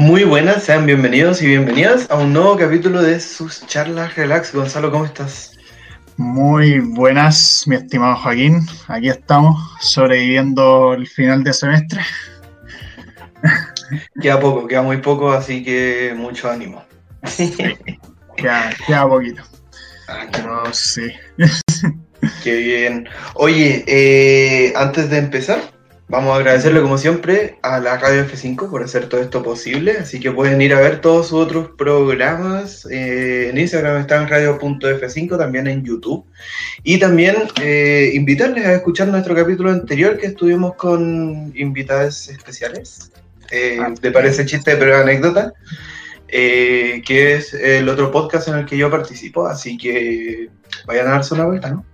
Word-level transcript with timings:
Muy 0.00 0.24
buenas, 0.24 0.62
sean 0.62 0.86
bienvenidos 0.86 1.42
y 1.42 1.46
bienvenidas 1.46 2.10
a 2.10 2.16
un 2.16 2.32
nuevo 2.32 2.56
capítulo 2.56 3.02
de 3.02 3.20
sus 3.20 3.66
charlas 3.66 4.16
relax. 4.16 4.54
Gonzalo, 4.54 4.90
¿cómo 4.90 5.04
estás? 5.04 5.58
Muy 6.16 6.78
buenas, 6.78 7.64
mi 7.66 7.76
estimado 7.76 8.16
Joaquín. 8.16 8.66
Aquí 8.88 9.10
estamos 9.10 9.60
sobreviviendo 9.82 10.94
el 10.94 11.06
final 11.06 11.44
de 11.44 11.52
semestre. 11.52 12.00
Queda 14.22 14.40
poco, 14.40 14.66
queda 14.66 14.80
muy 14.80 14.96
poco, 15.02 15.32
así 15.32 15.62
que 15.62 16.14
mucho 16.16 16.50
ánimo. 16.50 16.82
queda, 18.38 19.06
poquito. 19.06 19.42
Ah, 20.08 20.26
Pero 20.32 20.72
sí. 20.72 21.12
Qué 22.42 22.56
bien. 22.56 23.06
Oye, 23.34 23.84
eh, 23.86 24.72
antes 24.76 25.10
de 25.10 25.18
empezar, 25.18 25.60
Vamos 26.10 26.32
a 26.32 26.40
agradecerle 26.40 26.82
como 26.82 26.98
siempre 26.98 27.60
a 27.62 27.78
la 27.78 27.96
Radio 27.96 28.26
F5 28.26 28.68
por 28.68 28.82
hacer 28.82 29.08
todo 29.08 29.20
esto 29.20 29.44
posible, 29.44 29.92
así 29.92 30.18
que 30.18 30.32
pueden 30.32 30.60
ir 30.60 30.74
a 30.74 30.80
ver 30.80 31.00
todos 31.00 31.28
sus 31.28 31.38
otros 31.38 31.70
programas. 31.78 32.84
Eh, 32.90 33.48
en 33.48 33.56
Instagram 33.56 34.00
están 34.00 34.28
radio.f5, 34.28 35.38
también 35.38 35.68
en 35.68 35.84
YouTube. 35.84 36.26
Y 36.82 36.98
también 36.98 37.36
eh, 37.62 38.10
invitarles 38.14 38.66
a 38.66 38.74
escuchar 38.74 39.06
nuestro 39.06 39.36
capítulo 39.36 39.70
anterior 39.70 40.18
que 40.18 40.26
estuvimos 40.26 40.74
con 40.74 41.52
invitados 41.54 42.28
especiales. 42.28 43.12
Eh, 43.52 43.78
ah, 43.80 43.94
¿Te 44.00 44.10
parece 44.10 44.44
chiste 44.44 44.74
pero 44.76 44.96
anécdota? 44.96 45.52
que 46.26 47.34
es 47.36 47.54
el 47.54 47.88
otro 47.88 48.10
podcast 48.10 48.48
en 48.48 48.54
el 48.56 48.66
que 48.66 48.76
yo 48.76 48.90
participo, 48.90 49.46
así 49.46 49.76
que 49.76 50.48
vayan 50.86 51.06
a 51.06 51.10
darse 51.10 51.34
una 51.34 51.46
vuelta, 51.46 51.70
¿no? 51.70 51.84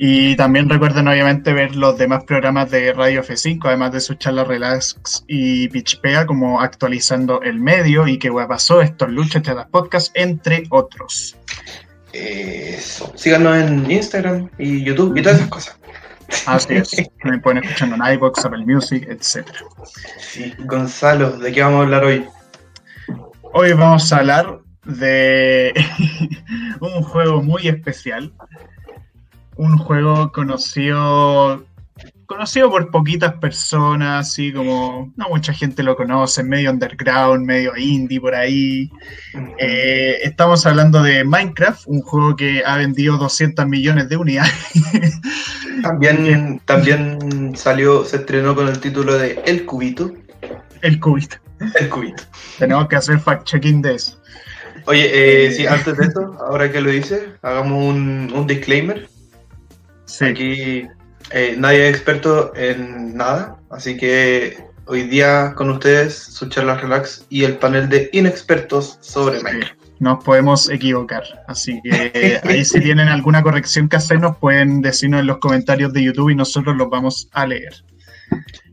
Y 0.00 0.36
también 0.36 0.68
recuerden 0.68 1.08
obviamente 1.08 1.52
ver 1.52 1.74
los 1.74 1.98
demás 1.98 2.22
programas 2.22 2.70
de 2.70 2.92
Radio 2.92 3.20
F5, 3.22 3.60
además 3.64 3.90
de 3.90 4.00
su 4.00 4.14
charla 4.14 4.44
Relax 4.44 5.24
y 5.26 5.68
Pitchpea, 5.68 6.24
como 6.24 6.60
actualizando 6.60 7.42
el 7.42 7.58
medio 7.58 8.06
y 8.06 8.16
qué 8.16 8.30
pasó, 8.30 8.80
estos 8.80 9.08
luchas, 9.08 9.44
las 9.48 9.66
podcasts, 9.66 10.12
entre 10.14 10.62
otros. 10.70 11.36
Eso. 12.12 13.12
Síganos 13.16 13.56
en 13.56 13.90
Instagram 13.90 14.48
y 14.56 14.84
YouTube 14.84 15.16
y 15.16 15.22
todas 15.22 15.38
esas 15.38 15.50
cosas. 15.50 15.78
Así 16.46 16.74
es. 16.74 16.96
Me 17.24 17.38
pueden 17.40 17.64
escuchar 17.64 17.88
en 17.88 18.14
iBox, 18.14 18.44
Apple 18.44 18.66
Music, 18.66 19.04
etc. 19.08 19.48
Sí, 20.20 20.54
Gonzalo, 20.60 21.38
¿de 21.38 21.52
qué 21.52 21.62
vamos 21.62 21.80
a 21.80 21.82
hablar 21.82 22.04
hoy? 22.04 22.24
Hoy 23.52 23.72
vamos 23.72 24.12
a 24.12 24.18
hablar 24.18 24.60
de 24.84 25.74
un 26.80 27.02
juego 27.02 27.42
muy 27.42 27.66
especial 27.66 28.32
un 29.58 29.76
juego 29.76 30.32
conocido 30.32 31.62
conocido 32.26 32.70
por 32.70 32.90
poquitas 32.90 33.32
personas, 33.36 34.28
así 34.28 34.52
como 34.52 35.10
no 35.16 35.28
mucha 35.30 35.54
gente 35.54 35.82
lo 35.82 35.96
conoce, 35.96 36.42
medio 36.42 36.70
underground, 36.70 37.46
medio 37.46 37.74
indie 37.74 38.20
por 38.20 38.34
ahí. 38.34 38.90
Eh, 39.58 40.18
estamos 40.22 40.66
hablando 40.66 41.02
de 41.02 41.24
Minecraft, 41.24 41.86
un 41.86 42.02
juego 42.02 42.36
que 42.36 42.62
ha 42.66 42.76
vendido 42.76 43.16
200 43.16 43.66
millones 43.66 44.10
de 44.10 44.18
unidades. 44.18 44.52
También, 45.82 46.60
también 46.64 47.54
salió, 47.54 48.04
se 48.04 48.16
estrenó 48.16 48.56
con 48.56 48.66
el 48.66 48.80
título 48.80 49.16
de 49.16 49.40
El 49.46 49.64
Cubito. 49.64 50.12
El 50.82 50.98
Cubito. 50.98 51.36
El 51.78 51.88
Cubito. 51.88 52.24
Tenemos 52.58 52.88
que 52.88 52.96
hacer 52.96 53.20
fact-checking 53.20 53.80
de 53.80 53.94
eso. 53.94 54.20
Oye, 54.86 55.04
eh, 55.04 55.46
eh, 55.46 55.52
sí, 55.52 55.66
antes 55.68 55.96
de 55.96 56.06
esto, 56.06 56.36
ahora 56.40 56.72
que 56.72 56.80
lo 56.80 56.90
dice, 56.90 57.28
hagamos 57.42 57.84
un, 57.84 58.32
un 58.34 58.46
disclaimer 58.48 59.08
Aquí 60.20 60.86
eh, 61.30 61.54
nadie 61.58 61.88
es 61.88 61.96
experto 61.96 62.54
en 62.56 63.16
nada, 63.16 63.56
así 63.70 63.96
que 63.96 64.56
hoy 64.86 65.02
día 65.02 65.52
con 65.54 65.70
ustedes 65.70 66.16
su 66.16 66.48
charla 66.48 66.76
relax 66.76 67.26
y 67.28 67.44
el 67.44 67.58
panel 67.58 67.88
de 67.88 68.08
inexpertos 68.12 68.98
sobre 69.00 69.42
Minecraft. 69.42 69.74
Nos 70.00 70.24
podemos 70.24 70.70
equivocar, 70.70 71.24
así 71.46 71.80
que 71.82 72.40
ahí 72.44 72.64
si 72.64 72.80
tienen 72.80 73.08
alguna 73.08 73.42
corrección 73.42 73.88
que 73.88 73.96
hacer 73.96 74.20
nos 74.20 74.36
pueden 74.38 74.80
decirnos 74.80 75.20
en 75.20 75.26
los 75.26 75.38
comentarios 75.38 75.92
de 75.92 76.04
YouTube 76.04 76.30
y 76.30 76.36
nosotros 76.36 76.76
los 76.76 76.88
vamos 76.88 77.28
a 77.32 77.46
leer. 77.46 77.74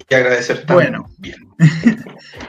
Y 0.07 0.15
agradecer 0.15 0.65
también. 0.65 0.91
Bueno, 0.91 1.09
bien. 1.17 1.37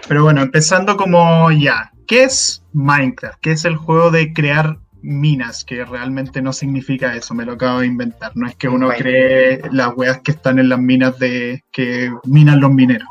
pero 0.08 0.22
bueno, 0.22 0.42
empezando 0.42 0.96
como 0.96 1.50
ya, 1.50 1.90
¿qué 2.06 2.24
es 2.24 2.62
Minecraft? 2.74 3.38
¿Qué 3.40 3.52
es 3.52 3.64
el 3.64 3.76
juego 3.76 4.10
de 4.10 4.32
crear 4.32 4.78
minas, 5.06 5.64
que 5.64 5.84
realmente 5.84 6.42
no 6.42 6.52
significa 6.52 7.14
eso, 7.14 7.32
me 7.34 7.44
lo 7.44 7.52
acabo 7.52 7.80
de 7.80 7.86
inventar. 7.86 8.32
No 8.34 8.46
es 8.46 8.56
que 8.56 8.68
uno 8.68 8.88
cree 8.88 9.60
las 9.70 9.96
weas 9.96 10.18
que 10.18 10.32
están 10.32 10.58
en 10.58 10.68
las 10.68 10.80
minas 10.80 11.18
de 11.18 11.62
que 11.70 12.12
minan 12.24 12.60
los 12.60 12.72
mineros. 12.72 13.08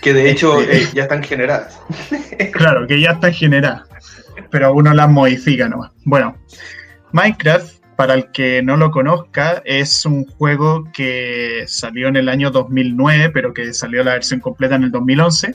Que 0.00 0.14
de 0.14 0.30
hecho 0.30 0.60
este, 0.60 0.82
eh, 0.82 0.88
ya 0.94 1.02
están 1.02 1.22
generadas. 1.22 1.80
claro, 2.52 2.86
que 2.86 3.00
ya 3.00 3.12
están 3.12 3.32
generadas, 3.32 3.82
pero 4.50 4.72
uno 4.72 4.94
las 4.94 5.10
modifica 5.10 5.68
nomás. 5.68 5.90
Bueno, 6.04 6.36
Minecraft, 7.12 7.80
para 7.96 8.14
el 8.14 8.30
que 8.30 8.62
no 8.62 8.76
lo 8.76 8.90
conozca, 8.90 9.62
es 9.64 10.06
un 10.06 10.24
juego 10.24 10.84
que 10.92 11.64
salió 11.66 12.08
en 12.08 12.16
el 12.16 12.28
año 12.28 12.50
2009, 12.50 13.30
pero 13.30 13.52
que 13.52 13.74
salió 13.74 14.02
la 14.02 14.12
versión 14.12 14.40
completa 14.40 14.76
en 14.76 14.84
el 14.84 14.90
2011. 14.90 15.54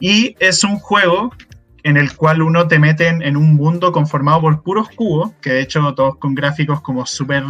Y 0.00 0.36
es 0.40 0.64
un 0.64 0.78
juego 0.78 1.30
en 1.84 1.96
el 1.96 2.16
cual 2.16 2.42
uno 2.42 2.68
te 2.68 2.78
mete 2.78 3.08
en, 3.08 3.36
un 3.36 3.54
mundo 3.54 3.92
conformado 3.92 4.40
por 4.42 4.62
puros 4.62 4.88
cubos, 4.90 5.32
que 5.40 5.52
de 5.52 5.60
hecho 5.62 5.94
todos 5.94 6.16
con 6.16 6.34
gráficos 6.34 6.80
como 6.80 7.06
súper 7.06 7.44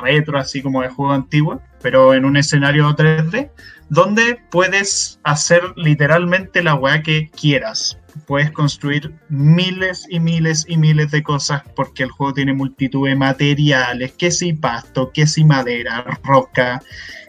retro, 0.00 0.38
así 0.38 0.62
como 0.62 0.82
de 0.82 0.88
juego 0.88 1.12
antiguo, 1.12 1.60
pero 1.82 2.14
en 2.14 2.24
un 2.24 2.36
escenario 2.36 2.88
3D, 2.96 3.50
donde 3.90 4.40
puedes 4.50 5.20
hacer 5.24 5.62
literalmente 5.76 6.62
la 6.62 6.74
weá 6.74 7.02
que 7.02 7.30
quieras. 7.30 7.98
Puedes 8.26 8.50
construir 8.50 9.14
miles 9.28 10.06
y 10.08 10.20
miles 10.20 10.64
y 10.68 10.76
miles 10.76 11.10
de 11.10 11.22
cosas 11.22 11.62
porque 11.76 12.04
el 12.04 12.10
juego 12.10 12.32
tiene 12.32 12.54
multitud 12.54 13.06
de 13.06 13.14
materiales, 13.14 14.12
que 14.12 14.30
si 14.30 14.52
pasto, 14.52 15.10
que 15.12 15.26
si 15.26 15.44
madera, 15.44 16.04
roca, 16.24 16.82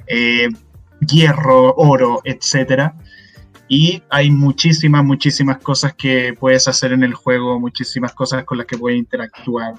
eh, 0.07 0.49
hierro, 1.01 1.73
oro, 1.75 2.21
etcétera 2.23 2.95
y 3.73 4.03
hay 4.09 4.29
muchísimas, 4.29 5.01
muchísimas 5.01 5.59
cosas 5.59 5.93
que 5.93 6.35
puedes 6.37 6.67
hacer 6.67 6.91
en 6.91 7.03
el 7.03 7.13
juego, 7.13 7.57
muchísimas 7.57 8.13
cosas 8.13 8.43
con 8.43 8.57
las 8.57 8.67
que 8.67 8.77
puedes 8.77 8.99
interactuar. 8.99 9.75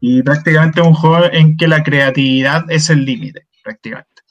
Y 0.00 0.22
prácticamente 0.22 0.80
es 0.80 0.86
un 0.86 0.94
juego 0.94 1.26
en 1.30 1.54
que 1.58 1.68
la 1.68 1.82
creatividad 1.82 2.64
es 2.70 2.88
el 2.88 3.04
límite, 3.04 3.46
prácticamente. 3.62 4.22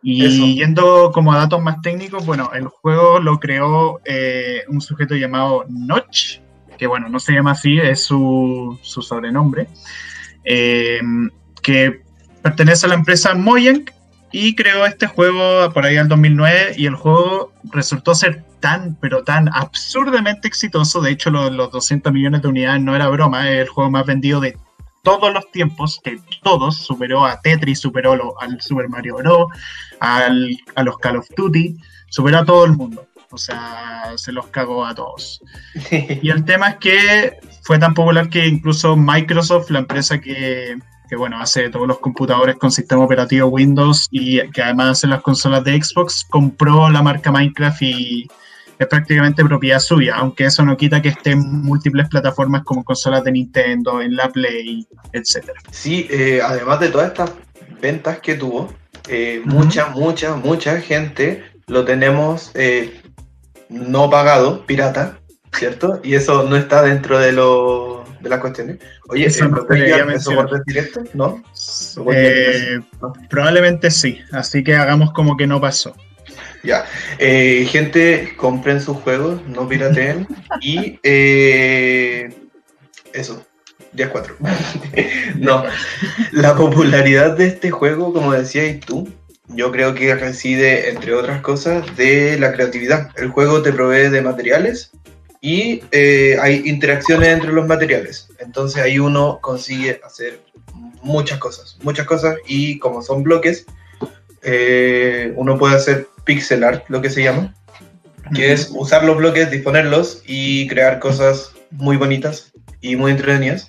Y 0.00 0.54
yendo 0.54 1.10
como 1.12 1.32
a 1.32 1.38
datos 1.38 1.60
más 1.60 1.82
técnicos, 1.82 2.24
bueno, 2.24 2.52
el 2.54 2.68
juego 2.68 3.18
lo 3.18 3.40
creó 3.40 4.00
eh, 4.04 4.62
un 4.68 4.80
sujeto 4.80 5.16
llamado 5.16 5.64
Notch, 5.68 6.38
que 6.78 6.86
bueno, 6.86 7.08
no 7.08 7.18
se 7.18 7.32
llama 7.32 7.50
así, 7.50 7.78
es 7.78 8.04
su, 8.04 8.78
su 8.80 9.02
sobrenombre, 9.02 9.66
eh, 10.44 11.00
que 11.64 12.02
pertenece 12.42 12.86
a 12.86 12.90
la 12.90 12.94
empresa 12.94 13.34
Mojang 13.34 13.86
y 14.32 14.54
creó 14.54 14.86
este 14.86 15.06
juego 15.06 15.72
por 15.72 15.84
ahí 15.84 15.96
al 15.96 16.08
2009 16.08 16.74
y 16.76 16.86
el 16.86 16.94
juego 16.94 17.52
resultó 17.64 18.14
ser 18.14 18.44
tan, 18.60 18.96
pero 19.00 19.24
tan 19.24 19.48
absurdamente 19.52 20.46
exitoso. 20.46 21.00
De 21.00 21.10
hecho, 21.10 21.30
los, 21.30 21.70
200 21.70 22.12
millones 22.12 22.42
de 22.42 22.48
unidades 22.48 22.82
no 22.82 22.94
era 22.94 23.08
broma, 23.08 23.50
es 23.50 23.62
el 23.62 23.68
juego 23.68 23.90
más 23.90 24.06
vendido 24.06 24.40
de 24.40 24.56
todos 25.02 25.32
los 25.32 25.50
tiempos, 25.50 26.00
que 26.04 26.20
todos, 26.42 26.76
superó 26.76 27.24
a 27.24 27.40
Tetris, 27.40 27.80
superó 27.80 28.38
al 28.40 28.60
Super 28.60 28.88
Mario 28.88 29.16
Bros., 29.16 29.48
al, 29.98 30.56
a 30.74 30.82
los 30.82 30.98
Call 30.98 31.16
of 31.16 31.26
Duty, 31.36 31.76
superó 32.08 32.38
a 32.38 32.44
todo 32.44 32.64
el 32.66 32.72
mundo. 32.72 33.06
O 33.32 33.38
sea, 33.38 34.12
se 34.16 34.32
los 34.32 34.48
cagó 34.48 34.84
a 34.84 34.94
todos. 34.94 35.40
Y 36.22 36.30
el 36.30 36.44
tema 36.44 36.70
es 36.70 36.76
que 36.76 37.38
fue 37.62 37.78
tan 37.78 37.94
popular 37.94 38.28
que 38.28 38.46
incluso 38.46 38.96
Microsoft, 38.96 39.70
la 39.70 39.78
empresa 39.80 40.20
que, 40.20 40.76
que 41.10 41.16
bueno, 41.16 41.40
hace 41.40 41.68
todos 41.70 41.88
los 41.88 41.98
computadores 41.98 42.54
con 42.54 42.70
sistema 42.70 43.02
operativo 43.02 43.48
Windows 43.48 44.06
y 44.12 44.48
que 44.52 44.62
además 44.62 44.90
hace 44.90 45.08
las 45.08 45.22
consolas 45.22 45.64
de 45.64 45.82
Xbox, 45.82 46.24
compró 46.30 46.88
la 46.88 47.02
marca 47.02 47.32
Minecraft 47.32 47.82
y 47.82 48.28
es 48.78 48.86
prácticamente 48.86 49.44
propiedad 49.44 49.80
suya, 49.80 50.14
aunque 50.14 50.44
eso 50.44 50.64
no 50.64 50.76
quita 50.76 51.02
que 51.02 51.08
esté 51.08 51.32
en 51.32 51.62
múltiples 51.62 52.08
plataformas 52.08 52.62
como 52.62 52.84
consolas 52.84 53.24
de 53.24 53.32
Nintendo, 53.32 54.00
en 54.00 54.14
la 54.14 54.28
Play, 54.28 54.86
etc. 55.12 55.50
Sí, 55.72 56.06
eh, 56.08 56.40
además 56.42 56.78
de 56.78 56.90
todas 56.90 57.08
estas 57.08 57.32
ventas 57.82 58.20
que 58.20 58.36
tuvo, 58.36 58.72
eh, 59.08 59.42
mucha, 59.44 59.88
mucha, 59.88 60.36
mucha 60.36 60.80
gente 60.80 61.42
lo 61.66 61.84
tenemos 61.84 62.52
eh, 62.54 63.02
no 63.68 64.08
pagado, 64.08 64.64
pirata, 64.64 65.18
¿cierto? 65.52 66.00
Y 66.04 66.14
eso 66.14 66.44
no 66.44 66.54
está 66.54 66.82
dentro 66.82 67.18
de 67.18 67.32
los 67.32 67.89
de 68.20 68.28
las 68.28 68.40
cuestiones. 68.40 68.78
Oye, 69.08 69.26
¿es 69.26 69.36
soporte 69.36 70.60
directo? 70.66 71.02
¿No? 71.14 71.42
Eh, 72.12 72.80
Probablemente 73.28 73.90
sí, 73.90 74.20
así 74.32 74.62
que 74.62 74.74
hagamos 74.76 75.12
como 75.12 75.36
que 75.36 75.46
no 75.46 75.60
pasó. 75.60 75.94
Ya, 76.62 76.84
eh, 77.18 77.66
gente, 77.70 78.34
compren 78.36 78.80
sus 78.80 78.98
juegos, 78.98 79.40
no 79.46 79.66
pirateen 79.66 80.26
y 80.60 80.98
eh, 81.02 82.34
eso, 83.12 83.44
10-4. 83.94 84.36
no, 85.36 85.64
la 86.32 86.54
popularidad 86.54 87.36
de 87.36 87.46
este 87.46 87.70
juego, 87.70 88.12
como 88.12 88.32
decías 88.32 88.78
tú, 88.80 89.08
yo 89.48 89.72
creo 89.72 89.94
que 89.94 90.14
reside, 90.14 90.90
entre 90.90 91.14
otras 91.14 91.40
cosas, 91.40 91.96
de 91.96 92.38
la 92.38 92.52
creatividad. 92.52 93.10
El 93.16 93.30
juego 93.30 93.62
te 93.62 93.72
provee 93.72 94.08
de 94.08 94.22
materiales 94.22 94.92
y 95.40 95.82
eh, 95.90 96.36
hay 96.40 96.62
interacciones 96.66 97.28
entre 97.28 97.52
los 97.52 97.66
materiales. 97.66 98.28
Entonces 98.38 98.82
ahí 98.82 98.98
uno 98.98 99.38
consigue 99.40 100.00
hacer 100.04 100.40
muchas 101.02 101.38
cosas, 101.38 101.78
muchas 101.82 102.06
cosas 102.06 102.36
y 102.46 102.78
como 102.78 103.02
son 103.02 103.22
bloques, 103.22 103.66
eh, 104.42 105.32
uno 105.36 105.58
puede 105.58 105.76
hacer 105.76 106.08
pixel 106.24 106.64
art, 106.64 106.84
lo 106.88 107.00
que 107.00 107.10
se 107.10 107.22
llama, 107.22 107.54
que 108.34 108.52
es 108.52 108.70
usar 108.74 109.04
los 109.04 109.16
bloques, 109.16 109.50
disponerlos 109.50 110.22
y 110.26 110.68
crear 110.68 110.98
cosas 110.98 111.52
muy 111.70 111.96
bonitas 111.96 112.52
y 112.80 112.96
muy 112.96 113.12
entretenidas. 113.12 113.68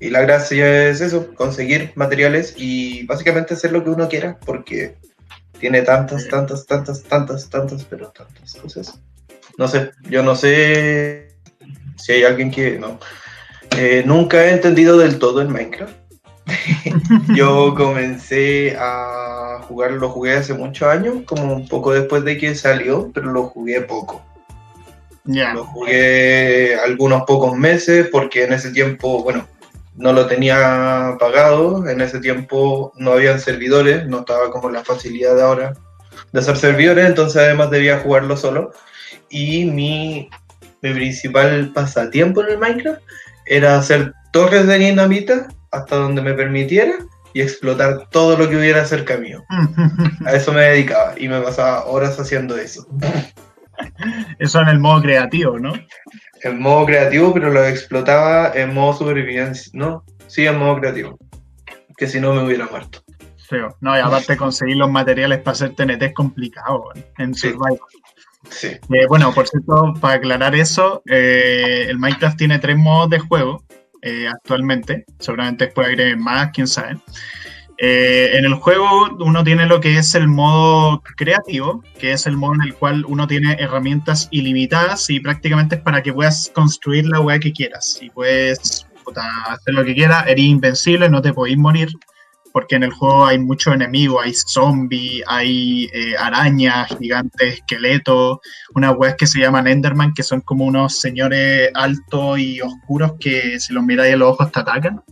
Y 0.00 0.10
la 0.10 0.22
gracia 0.22 0.90
es 0.90 1.00
eso, 1.00 1.32
conseguir 1.34 1.92
materiales 1.94 2.54
y 2.56 3.06
básicamente 3.06 3.54
hacer 3.54 3.72
lo 3.72 3.84
que 3.84 3.90
uno 3.90 4.08
quiera, 4.08 4.38
porque 4.44 4.96
tiene 5.60 5.82
tantas, 5.82 6.28
tantas, 6.28 6.66
tantas, 6.66 7.02
tantas, 7.04 7.48
tantas, 7.48 7.84
pero 7.84 8.10
tantas 8.10 8.54
cosas. 8.56 9.00
No 9.58 9.68
sé, 9.68 9.90
yo 10.08 10.22
no 10.22 10.34
sé 10.36 11.28
si 11.96 12.12
hay 12.12 12.24
alguien 12.24 12.50
que 12.50 12.78
no. 12.78 12.98
Eh, 13.76 14.02
nunca 14.06 14.44
he 14.44 14.52
entendido 14.52 14.98
del 14.98 15.18
todo 15.18 15.40
el 15.40 15.48
Minecraft. 15.48 15.94
yo 17.34 17.74
comencé 17.74 18.76
a 18.78 19.60
jugar, 19.66 19.92
lo 19.92 20.10
jugué 20.10 20.36
hace 20.36 20.54
muchos 20.54 20.88
años, 20.88 21.22
como 21.26 21.54
un 21.54 21.68
poco 21.68 21.92
después 21.92 22.24
de 22.24 22.36
que 22.36 22.54
salió, 22.54 23.10
pero 23.14 23.32
lo 23.32 23.44
jugué 23.44 23.80
poco. 23.80 24.24
Lo 25.24 25.64
jugué 25.64 26.76
algunos 26.84 27.22
pocos 27.22 27.56
meses 27.56 28.08
porque 28.12 28.44
en 28.44 28.52
ese 28.52 28.72
tiempo, 28.72 29.22
bueno, 29.22 29.48
no 29.96 30.12
lo 30.12 30.26
tenía 30.26 31.16
pagado, 31.18 31.88
en 31.88 32.00
ese 32.02 32.20
tiempo 32.20 32.92
no 32.96 33.12
habían 33.12 33.40
servidores, 33.40 34.06
no 34.06 34.20
estaba 34.20 34.50
como 34.50 34.68
la 34.68 34.84
facilidad 34.84 35.34
de 35.34 35.42
ahora 35.42 35.74
de 36.32 36.40
hacer 36.40 36.56
servidores, 36.56 37.06
entonces 37.06 37.40
además 37.40 37.70
debía 37.70 38.00
jugarlo 38.00 38.36
solo. 38.36 38.72
Y 39.30 39.64
mi, 39.64 40.28
mi 40.82 40.92
principal 40.92 41.70
pasatiempo 41.74 42.42
en 42.42 42.50
el 42.50 42.58
Minecraft 42.58 43.02
era 43.46 43.76
hacer 43.76 44.12
torres 44.32 44.66
de 44.66 44.78
dinamita 44.78 45.48
hasta 45.70 45.96
donde 45.96 46.22
me 46.22 46.34
permitiera 46.34 46.94
y 47.34 47.42
explotar 47.42 48.08
todo 48.10 48.38
lo 48.38 48.48
que 48.48 48.56
hubiera 48.56 48.84
cerca 48.84 49.16
mío. 49.16 49.44
A 50.26 50.32
eso 50.32 50.52
me 50.52 50.62
dedicaba 50.62 51.14
y 51.18 51.28
me 51.28 51.40
pasaba 51.40 51.84
horas 51.84 52.18
haciendo 52.18 52.56
eso. 52.56 52.86
Eso 54.38 54.60
en 54.60 54.68
el 54.68 54.78
modo 54.78 55.02
creativo, 55.02 55.58
¿no? 55.58 55.72
En 56.42 56.60
modo 56.60 56.86
creativo, 56.86 57.34
pero 57.34 57.50
lo 57.50 57.64
explotaba 57.64 58.52
en 58.54 58.72
modo 58.72 58.94
supervivencia, 58.94 59.70
¿no? 59.74 60.04
Sí, 60.28 60.46
en 60.46 60.58
modo 60.58 60.78
creativo. 60.78 61.18
Que 61.96 62.06
si 62.06 62.20
no 62.20 62.32
me 62.32 62.44
hubiera 62.44 62.66
muerto. 62.66 63.02
Feo. 63.48 63.76
No, 63.80 63.96
y 63.96 64.00
aparte 64.00 64.36
conseguir 64.36 64.76
los 64.76 64.90
materiales 64.90 65.40
para 65.40 65.52
hacer 65.52 65.74
TNT 65.74 66.02
es 66.02 66.14
complicado 66.14 66.84
en 67.18 67.34
Survival. 67.34 67.78
Eh, 68.62 69.06
bueno, 69.08 69.32
por 69.32 69.48
cierto, 69.48 69.94
para 70.00 70.14
aclarar 70.14 70.54
eso, 70.54 71.02
eh, 71.06 71.86
el 71.88 71.98
Minecraft 71.98 72.36
tiene 72.36 72.58
tres 72.58 72.76
modos 72.76 73.10
de 73.10 73.18
juego 73.18 73.64
eh, 74.02 74.28
actualmente. 74.28 75.04
Seguramente 75.18 75.66
después 75.66 75.88
agreguen 75.88 76.20
más, 76.20 76.50
quién 76.52 76.66
sabe. 76.66 76.98
En 77.76 78.44
el 78.44 78.54
juego 78.54 79.16
uno 79.18 79.42
tiene 79.42 79.66
lo 79.66 79.80
que 79.80 79.98
es 79.98 80.14
el 80.14 80.28
modo 80.28 81.02
creativo, 81.16 81.82
que 81.98 82.12
es 82.12 82.26
el 82.26 82.36
modo 82.36 82.54
en 82.54 82.62
el 82.62 82.74
cual 82.74 83.04
uno 83.06 83.26
tiene 83.26 83.56
herramientas 83.58 84.28
ilimitadas 84.30 85.10
y 85.10 85.18
prácticamente 85.18 85.76
es 85.76 85.82
para 85.82 86.00
que 86.02 86.12
puedas 86.12 86.50
construir 86.54 87.06
la 87.06 87.20
weá 87.20 87.40
que 87.40 87.52
quieras. 87.52 87.98
Y 88.00 88.10
puedes 88.10 88.86
hacer 89.46 89.74
lo 89.74 89.84
que 89.84 89.94
quieras, 89.94 90.24
eres 90.28 90.44
invencible, 90.44 91.10
no 91.10 91.20
te 91.20 91.32
podéis 91.32 91.58
morir, 91.58 91.88
porque 92.54 92.76
en 92.76 92.84
el 92.84 92.92
juego 92.92 93.26
hay 93.26 93.40
muchos 93.40 93.74
enemigos, 93.74 94.22
hay 94.24 94.32
zombies, 94.32 95.24
hay 95.26 95.90
eh, 95.92 96.14
arañas, 96.16 96.86
gigantes, 96.96 97.54
esqueletos, 97.54 98.38
unas 98.76 98.94
weas 98.96 99.16
que 99.16 99.26
se 99.26 99.40
llaman 99.40 99.66
Enderman, 99.66 100.14
que 100.14 100.22
son 100.22 100.40
como 100.40 100.64
unos 100.64 101.00
señores 101.00 101.70
altos 101.74 102.38
y 102.38 102.60
oscuros 102.60 103.14
que 103.18 103.58
si 103.58 103.72
los 103.72 103.82
miráis 103.82 104.14
a 104.14 104.18
los 104.18 104.30
ojos 104.30 104.52
te 104.52 104.60
atacan. 104.60 105.02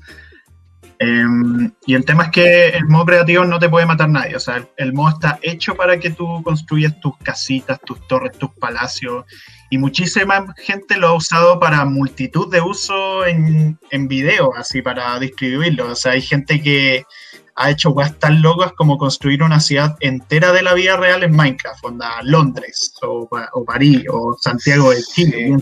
Em, 1.00 1.73
y 1.85 1.94
el 1.94 2.05
tema 2.05 2.23
es 2.23 2.31
que 2.31 2.69
el 2.69 2.85
modo 2.87 3.06
creativo 3.06 3.45
no 3.45 3.59
te 3.59 3.69
puede 3.69 3.87
matar 3.87 4.09
nadie. 4.09 4.37
O 4.37 4.41
sea, 4.41 4.65
el, 4.77 4.93
modo 4.93 5.09
está 5.15 5.41
hecho 5.43 5.75
para 5.75 5.99
que 5.99 6.11
tú 6.11 6.45
construyas 6.45 7.00
tus 7.00 7.17
casitas, 7.19 7.81
tus 7.81 8.06
torres, 8.06 8.38
tus 8.38 8.50
palacios. 8.50 9.25
Y 9.69 9.79
muchísima 9.79 10.55
gente 10.59 10.97
lo 10.97 11.09
ha 11.09 11.15
usado 11.15 11.59
para 11.59 11.85
multitud 11.87 12.49
de 12.53 12.61
usos 12.61 13.27
en, 13.27 13.77
en 13.91 14.06
video, 14.06 14.55
así 14.55 14.81
para 14.81 15.19
distribuirlo. 15.19 15.91
O 15.91 15.97
sea, 15.97 16.12
hay 16.12 16.23
gente 16.23 16.62
que 16.62 17.05
ha 17.56 17.70
hecho 17.70 17.90
weas 17.90 18.19
tan 18.19 18.43
locas 18.43 18.72
como 18.72 18.99
construir 18.99 19.43
una 19.43 19.60
ciudad 19.60 19.96
entera 20.00 20.52
de 20.52 20.62
la 20.62 20.75
vida 20.75 20.96
real 20.96 21.22
en 21.22 21.37
Minecraft, 21.37 21.84
onda 21.84 22.10
Londres, 22.22 22.94
o, 23.02 23.28
París, 23.66 24.04
o 24.10 24.37
Santiago 24.40 24.90
de 24.90 25.02
Chile. 25.02 25.56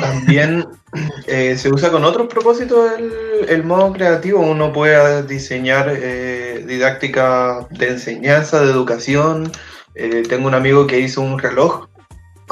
También 0.00 0.66
eh, 1.26 1.56
se 1.56 1.70
usa 1.70 1.90
con 1.90 2.04
otros 2.04 2.28
propósitos 2.28 2.92
el, 3.48 3.64
modo 3.64 3.92
creativo. 3.92 4.40
Uno 4.40 4.72
puede 4.72 5.22
diseñar 5.24 5.90
eh, 5.90 6.64
didáctica 6.66 7.66
de 7.70 7.90
enseñanza, 7.90 8.62
de 8.62 8.70
educación. 8.70 9.50
Eh, 9.94 10.22
tengo 10.28 10.48
un 10.48 10.54
amigo 10.54 10.86
que 10.86 11.00
hizo 11.00 11.20
un 11.20 11.38
reloj 11.38 11.88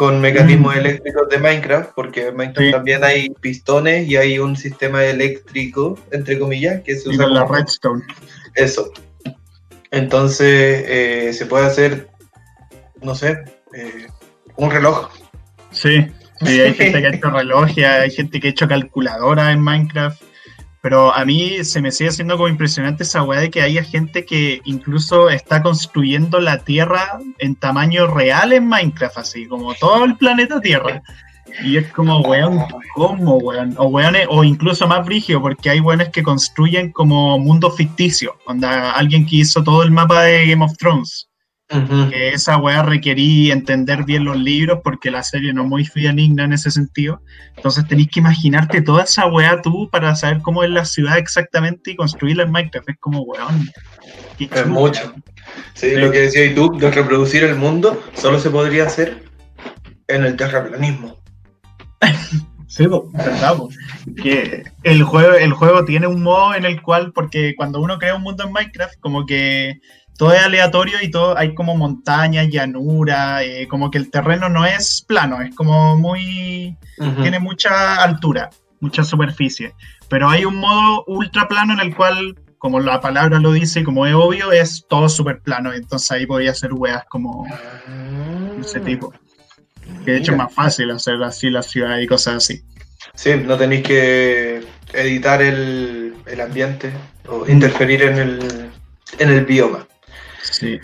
con 0.00 0.18
mecanismos 0.18 0.74
mm. 0.74 0.78
eléctricos 0.78 1.28
de 1.28 1.36
Minecraft, 1.36 1.90
porque 1.94 2.28
en 2.28 2.34
Minecraft 2.34 2.70
también 2.70 3.04
hay 3.04 3.28
pistones 3.42 4.08
y 4.08 4.16
hay 4.16 4.38
un 4.38 4.56
sistema 4.56 5.04
eléctrico, 5.04 5.98
entre 6.10 6.38
comillas, 6.38 6.80
que 6.80 6.96
se 6.96 7.10
usa. 7.10 7.26
la 7.26 7.44
redstone. 7.44 8.02
Eso. 8.54 8.90
Entonces 9.90 10.84
eh, 10.88 11.32
se 11.34 11.44
puede 11.44 11.66
hacer, 11.66 12.08
no 13.02 13.14
sé, 13.14 13.44
eh, 13.74 14.06
un 14.56 14.70
reloj. 14.70 15.10
Sí, 15.70 16.06
sí, 16.46 16.60
hay 16.62 16.72
gente 16.72 17.02
que 17.02 17.06
ha 17.06 17.14
hecho 17.14 17.30
reloj, 17.30 17.68
hay 17.86 18.10
gente 18.10 18.40
que 18.40 18.46
ha 18.46 18.50
hecho 18.52 18.68
calculadora 18.68 19.52
en 19.52 19.60
Minecraft. 19.60 20.22
Pero 20.82 21.14
a 21.14 21.24
mí 21.24 21.62
se 21.62 21.82
me 21.82 21.92
sigue 21.92 22.08
haciendo 22.08 22.36
como 22.36 22.48
impresionante 22.48 23.02
esa 23.02 23.22
weá 23.22 23.40
de 23.40 23.50
que 23.50 23.60
haya 23.60 23.84
gente 23.84 24.24
que 24.24 24.60
incluso 24.64 25.28
está 25.28 25.62
construyendo 25.62 26.40
la 26.40 26.58
Tierra 26.58 27.18
en 27.38 27.54
tamaño 27.54 28.06
real 28.06 28.52
en 28.52 28.66
Minecraft, 28.66 29.18
así 29.18 29.46
como 29.46 29.74
todo 29.74 30.04
el 30.04 30.16
planeta 30.16 30.60
Tierra. 30.60 31.02
Y 31.62 31.76
es 31.76 31.92
como, 31.92 32.20
weón, 32.20 32.60
¿cómo, 32.94 33.36
weón? 33.38 33.74
O 33.76 33.86
weones, 33.86 34.26
o 34.30 34.44
incluso 34.44 34.86
más 34.86 35.04
brígido, 35.04 35.42
porque 35.42 35.68
hay 35.70 35.80
weones 35.80 36.10
que 36.10 36.22
construyen 36.22 36.92
como 36.92 37.38
mundo 37.38 37.70
ficticio. 37.70 38.36
Onda, 38.46 38.92
alguien 38.92 39.26
que 39.26 39.36
hizo 39.36 39.62
todo 39.62 39.82
el 39.82 39.90
mapa 39.90 40.22
de 40.22 40.46
Game 40.46 40.64
of 40.64 40.76
Thrones. 40.78 41.29
Que 42.10 42.30
esa 42.30 42.56
weá 42.56 42.82
requería 42.82 43.52
entender 43.52 44.04
bien 44.04 44.24
los 44.24 44.36
libros 44.36 44.80
porque 44.82 45.10
la 45.10 45.22
serie 45.22 45.52
no 45.52 45.62
es 45.62 45.68
muy 45.68 45.84
fidedigna 45.84 46.44
en 46.44 46.52
ese 46.52 46.70
sentido. 46.70 47.22
Entonces 47.56 47.86
tenéis 47.86 48.08
que 48.08 48.18
imaginarte 48.18 48.82
toda 48.82 49.04
esa 49.04 49.26
weá 49.26 49.62
tú 49.62 49.88
para 49.90 50.16
saber 50.16 50.40
cómo 50.42 50.64
es 50.64 50.70
la 50.70 50.84
ciudad 50.84 51.18
exactamente 51.18 51.92
y 51.92 51.96
construirla 51.96 52.42
en 52.42 52.50
Minecraft. 52.50 52.88
Es 52.88 52.96
como 52.98 53.20
weón. 53.22 53.68
Es 54.38 54.66
mucho. 54.66 55.14
Sí, 55.74 55.94
lo 55.94 56.10
que 56.10 56.22
decías 56.22 56.54
tú, 56.56 56.76
de 56.76 56.90
reproducir 56.90 57.44
el 57.44 57.54
mundo, 57.54 58.02
solo 58.14 58.40
se 58.40 58.50
podría 58.50 58.86
hacer 58.86 59.24
en 60.08 60.24
el 60.24 60.36
terraplanismo. 60.36 61.18
Sí, 62.70 62.86
verdad. 62.86 63.56
Que 64.22 64.62
el 64.84 65.02
juego, 65.02 65.34
el 65.34 65.52
juego 65.52 65.84
tiene 65.84 66.06
un 66.06 66.22
modo 66.22 66.54
en 66.54 66.64
el 66.64 66.80
cual, 66.80 67.12
porque 67.12 67.56
cuando 67.56 67.80
uno 67.80 67.98
crea 67.98 68.14
un 68.14 68.22
mundo 68.22 68.44
en 68.44 68.52
Minecraft, 68.52 68.94
como 69.00 69.26
que 69.26 69.80
todo 70.20 70.34
es 70.34 70.42
aleatorio 70.42 70.98
y 71.00 71.10
todo 71.10 71.34
hay 71.38 71.54
como 71.54 71.74
montañas, 71.74 72.48
llanura, 72.50 73.42
eh, 73.42 73.66
como 73.66 73.90
que 73.90 73.96
el 73.96 74.10
terreno 74.10 74.50
no 74.50 74.66
es 74.66 75.02
plano, 75.08 75.40
es 75.40 75.54
como 75.54 75.96
muy. 75.96 76.76
tiene 77.22 77.38
mucha 77.38 78.02
altura, 78.02 78.50
mucha 78.80 79.02
superficie. 79.02 79.72
Pero 80.10 80.28
hay 80.28 80.44
un 80.44 80.56
modo 80.56 81.04
ultra 81.06 81.48
plano 81.48 81.72
en 81.72 81.80
el 81.80 81.96
cual, 81.96 82.38
como 82.58 82.80
la 82.80 83.00
palabra 83.00 83.38
lo 83.38 83.50
dice, 83.52 83.82
como 83.82 84.06
es 84.06 84.12
obvio, 84.12 84.52
es 84.52 84.84
todo 84.90 85.08
súper 85.08 85.40
plano. 85.40 85.72
Entonces 85.72 86.10
ahí 86.10 86.26
podría 86.26 86.50
hacer 86.50 86.74
weas 86.74 87.02
como 87.08 87.46
ese 88.60 88.80
tipo. 88.80 89.14
Que 90.04 90.10
de 90.10 90.18
hecho 90.18 90.32
es 90.32 90.38
más 90.38 90.52
fácil 90.52 90.90
hacer 90.90 91.14
así 91.22 91.48
la 91.48 91.62
ciudad 91.62 91.96
y 91.96 92.06
cosas 92.06 92.34
así. 92.34 92.60
Sí, 93.14 93.36
no 93.36 93.56
tenéis 93.56 93.84
que 93.84 94.66
editar 94.92 95.40
el, 95.40 96.14
el 96.26 96.40
ambiente 96.42 96.92
o 97.26 97.46
interferir 97.48 98.02
en 98.02 98.18
el, 98.18 98.70
en 99.18 99.30
el 99.30 99.46
bioma. 99.46 99.86
Sí. 100.42 100.80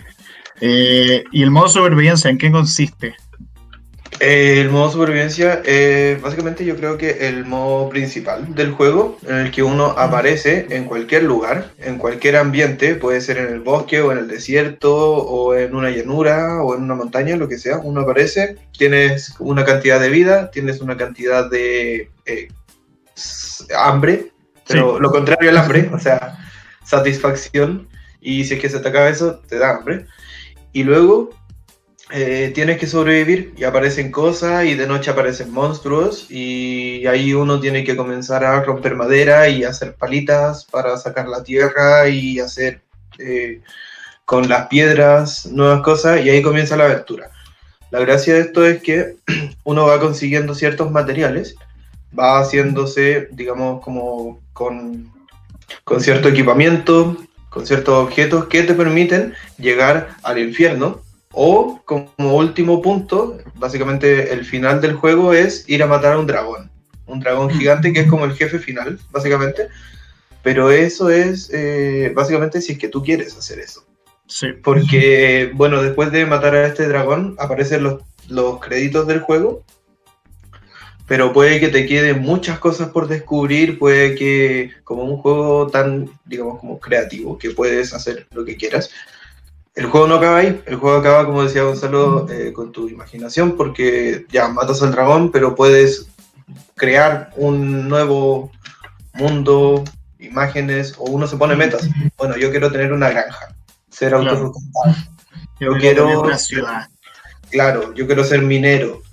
Eh, 0.61 1.23
¿Y 1.31 1.43
el 1.43 1.51
modo 1.51 1.69
supervivencia 1.69 2.29
en 2.29 2.37
qué 2.37 2.51
consiste? 2.51 3.15
Eh, 4.19 4.61
el 4.61 4.71
modo 4.71 4.89
supervivencia, 4.89 5.61
eh, 5.63 6.17
básicamente 6.21 6.65
yo 6.65 6.75
creo 6.75 6.97
que 6.97 7.27
el 7.27 7.45
modo 7.45 7.87
principal 7.89 8.55
del 8.55 8.71
juego, 8.71 9.19
en 9.27 9.35
el 9.35 9.51
que 9.51 9.61
uno 9.61 9.93
aparece 9.97 10.65
en 10.71 10.85
cualquier 10.85 11.23
lugar, 11.23 11.71
en 11.77 11.99
cualquier 11.99 12.37
ambiente, 12.37 12.95
puede 12.95 13.21
ser 13.21 13.37
en 13.37 13.53
el 13.53 13.59
bosque 13.59 14.01
o 14.01 14.11
en 14.11 14.17
el 14.17 14.27
desierto 14.27 14.95
o 14.95 15.53
en 15.53 15.75
una 15.75 15.91
llanura 15.91 16.63
o 16.63 16.75
en 16.75 16.83
una 16.83 16.95
montaña, 16.95 17.35
lo 17.35 17.47
que 17.47 17.59
sea, 17.59 17.77
uno 17.77 18.01
aparece, 18.01 18.57
tienes 18.75 19.35
una 19.37 19.63
cantidad 19.65 19.99
de 19.99 20.09
vida, 20.09 20.49
tienes 20.49 20.81
una 20.81 20.97
cantidad 20.97 21.47
de 21.47 22.09
hambre, 23.77 24.31
pero 24.67 24.99
lo 24.99 25.11
contrario 25.11 25.51
al 25.51 25.57
hambre, 25.57 25.91
o 25.93 25.99
sea, 25.99 26.39
satisfacción 26.83 27.87
y 28.27 28.43
si 28.43 28.55
es 28.55 28.59
que 28.59 28.69
se 28.69 28.81
te 28.81 28.89
acaba 28.89 29.07
eso, 29.07 29.39
te 29.47 29.57
da 29.57 29.77
hambre. 29.77 30.05
Y 30.73 30.83
luego 30.83 31.29
eh, 32.11 32.51
tienes 32.53 32.77
que 32.77 32.85
sobrevivir 32.85 33.53
y 33.55 33.63
aparecen 33.63 34.11
cosas 34.11 34.65
y 34.65 34.75
de 34.75 34.85
noche 34.85 35.11
aparecen 35.11 35.53
monstruos 35.53 36.29
y 36.29 37.07
ahí 37.07 37.33
uno 37.33 37.61
tiene 37.61 37.85
que 37.85 37.95
comenzar 37.95 38.43
a 38.43 38.61
romper 38.61 38.95
madera 38.95 39.47
y 39.47 39.63
hacer 39.63 39.95
palitas 39.95 40.65
para 40.65 40.97
sacar 40.97 41.29
la 41.29 41.41
tierra 41.41 42.09
y 42.09 42.41
hacer 42.41 42.81
eh, 43.17 43.61
con 44.25 44.49
las 44.49 44.67
piedras 44.67 45.45
nuevas 45.45 45.81
cosas 45.81 46.19
y 46.25 46.29
ahí 46.29 46.41
comienza 46.41 46.75
la 46.75 46.83
aventura. 46.83 47.31
La 47.91 48.01
gracia 48.01 48.33
de 48.33 48.41
esto 48.41 48.65
es 48.65 48.81
que 48.83 49.15
uno 49.63 49.85
va 49.85 50.01
consiguiendo 50.01 50.53
ciertos 50.53 50.91
materiales, 50.91 51.55
va 52.17 52.41
haciéndose, 52.41 53.29
digamos, 53.31 53.81
como 53.81 54.41
con, 54.51 55.13
con 55.85 56.01
cierto 56.01 56.27
equipamiento, 56.27 57.15
con 57.49 57.65
ciertos 57.65 57.95
objetos 57.95 58.45
que 58.45 58.63
te 58.63 58.73
permiten 58.73 59.33
llegar 59.57 60.09
al 60.23 60.39
infierno 60.39 61.01
o 61.31 61.81
como 61.85 62.35
último 62.35 62.81
punto, 62.81 63.37
básicamente 63.55 64.33
el 64.33 64.43
final 64.43 64.81
del 64.81 64.95
juego 64.95 65.33
es 65.33 65.67
ir 65.67 65.83
a 65.83 65.87
matar 65.87 66.13
a 66.13 66.19
un 66.19 66.27
dragón. 66.27 66.71
Un 67.05 67.19
dragón 67.19 67.49
gigante 67.49 67.93
que 67.93 68.01
es 68.01 68.07
como 68.07 68.25
el 68.25 68.33
jefe 68.33 68.59
final, 68.59 68.99
básicamente. 69.11 69.67
Pero 70.41 70.71
eso 70.71 71.09
es 71.09 71.49
eh, 71.53 72.11
básicamente 72.15 72.61
si 72.61 72.73
es 72.73 72.79
que 72.79 72.89
tú 72.89 73.03
quieres 73.03 73.37
hacer 73.37 73.59
eso. 73.59 73.85
Sí. 74.27 74.47
Porque, 74.63 75.51
bueno, 75.53 75.81
después 75.81 76.11
de 76.11 76.25
matar 76.25 76.55
a 76.55 76.67
este 76.67 76.87
dragón 76.87 77.35
aparecen 77.39 77.83
los, 77.83 78.01
los 78.27 78.59
créditos 78.59 79.07
del 79.07 79.21
juego. 79.21 79.63
Pero 81.07 81.31
puede 81.31 81.59
que 81.59 81.69
te 81.69 81.85
queden 81.85 82.21
muchas 82.21 82.59
cosas 82.59 82.89
por 82.89 83.07
descubrir, 83.07 83.79
puede 83.79 84.15
que 84.15 84.71
como 84.83 85.03
un 85.03 85.17
juego 85.17 85.67
tan, 85.67 86.09
digamos, 86.25 86.59
como 86.59 86.79
creativo, 86.79 87.37
que 87.37 87.51
puedes 87.51 87.93
hacer 87.93 88.27
lo 88.31 88.43
que 88.43 88.57
quieras, 88.57 88.89
el 89.77 89.85
juego 89.85 90.07
no 90.07 90.15
acaba 90.15 90.39
ahí, 90.39 90.59
el 90.65 90.75
juego 90.75 90.97
acaba, 90.97 91.25
como 91.25 91.43
decía 91.43 91.61
Gonzalo, 91.61 92.27
eh, 92.29 92.51
con 92.51 92.71
tu 92.71 92.89
imaginación, 92.89 93.55
porque 93.55 94.25
ya 94.31 94.47
matas 94.47 94.81
al 94.81 94.91
dragón, 94.91 95.31
pero 95.31 95.53
puedes 95.53 96.07
crear 96.75 97.31
un 97.35 97.87
nuevo 97.87 98.51
mundo, 99.13 99.83
imágenes, 100.17 100.95
o 100.97 101.03
uno 101.03 101.27
se 101.27 101.37
pone 101.37 101.55
metas. 101.55 101.87
Bueno, 102.17 102.35
yo 102.37 102.49
quiero 102.49 102.71
tener 102.71 102.91
una 102.91 103.09
granja, 103.11 103.55
ser 103.89 104.13
claro. 104.13 104.51
Yo, 105.59 105.73
yo 105.73 105.77
quiero... 105.77 106.21
Una 106.21 106.39
ciudad. 106.39 106.87
Claro, 107.51 107.93
yo 107.93 108.07
quiero 108.07 108.23
ser 108.23 108.41
minero. 108.41 109.03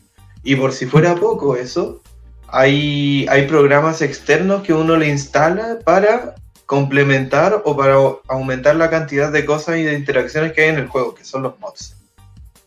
Y 0.45 0.57
por 0.57 0.73
si 0.73 0.87
fuera 0.87 1.15
poco 1.15 1.57
eso, 1.57 2.03
hay, 2.49 3.27
hay 3.29 3.47
programas 3.49 4.03
externos 4.03 4.63
que 4.63 4.73
uno 4.73 4.97
le 4.97 5.09
instala 5.09 5.79
para 5.85 6.35
complementar 6.67 7.63
o 7.65 7.77
para 7.77 7.97
aumentar 8.29 8.77
la 8.77 8.91
cantidad 8.91 9.33
de 9.33 9.45
cosas 9.45 9.79
y 9.79 9.83
de 9.83 9.95
interacciones 9.95 10.53
que 10.53 10.63
hay 10.63 10.69
en 10.69 10.79
el 10.79 10.89
juego, 10.89 11.15
que 11.15 11.25
son 11.25 11.43
los 11.43 11.59
mods. 11.59 11.97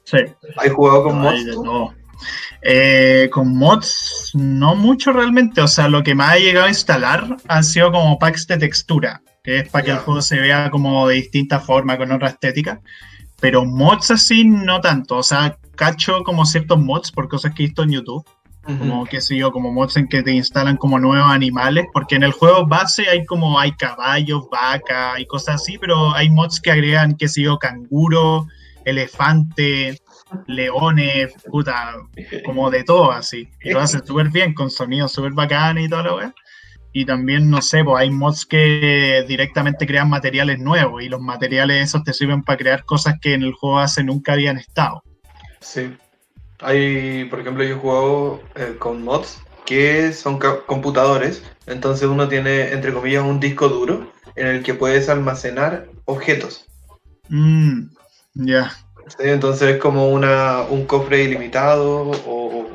Sí. 0.04 0.18
¿Has 0.58 0.72
jugado 0.72 1.04
con 1.04 1.20
mods? 1.20 1.46
No. 1.64 1.94
Eh, 2.62 3.30
con 3.32 3.56
mods, 3.56 4.32
no 4.34 4.76
mucho 4.76 5.14
realmente. 5.14 5.62
O 5.62 5.68
sea, 5.68 5.88
lo 5.88 6.04
que 6.04 6.16
más 6.16 6.34
ha 6.34 6.40
llegado 6.40 6.66
a 6.66 6.70
instalar 6.70 7.38
han 7.48 7.64
sido 7.64 7.92
como 7.92 8.18
packs 8.18 8.48
de 8.48 8.58
textura, 8.58 9.22
que 9.44 9.60
es 9.60 9.70
para 9.70 9.86
que 9.86 9.92
el 9.92 9.98
juego 10.00 10.22
se 10.22 10.40
vea 10.40 10.70
como 10.72 11.08
de 11.08 11.16
distinta 11.16 11.60
forma, 11.60 11.98
con 11.98 12.12
otra 12.12 12.30
estética. 12.30 12.82
Pero 13.40 13.66
mods 13.66 14.12
así, 14.12 14.44
no 14.46 14.82
tanto. 14.82 15.18
O 15.18 15.24
sea, 15.24 15.58
cacho 15.76 16.24
como 16.24 16.46
ciertos 16.46 16.80
mods 16.80 17.12
por 17.12 17.28
cosas 17.28 17.54
que 17.54 17.64
he 17.64 17.68
visto 17.68 17.84
en 17.84 17.92
YouTube 17.92 18.26
como 18.78 19.06
qué 19.06 19.22
sé 19.22 19.38
yo, 19.38 19.52
como 19.52 19.72
mods 19.72 19.96
en 19.98 20.08
que 20.08 20.22
te 20.24 20.32
instalan 20.32 20.78
como 20.78 21.00
nuevos 21.00 21.32
animales, 21.32 21.86
porque 21.94 22.16
en 22.16 22.24
el 22.24 22.32
juego 22.32 22.68
base 22.68 23.08
hay 23.08 23.26
como 23.26 23.58
hay 23.60 23.72
caballos, 23.74 24.50
vaca 24.52 25.20
y 25.20 25.26
cosas 25.26 25.56
así, 25.56 25.78
pero 25.78 26.14
hay 26.14 26.30
mods 26.30 26.60
que 26.60 26.72
agregan, 26.72 27.16
qué 27.16 27.28
sé 27.30 27.44
yo, 27.44 27.58
canguro, 27.58 28.46
elefante, 28.84 30.02
leones, 30.48 31.34
puta, 31.50 31.96
como 32.46 32.70
de 32.70 32.84
todo 32.84 33.12
así. 33.12 33.50
Y 33.62 33.72
lo 33.72 33.80
hacen 33.80 34.02
súper 34.06 34.30
bien, 34.30 34.54
con 34.54 34.70
sonidos 34.70 35.14
súper 35.14 35.32
bacanes 35.32 35.86
y 35.86 35.90
todo 35.90 36.04
lo 36.04 36.20
que 36.20 36.34
Y 37.00 37.06
también, 37.06 37.52
no 37.52 37.62
sé, 37.62 37.84
pues 37.84 38.02
hay 38.02 38.10
mods 38.10 38.44
que 38.44 39.24
directamente 39.28 39.86
crean 39.86 40.10
materiales 40.10 40.58
nuevos 40.58 41.04
y 41.04 41.10
los 41.10 41.22
materiales 41.22 41.84
esos 41.84 42.04
te 42.04 42.12
sirven 42.12 42.42
para 42.42 42.58
crear 42.58 42.86
cosas 42.86 43.20
que 43.22 43.36
en 43.36 43.44
el 43.44 43.54
juego 43.54 43.76
base 43.76 44.04
nunca 44.04 44.34
habían 44.34 44.58
estado. 44.58 45.04
Sí, 45.60 45.96
hay, 46.60 47.26
por 47.26 47.42
ejemplo, 47.42 47.64
yo 47.64 47.76
he 47.76 47.78
jugado 47.78 48.42
eh, 48.56 48.78
con 48.80 49.04
mods 49.04 49.38
que 49.68 50.12
son 50.12 50.40
computadores, 50.40 51.44
entonces 51.68 52.08
uno 52.08 52.28
tiene, 52.28 52.72
entre 52.72 52.92
comillas, 52.92 53.24
un 53.24 53.40
disco 53.40 53.70
duro 53.70 54.12
en 54.36 54.48
el 54.48 54.64
que 54.64 54.74
puedes 54.74 55.08
almacenar 55.08 55.86
objetos. 56.06 56.66
Mm, 57.30 57.92
ya. 58.34 58.72
entonces 59.20 59.76
es 59.76 59.78
como 59.80 60.10
una, 60.10 60.62
un 60.62 60.88
cofre 60.88 61.26
ilimitado 61.26 62.10
o 62.26 62.66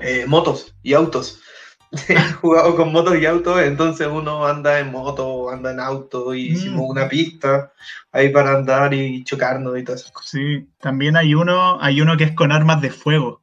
eh, 0.00 0.24
motos 0.26 0.74
y 0.82 0.94
autos. 0.94 1.42
he 2.08 2.32
jugado 2.32 2.76
con 2.76 2.92
motos 2.92 3.16
y 3.18 3.26
autos, 3.26 3.60
entonces 3.62 4.06
uno 4.10 4.46
anda 4.46 4.78
en 4.78 4.90
moto, 4.90 5.50
anda 5.50 5.72
en 5.72 5.80
auto 5.80 6.34
y 6.34 6.48
hicimos 6.48 6.82
mm. 6.82 6.90
una 6.90 7.08
pista 7.08 7.72
ahí 8.12 8.28
para 8.30 8.52
andar 8.52 8.92
y 8.92 9.24
chocarnos 9.24 9.78
y 9.78 9.84
todo 9.84 9.96
eso. 9.96 10.12
Sí, 10.22 10.68
también 10.80 11.16
hay 11.16 11.34
uno, 11.34 11.80
hay 11.80 12.00
uno 12.00 12.16
que 12.16 12.24
es 12.24 12.32
con 12.32 12.52
armas 12.52 12.82
de 12.82 12.90
fuego. 12.90 13.42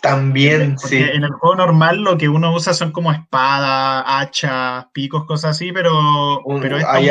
También, 0.00 0.78
sí. 0.78 0.96
En 0.96 1.24
el 1.24 1.30
juego 1.30 1.56
normal 1.56 1.98
lo 2.02 2.16
que 2.16 2.28
uno 2.28 2.54
usa 2.54 2.72
son 2.72 2.92
como 2.92 3.10
espada, 3.10 4.20
hacha, 4.20 4.88
picos, 4.92 5.24
cosas 5.24 5.56
así, 5.56 5.72
pero, 5.72 6.40
pero 6.60 6.78
hay 6.88 7.08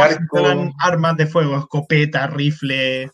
armas 0.80 1.18
de 1.18 1.28
fuego, 1.28 1.58
escopeta, 1.58 2.28
rifle, 2.28 3.12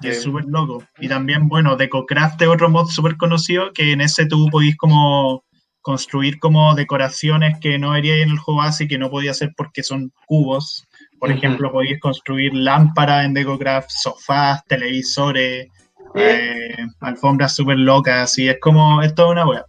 y 0.00 0.08
es 0.08 0.22
súper 0.22 0.44
loco. 0.46 0.82
Y 0.98 1.08
también, 1.08 1.48
bueno, 1.48 1.76
DecoCraft 1.76 2.40
es 2.40 2.48
otro 2.48 2.70
mod 2.70 2.88
súper 2.88 3.18
conocido, 3.18 3.72
que 3.74 3.92
en 3.92 4.00
ese 4.00 4.24
tú 4.24 4.48
podís 4.50 4.76
como 4.78 5.44
construir 5.82 6.38
como 6.38 6.74
decoraciones 6.74 7.58
que 7.60 7.78
no 7.78 7.92
haría 7.92 8.16
en 8.16 8.30
el 8.30 8.38
juego 8.38 8.60
base 8.60 8.84
y 8.84 8.88
que 8.88 8.98
no 8.98 9.10
podía 9.10 9.30
hacer 9.30 9.52
porque 9.56 9.82
son 9.82 10.12
cubos. 10.26 10.86
Por 11.18 11.30
ejemplo, 11.30 11.70
podéis 11.70 12.00
construir 12.00 12.54
lámparas 12.54 13.26
en 13.26 13.34
DecoCraft, 13.34 13.90
sofás, 13.90 14.64
televisores, 14.66 15.68
eh, 16.14 16.76
alfombras 17.00 17.54
súper 17.54 17.78
locas, 17.78 18.38
y 18.38 18.48
es 18.48 18.58
como, 18.60 19.02
es 19.02 19.14
toda 19.14 19.28
una 19.28 19.46
web. 19.46 19.64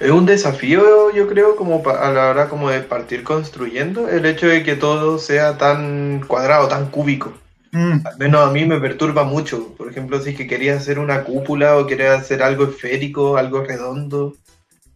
Es 0.00 0.10
un 0.10 0.26
desafío, 0.26 1.10
yo 1.12 1.28
creo, 1.28 1.56
como 1.56 1.82
a 1.88 2.10
la 2.10 2.30
hora 2.30 2.48
como 2.48 2.70
de 2.70 2.80
partir 2.80 3.22
construyendo, 3.22 4.08
el 4.08 4.26
hecho 4.26 4.46
de 4.46 4.62
que 4.62 4.76
todo 4.76 5.18
sea 5.18 5.56
tan 5.58 6.24
cuadrado, 6.26 6.68
tan 6.68 6.90
cúbico. 6.90 7.32
Mm. 7.74 8.06
Al 8.06 8.18
menos 8.18 8.48
a 8.48 8.52
mí 8.52 8.64
me 8.64 8.78
perturba 8.78 9.24
mucho. 9.24 9.74
Por 9.74 9.90
ejemplo, 9.90 10.22
si 10.22 10.30
es 10.30 10.36
que 10.36 10.46
quería 10.46 10.76
hacer 10.76 11.00
una 11.00 11.24
cúpula 11.24 11.76
o 11.76 11.86
quería 11.86 12.14
hacer 12.14 12.40
algo 12.40 12.64
esférico, 12.64 13.36
algo 13.36 13.64
redondo. 13.64 14.36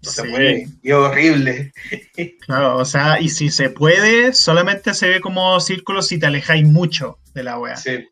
No 0.01 0.11
se 0.11 0.23
puede. 0.23 0.69
Y 0.83 0.93
horrible. 0.93 1.73
Claro, 2.47 2.79
o 2.79 2.85
sea, 2.85 3.21
y 3.21 3.29
si 3.29 3.51
se 3.51 3.69
puede, 3.69 4.33
solamente 4.33 4.95
se 4.95 5.09
ve 5.09 5.21
como 5.21 5.61
círculos 5.61 6.09
si 6.09 6.19
te 6.19 6.27
alejáis 6.27 6.67
mucho 6.67 7.19
de 7.35 7.43
la 7.43 7.59
wea. 7.59 7.77
Sí. 7.77 8.09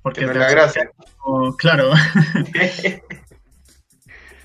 Porque 0.00 0.26
la 0.26 0.50
gracia. 0.50 0.90
claro. 1.58 1.92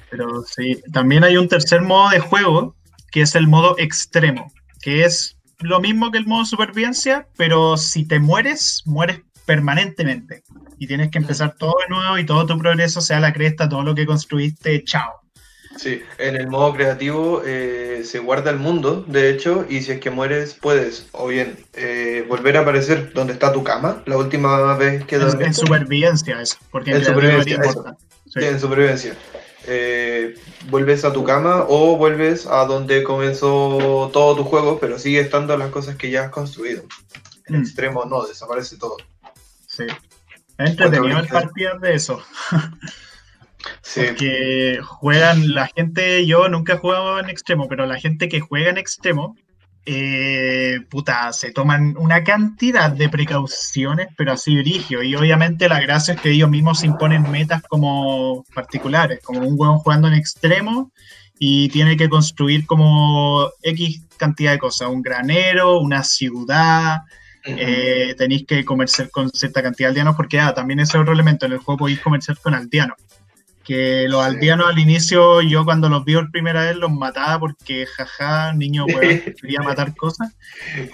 Pero 0.10 0.44
sí, 0.44 0.82
también 0.91 1.24
hay 1.24 1.38
un 1.38 1.48
tercer 1.48 1.82
modo 1.82 2.10
de 2.10 2.20
juego, 2.20 2.75
que 3.12 3.22
es 3.22 3.36
el 3.36 3.48
modo 3.48 3.75
extremo, 3.77 4.51
que 4.82 5.06
es 5.06 5.38
lo 5.60 5.79
mismo 5.79 6.12
que 6.12 6.20
el 6.20 6.27
modo 6.27 6.46
supervivencia, 6.46 7.27
pero 7.36 7.77
si 7.77 8.06
te 8.06 8.20
mueres, 8.20 8.84
mueres 8.86 9.22
permanentemente. 9.48 10.44
Y 10.77 10.86
tienes 10.86 11.10
que 11.10 11.18
empezar 11.18 11.56
todo 11.58 11.74
de 11.82 11.96
nuevo 11.96 12.20
y 12.20 12.25
todo 12.25 12.46
tu 12.46 12.60
progreso 12.60 13.01
sea 13.01 13.20
la 13.20 13.34
cresta, 13.34 13.68
todo 13.68 13.82
lo 13.82 13.96
que 13.96 14.06
construiste, 14.06 14.84
chao. 14.84 15.22
Sí, 15.77 16.01
en 16.18 16.36
el 16.36 16.48
modo 16.48 16.74
creativo 16.74 17.44
eh, 17.46 18.01
se 18.04 18.20
guarda 18.20 18.50
el 18.51 18.58
mundo, 18.58 19.06
de 19.08 19.30
hecho, 19.30 19.66
y 19.70 19.82
si 19.82 19.94
es 19.94 20.00
que 20.00 20.10
mueres, 20.10 20.56
puedes, 20.56 21.08
o 21.12 21.27
bien, 21.27 21.56
eh, 21.74 22.25
volver 22.27 22.58
a 22.58 22.62
aparecer 22.62 23.13
donde 23.13 23.34
está 23.34 23.54
tu 23.54 23.63
cama, 23.63 24.01
la 24.06 24.18
última 24.18 24.75
vez 24.75 25.06
que 25.06 25.18
dormiste. 25.18 25.46
En, 25.46 25.54
supervivencia 25.54 26.42
eso, 26.42 26.58
porque 26.72 26.92
en, 26.92 27.06
supervivencia, 27.06 27.96
Sí. 28.25 28.44
en 28.44 28.60
supervivencia. 28.60 29.16
Eh, 29.68 30.36
vuelves 30.70 31.06
a 31.06 31.13
tu 31.13 31.24
cama 31.24 31.66
o 31.68 31.96
vuelves 31.96 32.48
a 32.48 32.66
donde 32.66 33.04
comenzó 33.04 34.10
todo 34.12 34.36
tu 34.36 34.44
juego, 34.46 34.80
pero 34.80 34.98
sigue 34.98 35.20
estando 35.20 35.56
las 35.58 35.70
cosas 35.70 35.96
que 35.96 36.10
ya 36.10 36.24
has 36.24 36.32
construido. 36.32 36.84
En 37.46 37.60
mm. 37.60 37.62
extremo 37.62 38.06
no, 38.06 38.25
desaparece 38.25 38.77
todo. 38.77 38.98
Sí. 39.77 39.86
Entretenido 40.57 41.19
el 41.19 41.27
partidas 41.27 41.79
de 41.81 41.93
eso. 41.93 42.24
sí. 43.81 44.01
Porque 44.07 44.79
juegan 44.84 45.53
la 45.53 45.67
gente, 45.67 46.25
yo 46.25 46.50
nunca 46.50 46.74
he 46.74 46.77
jugado 46.77 47.19
en 47.19 47.29
extremo, 47.29 47.67
pero 47.67 47.86
la 47.86 48.00
gente 48.00 48.27
que 48.27 48.39
juega 48.39 48.72
en 48.72 48.77
extremo, 48.77 49.36
eh, 49.86 50.79
puta, 50.89 51.31
se 51.31 51.51
toman 51.51 51.96
una 51.98 52.24
cantidad 52.24 52.89
de 52.89 53.07
precauciones, 53.07 54.07
pero 54.17 54.31
así 54.31 54.57
brigio. 54.57 55.03
Y 55.03 55.15
obviamente 55.15 55.69
la 55.69 55.79
gracia 55.79 56.15
es 56.15 56.22
que 56.22 56.31
ellos 56.31 56.50
mismos 56.50 56.79
se 56.79 56.88
imponen 56.88 57.29
metas 57.29 57.62
como 57.62 58.43
particulares, 58.55 59.19
como 59.24 59.41
un 59.41 59.55
hueón 59.57 59.77
jugando 59.77 60.07
en 60.07 60.15
extremo 60.15 60.91
y 61.38 61.69
tiene 61.69 61.98
que 61.98 62.10
construir 62.10 62.65
como 62.65 63.48
X 63.62 64.01
cantidad 64.17 64.53
de 64.53 64.57
cosas, 64.57 64.89
un 64.89 65.03
granero, 65.03 65.79
una 65.79 66.03
ciudad, 66.03 67.01
eh, 67.48 68.16
tenéis 68.18 68.46
que 68.46 68.66
comerciar 68.66 69.10
con 69.10 69.30
cierta 69.30 69.62
cantidad 69.62 69.88
de 69.88 69.92
aldeanos, 69.92 70.16
porque 70.16 70.39
ah, 70.39 70.54
también 70.54 70.80
ese 70.80 70.98
otro 70.98 71.13
elemento, 71.13 71.46
en 71.46 71.54
el 71.54 71.60
juego 71.60 71.80
podéis 71.80 72.00
comerciar 72.00 72.38
con 72.39 72.54
aldeanos. 72.54 72.98
Que 73.63 74.08
los 74.08 74.24
aldeanos 74.24 74.68
al 74.68 74.80
inicio, 74.80 75.42
yo 75.42 75.66
cuando 75.66 75.89
los 75.89 76.06
vi 76.06 76.16
por 76.16 76.32
primera 76.32 76.63
vez 76.63 76.77
los 76.77 76.92
mataba 76.92 77.39
porque 77.39 77.86
jaja, 77.86 78.54
niño 78.54 78.86
weón, 78.88 79.22
quería 79.42 79.62
matar 79.62 79.96
cosas. 79.96 80.34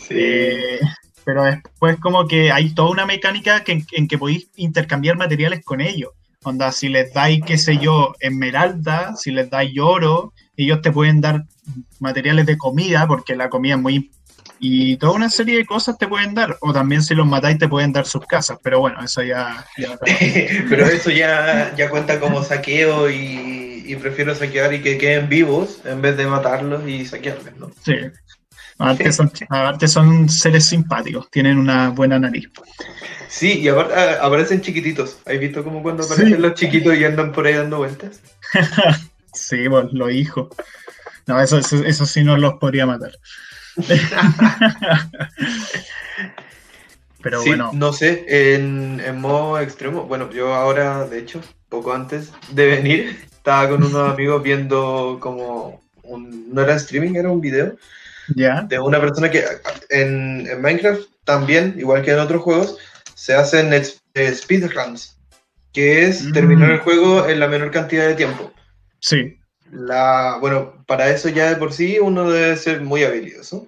Eh, 0.10 0.80
pero 1.24 1.44
después 1.44 1.98
como 2.00 2.28
que 2.28 2.52
hay 2.52 2.74
toda 2.74 2.90
una 2.90 3.06
mecánica 3.06 3.64
que, 3.64 3.84
en 3.92 4.08
que 4.08 4.18
podéis 4.18 4.50
intercambiar 4.56 5.18
materiales 5.18 5.64
con 5.64 5.82
ellos. 5.82 6.12
Onda, 6.44 6.72
si 6.74 6.90
les 6.90 7.14
dais, 7.14 7.42
qué 7.46 7.58
sé 7.58 7.78
yo, 7.78 8.16
esmeralda, 8.20 9.16
si 9.16 9.32
les 9.32 9.50
dais 9.50 9.72
oro, 9.80 10.34
ellos 10.58 10.82
te 10.82 10.92
pueden 10.92 11.22
dar 11.22 11.46
materiales 12.00 12.46
de 12.46 12.58
comida, 12.58 13.08
porque 13.08 13.36
la 13.36 13.50
comida 13.50 13.76
es 13.76 13.82
muy... 13.82 14.12
Y 14.60 14.98
toda 14.98 15.14
una 15.14 15.30
serie 15.30 15.58
de 15.58 15.66
cosas 15.66 15.98
te 15.98 16.08
pueden 16.08 16.34
dar, 16.34 16.58
o 16.62 16.72
también 16.72 17.02
si 17.02 17.16
los 17.16 17.28
matáis 17.28 17.58
te 17.58 17.68
pueden 17.68 17.92
dar 17.92 18.06
sus 18.06 18.26
casas, 18.26 18.58
pero 18.64 18.80
bueno, 18.80 19.04
eso 19.04 19.22
ya... 19.22 19.66
pero 20.70 20.86
eso 20.86 21.10
ya, 21.10 21.74
ya 21.76 21.90
cuenta 21.90 22.20
como 22.20 22.44
saqueo 22.44 23.10
y, 23.10 23.96
prefiero 24.02 24.34
saquear 24.34 24.74
y 24.74 24.82
que 24.82 24.98
queden 24.98 25.30
vivos 25.30 25.82
en 25.86 26.02
vez 26.02 26.18
de 26.18 26.26
matarlos 26.26 26.88
y 26.88 27.06
saquearlos, 27.06 27.56
¿no? 27.58 27.72
Sí. 27.86 27.94
Aparte 28.78 29.12
son, 29.12 29.32
aparte 29.50 29.88
son 29.88 30.30
seres 30.30 30.66
simpáticos, 30.66 31.30
tienen 31.30 31.58
una 31.58 31.90
buena 31.90 32.20
nariz. 32.20 32.50
Sí, 33.30 33.60
y 33.60 33.68
aparte 33.68 33.94
ah, 33.96 34.20
aparecen 34.22 34.62
chiquititos. 34.62 35.18
¿Has 35.26 35.40
visto 35.40 35.64
como 35.64 35.82
cuando 35.82 36.04
aparecen 36.04 36.42
los 36.42 36.54
chiquitos 36.54 36.96
y 36.96 37.04
andan 37.04 37.32
por 37.32 37.48
ahí 37.48 37.54
dando 37.54 37.78
vueltas? 37.78 38.22
sí, 39.34 39.68
pues 39.70 39.92
los 39.92 40.12
hijos. 40.12 40.50
No, 41.26 41.42
eso, 41.42 41.58
eso, 41.58 42.06
sí 42.06 42.24
no 42.24 42.38
los 42.38 42.56
podría 42.56 42.86
matar. 42.86 43.12
Pero 47.22 47.44
bueno. 47.46 47.72
No 47.74 47.94
sé, 47.94 48.26
en, 48.28 49.00
en, 49.00 49.22
modo 49.22 49.60
extremo, 49.60 50.04
bueno, 50.04 50.30
yo 50.32 50.54
ahora, 50.54 51.08
de 51.08 51.20
hecho, 51.20 51.42
poco 51.70 51.94
antes 51.94 52.34
de 52.52 52.68
venir, 52.68 53.18
estaba 53.32 53.70
con 53.70 53.84
unos 53.84 54.10
amigos 54.10 54.44
viendo 54.44 55.18
como 55.22 55.82
un, 56.04 56.54
no 56.54 56.62
era 56.62 56.76
streaming, 56.76 57.16
era 57.16 57.32
un 57.32 57.40
video 57.40 57.78
¿Ya? 58.36 58.64
de 58.64 58.78
una 58.80 59.00
persona 59.00 59.32
que 59.32 59.46
en, 59.90 60.46
en 60.48 60.62
Minecraft 60.62 61.04
también, 61.24 61.76
igual 61.78 62.02
que 62.02 62.12
en 62.12 62.20
otros 62.20 62.42
juegos, 62.42 62.78
se 63.16 63.34
hacen 63.34 63.72
eh, 63.74 64.34
speedruns, 64.34 65.18
que 65.72 66.06
es 66.06 66.24
mm. 66.24 66.34
terminar 66.34 66.72
el 66.72 66.80
juego 66.80 67.26
en 67.28 67.40
la 67.40 67.48
menor 67.48 67.72
cantidad 67.72 68.06
de 68.06 68.16
tiempo. 68.16 68.52
Sí. 69.00 69.40
La, 69.74 70.38
bueno, 70.40 70.84
para 70.86 71.10
eso 71.10 71.30
ya 71.30 71.50
de 71.50 71.56
por 71.56 71.74
sí 71.74 71.98
uno 72.00 72.30
debe 72.30 72.56
ser 72.58 72.82
muy 72.82 73.04
habilidoso, 73.04 73.68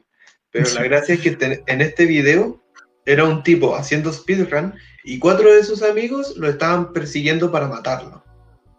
pero 0.52 0.70
la 0.74 0.84
gracia 0.84 1.16
es 1.16 1.22
que 1.22 1.64
en 1.66 1.82
este 1.82 2.06
video 2.06 2.62
era 3.06 3.24
un 3.24 3.44
tipo 3.44 3.76
haciendo 3.76 4.14
speedrun 4.14 4.76
y 5.04 5.20
cuatro 5.20 5.54
de 5.54 5.64
sus 5.64 5.82
amigos 5.82 6.36
lo 6.38 6.48
estaban 6.48 6.94
persiguiendo 6.94 7.52
para 7.52 7.68
matarlo. 7.68 8.24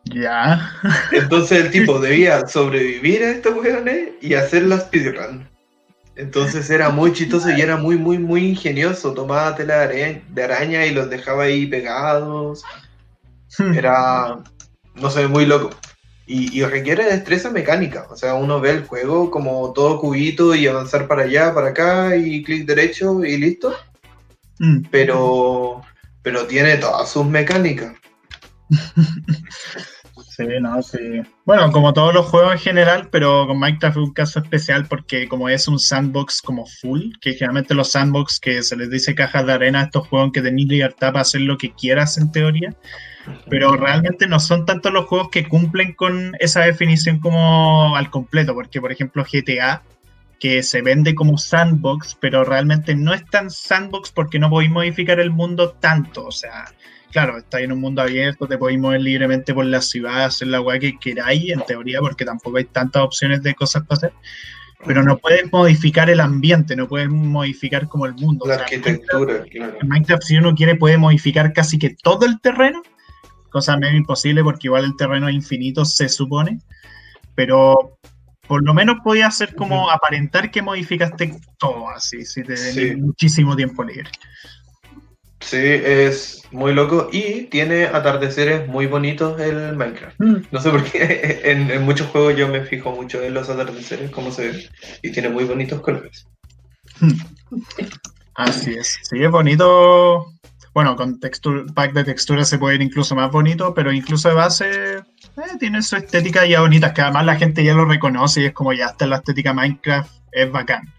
Ya. 0.05 0.73
Entonces 1.13 1.65
el 1.65 1.71
tipo 1.71 1.99
debía 2.01 2.47
sobrevivir 2.47 3.23
a 3.25 3.31
estos 3.31 3.57
weones 3.57 4.11
y 4.21 4.35
hacer 4.35 4.63
la 4.63 4.79
speedrun. 4.79 5.49
Entonces 6.15 6.71
era 6.71 6.89
muy 6.91 7.13
chistoso 7.13 7.51
y 7.51 7.61
era 7.61 7.77
muy, 7.77 7.97
muy, 7.97 8.19
muy 8.19 8.47
ingenioso. 8.47 9.13
Tomaba 9.13 9.55
tela 9.55 9.87
de 9.87 10.43
araña 10.43 10.87
y 10.87 10.95
los 10.95 11.11
dejaba 11.11 11.45
ahí 11.45 11.67
pegados. 11.67 12.65
Era, 13.59 14.39
no 14.95 15.11
sé, 15.11 15.29
muy 15.29 15.45
loco. 15.45 15.71
Y, 16.29 16.63
requiere 16.65 17.05
destreza 17.05 17.51
mecánica. 17.51 18.09
O 18.11 18.17
sea, 18.17 18.35
uno 18.35 18.61
ve 18.61 18.71
el 18.71 18.85
juego 18.85 19.31
como 19.31 19.73
todo 19.73 20.01
cubito 20.01 20.55
y 20.57 20.67
avanzar 20.67 21.07
para 21.07 21.23
allá, 21.23 21.55
para 21.55 21.69
acá 21.69 22.17
y 22.17 22.43
clic 22.43 22.67
derecho 22.67 23.25
y 23.25 23.37
listo. 23.37 23.77
Hmm. 24.59 24.83
Pero, 24.91 25.83
pero 26.23 26.47
tiene 26.47 26.79
todas 26.79 27.09
sus 27.11 27.27
mecánicas. 27.27 27.95
Bueno, 31.45 31.73
como 31.73 31.93
todos 31.93 32.13
los 32.13 32.27
juegos 32.27 32.53
en 32.53 32.59
general, 32.59 33.09
pero 33.11 33.47
con 33.47 33.59
Minecraft 33.59 33.97
es 33.97 34.03
un 34.03 34.13
caso 34.13 34.41
especial 34.41 34.87
porque 34.87 35.29
como 35.29 35.49
es 35.49 35.67
un 35.69 35.79
sandbox 35.79 36.43
como 36.43 36.67
full, 36.67 37.13
que 37.21 37.33
generalmente 37.33 37.75
los 37.75 37.93
sandbox 37.93 38.39
que 38.41 38.63
se 38.63 38.77
les 38.77 38.91
dice 38.91 39.15
cajas 39.15 39.47
de 39.47 39.53
arena 39.53 39.81
a 39.81 39.85
estos 39.85 40.09
juegos 40.09 40.33
que 40.33 40.43
tenéis 40.43 40.69
libertad 40.69 41.13
para 41.13 41.23
hacer 41.23 41.41
lo 41.43 41.57
que 41.57 41.73
quieras 41.73 42.19
en 42.19 42.33
teoría, 42.33 42.75
pero 43.49 43.77
realmente 43.77 44.27
no 44.27 44.39
son 44.39 44.67
tantos 44.67 44.93
los 44.93 45.07
juegos 45.07 45.31
que 45.31 45.49
cumplen 45.49 45.95
con 45.95 46.37
esa 46.39 46.63
definición 46.63 47.21
como 47.21 47.97
al 47.97 48.11
completo, 48.11 48.55
porque 48.55 48.81
por 48.81 48.93
ejemplo 48.93 49.25
GTA, 49.25 49.83
que 50.39 50.63
se 50.63 50.83
vende 50.83 51.15
como 51.15 51.39
sandbox, 51.39 52.19
pero 52.21 52.45
realmente 52.45 52.95
no 52.95 53.15
es 53.15 53.25
tan 53.27 53.51
sandbox 53.51 54.13
porque 54.13 54.39
no 54.39 54.51
podéis 54.51 54.71
modificar 54.71 55.19
el 55.19 55.31
mundo 55.31 55.71
tanto, 55.81 56.27
o 56.27 56.33
sea 56.33 56.67
claro, 57.11 57.39
estáis 57.39 57.65
en 57.65 57.73
un 57.73 57.81
mundo 57.81 58.03
abierto, 58.03 58.47
te 58.47 58.59
podéis 58.59 58.79
mover 58.79 59.01
libremente 59.01 59.55
por 59.55 59.65
la 59.67 59.81
ciudad, 59.81 60.25
hacer 60.25 60.49
la 60.49 60.61
weá 60.61 60.79
que 60.79 60.99
queráis, 60.99 61.51
en 61.51 61.61
teoría, 61.63 62.01
porque 62.01 62.25
tampoco 62.25 62.59
hay 62.59 62.65
tantas 62.65 63.03
opciones 63.03 63.43
de 63.43 63.55
cosas 63.55 63.85
para 63.87 63.97
hacer. 63.97 64.13
Pero 64.87 65.03
no 65.03 65.17
puedes 65.17 65.51
modificar 65.51 66.11
el 66.11 66.21
ambiente, 66.21 66.77
no 66.77 66.87
puedes 66.87 67.09
modificar 67.09 67.89
como 67.89 68.07
el 68.07 68.15
mundo. 68.15 68.47
La 68.47 68.57
arquitectura, 68.57 69.43
claro. 69.51 69.79
En 69.81 69.89
Minecraft, 69.89 70.23
si 70.23 70.37
uno 70.37 70.55
quiere, 70.55 70.77
puede 70.77 70.99
modificar 70.99 71.53
casi 71.53 71.79
que 71.79 71.97
todo 72.03 72.27
el 72.27 72.41
terreno, 72.41 72.83
cosa 73.51 73.77
medio 73.77 73.97
imposible 73.97 74.45
porque 74.45 74.69
igual 74.69 74.85
el 74.85 74.97
terreno 74.97 75.29
es 75.29 75.35
infinito, 75.35 75.85
se 75.85 76.09
supone. 76.09 76.61
Pero 77.35 77.99
por 78.47 78.65
lo 78.65 78.75
menos 78.75 78.99
podía 79.03 79.27
hacer 79.27 79.55
como 79.55 79.91
aparentar 79.91 80.51
que 80.51 80.63
modificaste 80.63 81.39
todo 81.59 81.89
así, 81.91 82.25
si 82.25 82.43
te 82.43 82.97
muchísimo 82.97 83.57
tiempo 83.57 83.83
libre. 83.83 84.11
Sí, 85.47 85.59
es 85.61 86.43
muy 86.51 86.75
loco 86.75 87.09
y 87.13 87.45
tiene 87.45 87.85
atardeceres 87.85 88.67
muy 88.67 88.87
bonitos 88.87 89.41
el 89.41 89.77
Minecraft. 89.77 90.19
Mm. 90.19 90.37
No 90.51 90.61
sé 90.61 90.71
por 90.71 90.83
qué 90.83 91.41
en, 91.45 91.83
muchos 91.85 92.09
juegos 92.09 92.37
yo 92.37 92.49
me 92.49 92.63
fijo 92.63 92.91
mucho 92.91 93.23
en 93.23 93.33
los 93.33 93.49
atardeceres, 93.49 94.11
cómo 94.11 94.33
se 94.33 94.49
ven, 94.49 94.61
y 95.03 95.13
tiene 95.13 95.29
muy 95.29 95.45
bonitos 95.45 95.81
colores. 95.83 96.27
Así 98.35 98.75
es, 98.75 98.99
sí, 99.09 99.23
es 99.23 99.31
bonito. 99.31 100.33
Bueno, 100.75 100.97
con 100.97 101.21
texture, 101.21 101.65
pack 101.73 101.93
de 101.93 102.05
textura 102.05 102.45
se 102.45 102.59
puede 102.59 102.75
ir 102.75 102.83
incluso 102.83 103.15
más 103.15 103.31
bonito, 103.31 103.73
pero 103.73 103.93
incluso 103.93 104.29
de 104.29 104.35
base 104.35 104.97
eh, 104.97 105.03
tiene 105.61 105.81
su 105.81 105.95
estética 105.95 106.45
ya 106.45 106.61
bonita, 106.61 106.93
que 106.93 107.03
además 107.03 107.25
la 107.25 107.37
gente 107.37 107.63
ya 107.63 107.73
lo 107.73 107.85
reconoce 107.85 108.43
y 108.43 108.47
es 108.47 108.53
como 108.53 108.73
ya 108.73 108.87
está 108.87 109.07
la 109.07 109.17
estética 109.17 109.55
Minecraft, 109.55 110.11
es 110.33 110.51
bacán. 110.51 110.93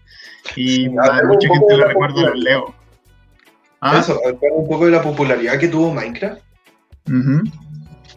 Y 0.56 0.88
mucha 0.88 1.48
gente 1.52 1.76
lo 1.76 1.86
recuerda 1.86 2.22
los 2.22 2.38
leo. 2.38 2.77
¿Ah? 3.80 3.98
Eso, 4.00 4.20
un 4.52 4.68
poco 4.68 4.86
de 4.86 4.92
la 4.92 5.02
popularidad 5.02 5.58
que 5.58 5.68
tuvo 5.68 5.92
Minecraft. 5.92 6.42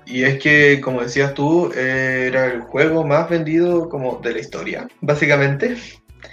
Y 0.06 0.24
es 0.24 0.40
que, 0.40 0.82
como 0.82 1.02
decías 1.02 1.34
tú, 1.34 1.72
era 1.72 2.48
el 2.48 2.62
juego 2.62 3.06
más 3.06 3.30
vendido 3.30 3.88
como 3.88 4.20
de 4.22 4.34
la 4.34 4.40
historia, 4.40 4.88
básicamente. 5.00 5.78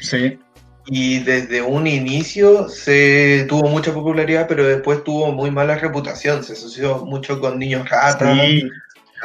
Sí. 0.00 0.38
Y 0.86 1.18
desde 1.20 1.60
un 1.60 1.86
inicio 1.86 2.68
se 2.68 3.44
tuvo 3.48 3.68
mucha 3.68 3.92
popularidad, 3.92 4.46
pero 4.48 4.66
después 4.66 5.04
tuvo 5.04 5.32
muy 5.32 5.50
mala 5.50 5.76
reputación. 5.76 6.42
Se 6.42 6.54
asoció 6.54 7.04
mucho 7.04 7.40
con 7.40 7.58
niños 7.58 7.88
ratas, 7.88 8.38
se 8.38 8.70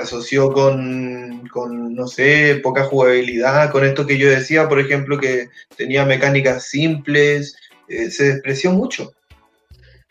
asoció 0.01 0.51
con, 0.51 1.47
con, 1.47 1.95
no 1.95 2.07
sé, 2.07 2.59
poca 2.61 2.83
jugabilidad, 2.83 3.71
con 3.71 3.85
esto 3.85 4.05
que 4.05 4.17
yo 4.17 4.29
decía, 4.29 4.67
por 4.67 4.79
ejemplo, 4.79 5.17
que 5.17 5.49
tenía 5.77 6.05
mecánicas 6.05 6.65
simples, 6.65 7.55
eh, 7.87 8.09
se 8.11 8.33
despreció 8.33 8.71
mucho. 8.71 9.13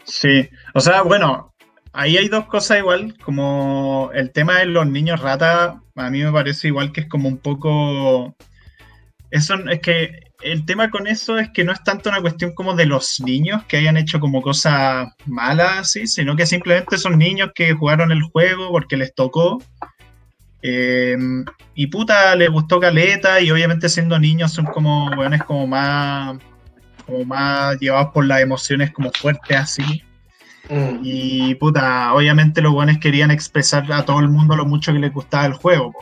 Sí, 0.04 0.48
o 0.74 0.80
sea, 0.80 1.02
bueno, 1.02 1.54
ahí 1.92 2.16
hay 2.16 2.28
dos 2.28 2.46
cosas 2.46 2.78
igual, 2.78 3.16
como 3.18 4.10
el 4.14 4.32
tema 4.32 4.58
de 4.58 4.66
los 4.66 4.86
niños 4.86 5.20
rata, 5.20 5.80
a 5.96 6.10
mí 6.10 6.22
me 6.22 6.32
parece 6.32 6.68
igual 6.68 6.92
que 6.92 7.02
es 7.02 7.08
como 7.08 7.28
un 7.28 7.38
poco... 7.38 8.34
Eso 9.30 9.54
es 9.70 9.80
que 9.80 10.32
el 10.42 10.66
tema 10.66 10.90
con 10.90 11.06
eso 11.06 11.38
es 11.38 11.50
que 11.50 11.64
no 11.64 11.72
es 11.72 11.82
tanto 11.84 12.10
una 12.10 12.20
cuestión 12.20 12.52
como 12.52 12.74
de 12.74 12.86
los 12.86 13.20
niños 13.20 13.64
que 13.64 13.78
hayan 13.78 13.96
hecho 13.96 14.20
como 14.20 14.42
cosas 14.42 15.08
malas, 15.26 15.90
¿sí? 15.90 16.06
sino 16.06 16.36
que 16.36 16.46
simplemente 16.46 16.98
son 16.98 17.18
niños 17.18 17.50
que 17.54 17.72
jugaron 17.72 18.12
el 18.12 18.22
juego 18.22 18.70
porque 18.70 18.96
les 18.96 19.14
tocó. 19.14 19.62
Eh, 20.62 21.16
y 21.74 21.86
puta, 21.88 22.36
les 22.36 22.50
gustó 22.50 22.78
Caleta 22.78 23.40
y 23.40 23.50
obviamente 23.50 23.88
siendo 23.88 24.18
niños 24.18 24.52
son 24.52 24.66
como, 24.66 25.10
bueno, 25.14 25.36
como 25.46 25.66
más 25.66 26.38
como 27.12 27.24
más 27.24 27.78
llevados 27.78 28.08
por 28.12 28.24
las 28.24 28.40
emociones 28.40 28.90
como 28.90 29.10
fuertes 29.12 29.56
así. 29.56 30.02
Mm. 30.68 31.00
Y 31.02 31.54
puta, 31.56 32.14
obviamente 32.14 32.62
los 32.62 32.72
buenos 32.72 32.98
querían 32.98 33.30
expresar 33.30 33.90
a 33.92 34.04
todo 34.04 34.20
el 34.20 34.28
mundo 34.28 34.56
lo 34.56 34.64
mucho 34.64 34.92
que 34.92 34.98
les 34.98 35.12
gustaba 35.12 35.46
el 35.46 35.52
juego. 35.52 35.92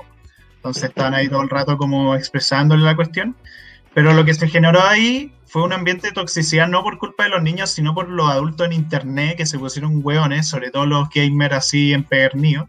Entonces 0.56 0.84
estaban 0.84 1.14
ahí 1.14 1.28
todo 1.28 1.42
el 1.42 1.48
rato 1.48 1.76
como 1.76 2.14
expresándole 2.14 2.84
la 2.84 2.94
cuestión. 2.94 3.36
Pero 3.92 4.12
lo 4.12 4.24
que 4.24 4.34
se 4.34 4.48
generó 4.48 4.82
ahí 4.82 5.34
fue 5.46 5.64
un 5.64 5.72
ambiente 5.72 6.08
de 6.08 6.12
toxicidad 6.12 6.68
no 6.68 6.84
por 6.84 6.98
culpa 6.98 7.24
de 7.24 7.30
los 7.30 7.42
niños, 7.42 7.70
sino 7.70 7.92
por 7.92 8.08
los 8.08 8.30
adultos 8.30 8.66
en 8.66 8.72
internet 8.74 9.36
que 9.36 9.46
se 9.46 9.58
pusieron 9.58 10.00
hueones, 10.04 10.46
sobre 10.46 10.70
todo 10.70 10.86
los 10.86 11.08
gamers 11.10 11.54
así 11.54 11.92
empedernidos 11.92 12.68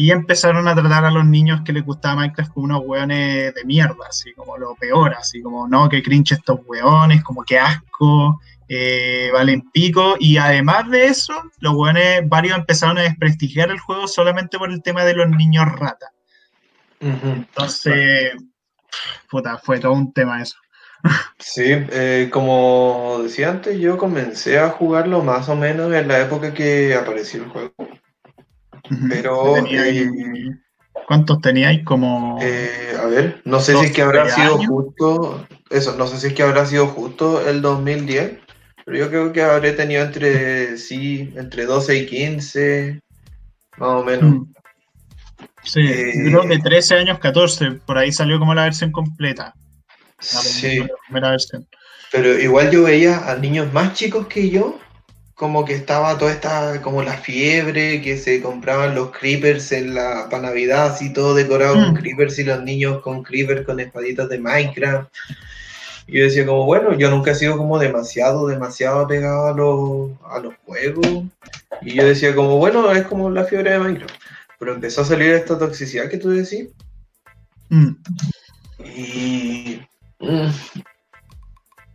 y 0.00 0.12
empezaron 0.12 0.66
a 0.66 0.74
tratar 0.74 1.04
a 1.04 1.10
los 1.10 1.26
niños 1.26 1.60
que 1.62 1.74
les 1.74 1.84
gustaba 1.84 2.16
Minecraft 2.16 2.52
como 2.52 2.64
unos 2.64 2.82
hueones 2.86 3.52
de 3.52 3.64
mierda, 3.66 4.06
así 4.08 4.32
como 4.32 4.56
lo 4.56 4.74
peor, 4.76 5.12
así 5.12 5.42
como, 5.42 5.68
no, 5.68 5.90
que 5.90 6.02
cringe 6.02 6.32
estos 6.32 6.60
hueones, 6.64 7.22
como 7.22 7.44
que 7.44 7.58
asco, 7.58 8.40
eh, 8.66 9.28
valen 9.30 9.70
pico, 9.72 10.16
y 10.18 10.38
además 10.38 10.88
de 10.88 11.04
eso, 11.04 11.34
los 11.58 11.74
buenos, 11.74 12.02
varios 12.24 12.56
empezaron 12.56 12.96
a 12.96 13.02
desprestigiar 13.02 13.70
el 13.70 13.78
juego 13.78 14.08
solamente 14.08 14.58
por 14.58 14.70
el 14.70 14.82
tema 14.82 15.04
de 15.04 15.12
los 15.12 15.28
niños 15.28 15.66
rata. 15.70 16.10
Entonces, 16.98 18.32
puta, 19.30 19.58
fue 19.58 19.80
todo 19.80 19.92
un 19.92 20.14
tema 20.14 20.40
eso. 20.40 20.56
Sí, 21.38 21.66
eh, 21.66 22.30
como 22.32 23.20
decía 23.22 23.50
antes, 23.50 23.78
yo 23.78 23.98
comencé 23.98 24.58
a 24.58 24.70
jugarlo 24.70 25.22
más 25.22 25.50
o 25.50 25.56
menos 25.56 25.92
en 25.92 26.08
la 26.08 26.20
época 26.20 26.54
que 26.54 26.94
apareció 26.94 27.44
el 27.44 27.50
juego. 27.50 27.99
Pero... 29.08 29.56
Eh, 29.66 30.08
¿Cuántos 31.06 31.40
teníais? 31.40 31.84
Como... 31.84 32.38
Eh, 32.40 32.96
a 33.00 33.06
ver, 33.06 33.42
no 33.44 33.60
sé 33.60 33.76
si 33.76 33.86
es 33.86 33.92
que 33.92 34.02
habrá 34.02 34.28
sido 34.28 34.58
justo... 34.58 35.46
Eso, 35.70 35.96
no 35.96 36.06
sé 36.06 36.18
si 36.18 36.28
es 36.28 36.32
que 36.34 36.42
habrá 36.42 36.66
sido 36.66 36.88
justo 36.88 37.48
el 37.48 37.62
2010, 37.62 38.38
pero 38.84 38.98
yo 38.98 39.08
creo 39.08 39.32
que 39.32 39.42
habré 39.42 39.72
tenido 39.72 40.02
entre, 40.02 40.76
sí, 40.78 41.32
entre 41.36 41.64
12 41.64 41.96
y 41.96 42.06
15, 42.06 43.00
más 43.78 43.88
o 43.88 44.04
menos. 44.04 44.34
Mm. 44.34 44.52
Sí, 45.62 45.82
creo 46.24 46.48
que 46.48 46.58
13 46.58 46.96
años, 46.96 47.18
14, 47.18 47.72
por 47.86 47.98
ahí 47.98 48.10
salió 48.12 48.38
como 48.38 48.54
la 48.54 48.64
versión 48.64 48.90
completa. 48.90 49.54
sí. 50.18 50.80
Pero 52.10 52.38
igual 52.38 52.70
yo 52.70 52.82
veía 52.82 53.30
a 53.30 53.36
niños 53.36 53.72
más 53.72 53.94
chicos 53.94 54.26
que 54.26 54.50
yo, 54.50 54.80
como 55.40 55.64
que 55.64 55.72
estaba 55.72 56.18
toda 56.18 56.32
esta, 56.32 56.82
como 56.82 57.02
la 57.02 57.14
fiebre, 57.14 58.02
que 58.02 58.18
se 58.18 58.42
compraban 58.42 58.94
los 58.94 59.10
creepers 59.10 59.72
en 59.72 59.94
la 59.94 60.28
para 60.28 60.42
Navidad, 60.42 60.88
así 60.88 61.14
todo 61.14 61.34
decorado 61.34 61.76
con 61.76 61.94
mm. 61.94 61.96
creepers 61.96 62.38
y 62.40 62.44
los 62.44 62.62
niños 62.62 63.00
con 63.00 63.22
creepers 63.22 63.64
con 63.64 63.80
espaditas 63.80 64.28
de 64.28 64.38
Minecraft. 64.38 65.10
Y 66.06 66.18
yo 66.18 66.24
decía 66.24 66.44
como, 66.44 66.66
bueno, 66.66 66.92
yo 66.92 67.08
nunca 67.08 67.30
he 67.30 67.34
sido 67.34 67.56
como 67.56 67.78
demasiado, 67.78 68.48
demasiado 68.48 69.00
apegado 69.00 69.46
a 69.46 69.54
los, 69.54 70.10
a 70.30 70.40
los 70.40 70.52
juegos. 70.66 71.06
Y 71.80 71.94
yo 71.94 72.04
decía 72.04 72.34
como, 72.34 72.58
bueno, 72.58 72.92
es 72.92 73.06
como 73.06 73.30
la 73.30 73.44
fiebre 73.44 73.70
de 73.70 73.78
Minecraft. 73.78 74.14
Pero 74.58 74.74
empezó 74.74 75.00
a 75.00 75.06
salir 75.06 75.30
esta 75.30 75.58
toxicidad 75.58 76.10
que 76.10 76.18
tú 76.18 76.28
decís. 76.28 76.68
Mm. 77.70 77.92
Y... 78.84 79.80
Mm, 80.18 80.50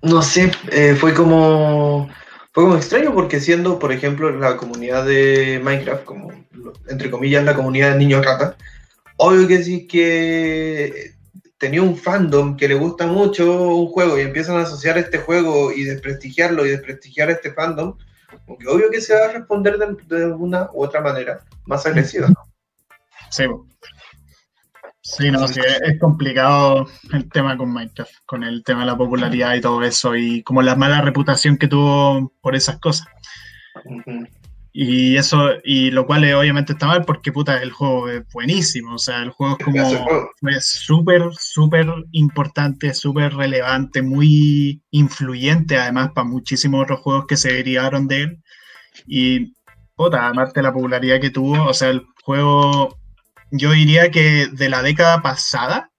no 0.02 0.24
sé, 0.24 0.52
eh, 0.72 0.96
fue 0.96 1.14
como... 1.14 2.10
Fue 2.56 2.64
como 2.64 2.78
extraño 2.78 3.14
porque 3.14 3.42
siendo, 3.42 3.80
por 3.80 3.92
ejemplo, 3.92 4.32
la 4.32 4.56
comunidad 4.56 5.06
de 5.06 5.60
Minecraft, 5.62 6.06
como 6.06 6.32
entre 6.88 7.12
comillas 7.12 7.44
la 7.44 7.54
comunidad 7.54 7.92
de 7.92 7.98
niños 7.98 8.26
rata, 8.26 8.56
obvio 9.18 9.46
que 9.46 9.62
sí 9.62 9.86
que 9.86 11.16
tenía 11.58 11.82
un 11.82 11.98
fandom 11.98 12.56
que 12.56 12.70
le 12.70 12.76
gusta 12.76 13.08
mucho 13.08 13.76
un 13.76 13.88
juego 13.88 14.18
y 14.18 14.22
empiezan 14.22 14.56
a 14.56 14.62
asociar 14.62 14.98
este 14.98 15.18
juego 15.18 15.74
y 15.74 15.84
desprestigiarlo 15.84 16.66
y 16.66 16.70
desprestigiar 16.70 17.30
este 17.30 17.52
fandom, 17.52 17.98
porque 18.48 18.70
obvio 18.70 18.90
que 18.90 19.02
se 19.02 19.14
va 19.14 19.26
a 19.26 19.34
responder 19.34 19.78
de, 19.78 20.16
de 20.16 20.28
una 20.28 20.70
u 20.72 20.86
otra 20.86 21.02
manera 21.02 21.44
más 21.66 21.86
agresiva, 21.86 22.30
¿no? 22.30 22.42
Sí. 23.32 23.44
Sí, 25.08 25.30
no, 25.30 25.48
sí, 25.48 25.62
es 25.84 26.00
complicado 26.00 26.88
el 27.14 27.30
tema 27.30 27.56
con 27.56 27.72
Minecraft, 27.72 28.12
con 28.26 28.44
el 28.44 28.64
tema 28.64 28.80
de 28.80 28.88
la 28.88 28.98
popularidad 28.98 29.54
y 29.54 29.62
todo 29.62 29.84
eso, 29.84 30.16
y 30.16 30.42
como 30.42 30.64
la 30.64 30.76
mala 30.76 31.00
reputación 31.02 31.58
que 31.58 31.68
tuvo 31.68 32.34
por 32.42 32.56
esas 32.56 32.80
cosas. 32.80 33.08
Y 34.74 35.16
eso, 35.16 35.52
y 35.64 35.92
lo 35.92 36.08
cual 36.08 36.24
obviamente 36.34 36.74
está 36.74 36.88
mal 36.88 37.06
porque 37.06 37.32
puta, 37.32 37.62
el 37.62 37.72
juego 37.72 38.10
es 38.10 38.24
buenísimo, 38.34 38.96
o 38.96 38.98
sea, 38.98 39.22
el 39.22 39.30
juego 39.30 39.58
es 39.60 39.64
como 39.64 40.60
súper, 40.60 41.22
súper 41.38 41.88
importante, 42.12 42.92
súper 42.96 43.36
relevante, 43.36 44.02
muy 44.02 44.82
influyente 44.90 45.78
además 45.78 46.14
para 46.16 46.28
muchísimos 46.28 46.82
otros 46.82 47.02
juegos 47.02 47.28
que 47.28 47.38
se 47.38 47.54
derivaron 47.54 48.08
de 48.08 48.24
él. 48.24 48.44
Y 49.06 49.54
puta, 49.96 50.26
además 50.26 50.52
de 50.52 50.64
la 50.64 50.74
popularidad 50.74 51.22
que 51.22 51.30
tuvo, 51.30 51.64
o 51.64 51.74
sea, 51.76 51.90
el 51.90 52.08
juego 52.24 53.05
yo 53.52 53.72
diría 53.72 54.12
que 54.12 54.48
de 54.52 54.70
la 54.70 54.82
década 54.82 55.22
pasada, 55.22 55.92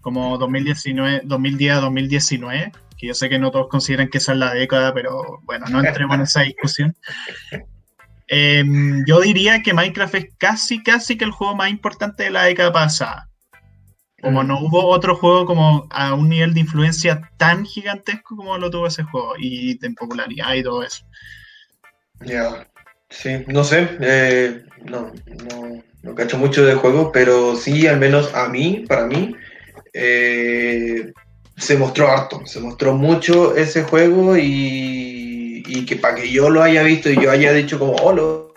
como 0.00 0.38
2019, 0.38 1.22
2010-2019, 1.24 2.72
que 2.96 3.06
yo 3.06 3.14
sé 3.14 3.28
que 3.28 3.38
no 3.38 3.50
todos 3.50 3.68
consideran 3.68 4.08
que 4.08 4.18
esa 4.18 4.32
es 4.32 4.38
la 4.38 4.52
década, 4.52 4.92
pero 4.92 5.40
bueno, 5.44 5.66
no 5.70 5.82
entremos 5.82 6.16
en 6.16 6.22
esa 6.22 6.42
discusión. 6.42 6.96
Em, 8.32 9.04
yo 9.06 9.18
diría 9.18 9.60
que 9.60 9.74
Minecraft 9.74 10.14
es 10.14 10.26
casi, 10.38 10.84
casi 10.84 11.18
que 11.18 11.24
el 11.24 11.32
juego 11.32 11.56
más 11.56 11.68
importante 11.68 12.22
de 12.22 12.30
la 12.30 12.44
década 12.44 12.72
pasada. 12.72 13.28
Como 14.22 14.44
no 14.44 14.60
hubo 14.60 14.86
otro 14.86 15.16
juego 15.16 15.46
como 15.46 15.88
a 15.90 16.14
un 16.14 16.28
nivel 16.28 16.54
de 16.54 16.60
influencia 16.60 17.28
tan 17.38 17.66
gigantesco 17.66 18.36
como 18.36 18.56
lo 18.56 18.70
tuvo 18.70 18.86
ese 18.86 19.02
juego 19.02 19.34
y 19.36 19.76
de 19.78 19.90
popularidad 19.94 20.54
y 20.54 20.62
todo 20.62 20.84
eso. 20.84 21.04
Ya, 22.20 22.70
sí, 23.08 23.44
no 23.48 23.64
sé, 23.64 23.96
eh, 24.00 24.64
no, 24.84 25.10
no, 25.26 25.82
no 26.02 26.14
cacho 26.14 26.38
mucho 26.38 26.64
de 26.64 26.74
juego, 26.74 27.12
pero 27.12 27.56
sí, 27.56 27.86
al 27.86 27.98
menos 27.98 28.34
a 28.34 28.48
mí, 28.48 28.84
para 28.88 29.06
mí, 29.06 29.34
eh, 29.92 31.12
se 31.56 31.76
mostró 31.76 32.08
harto, 32.08 32.40
se 32.46 32.60
mostró 32.60 32.94
mucho 32.94 33.54
ese 33.54 33.82
juego 33.82 34.36
y, 34.36 35.62
y 35.66 35.84
que 35.84 35.96
para 35.96 36.14
que 36.16 36.30
yo 36.30 36.48
lo 36.48 36.62
haya 36.62 36.82
visto 36.82 37.10
y 37.10 37.20
yo 37.20 37.30
haya 37.30 37.52
dicho 37.52 37.78
como, 37.78 37.92
oh, 37.96 38.12
lo 38.12 38.54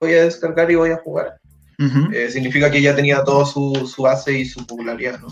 voy 0.00 0.12
a 0.12 0.24
descargar 0.24 0.70
y 0.70 0.74
voy 0.74 0.90
a 0.90 0.98
jugar, 0.98 1.38
eh, 2.12 2.30
significa 2.30 2.70
que 2.70 2.82
ya 2.82 2.94
tenía 2.94 3.24
todo 3.24 3.46
su, 3.46 3.86
su, 3.86 4.02
base 4.02 4.32
y 4.38 4.44
su 4.44 4.66
popularidad, 4.66 5.20
¿no? 5.20 5.28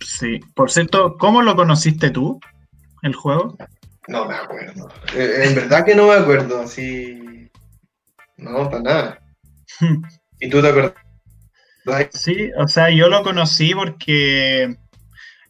Sí, 0.00 0.40
por 0.54 0.70
cierto, 0.70 1.16
¿cómo 1.16 1.42
lo 1.42 1.54
conociste 1.54 2.10
tú, 2.10 2.40
el 3.02 3.14
juego? 3.14 3.56
No 4.08 4.26
me 4.26 4.34
acuerdo, 4.34 4.88
eh, 5.14 5.44
en 5.44 5.54
verdad 5.54 5.84
que 5.84 5.94
no 5.94 6.08
me 6.08 6.14
acuerdo, 6.14 6.62
así, 6.62 7.50
no, 8.36 8.68
para 8.68 8.82
nada. 8.82 9.18
¿Y 10.40 10.50
tú 10.50 10.60
te 10.60 10.68
acuerdas? 10.68 10.94
Sí, 12.12 12.50
o 12.58 12.66
sea, 12.66 12.90
yo 12.90 13.08
lo 13.08 13.22
conocí 13.22 13.72
porque, 13.74 14.76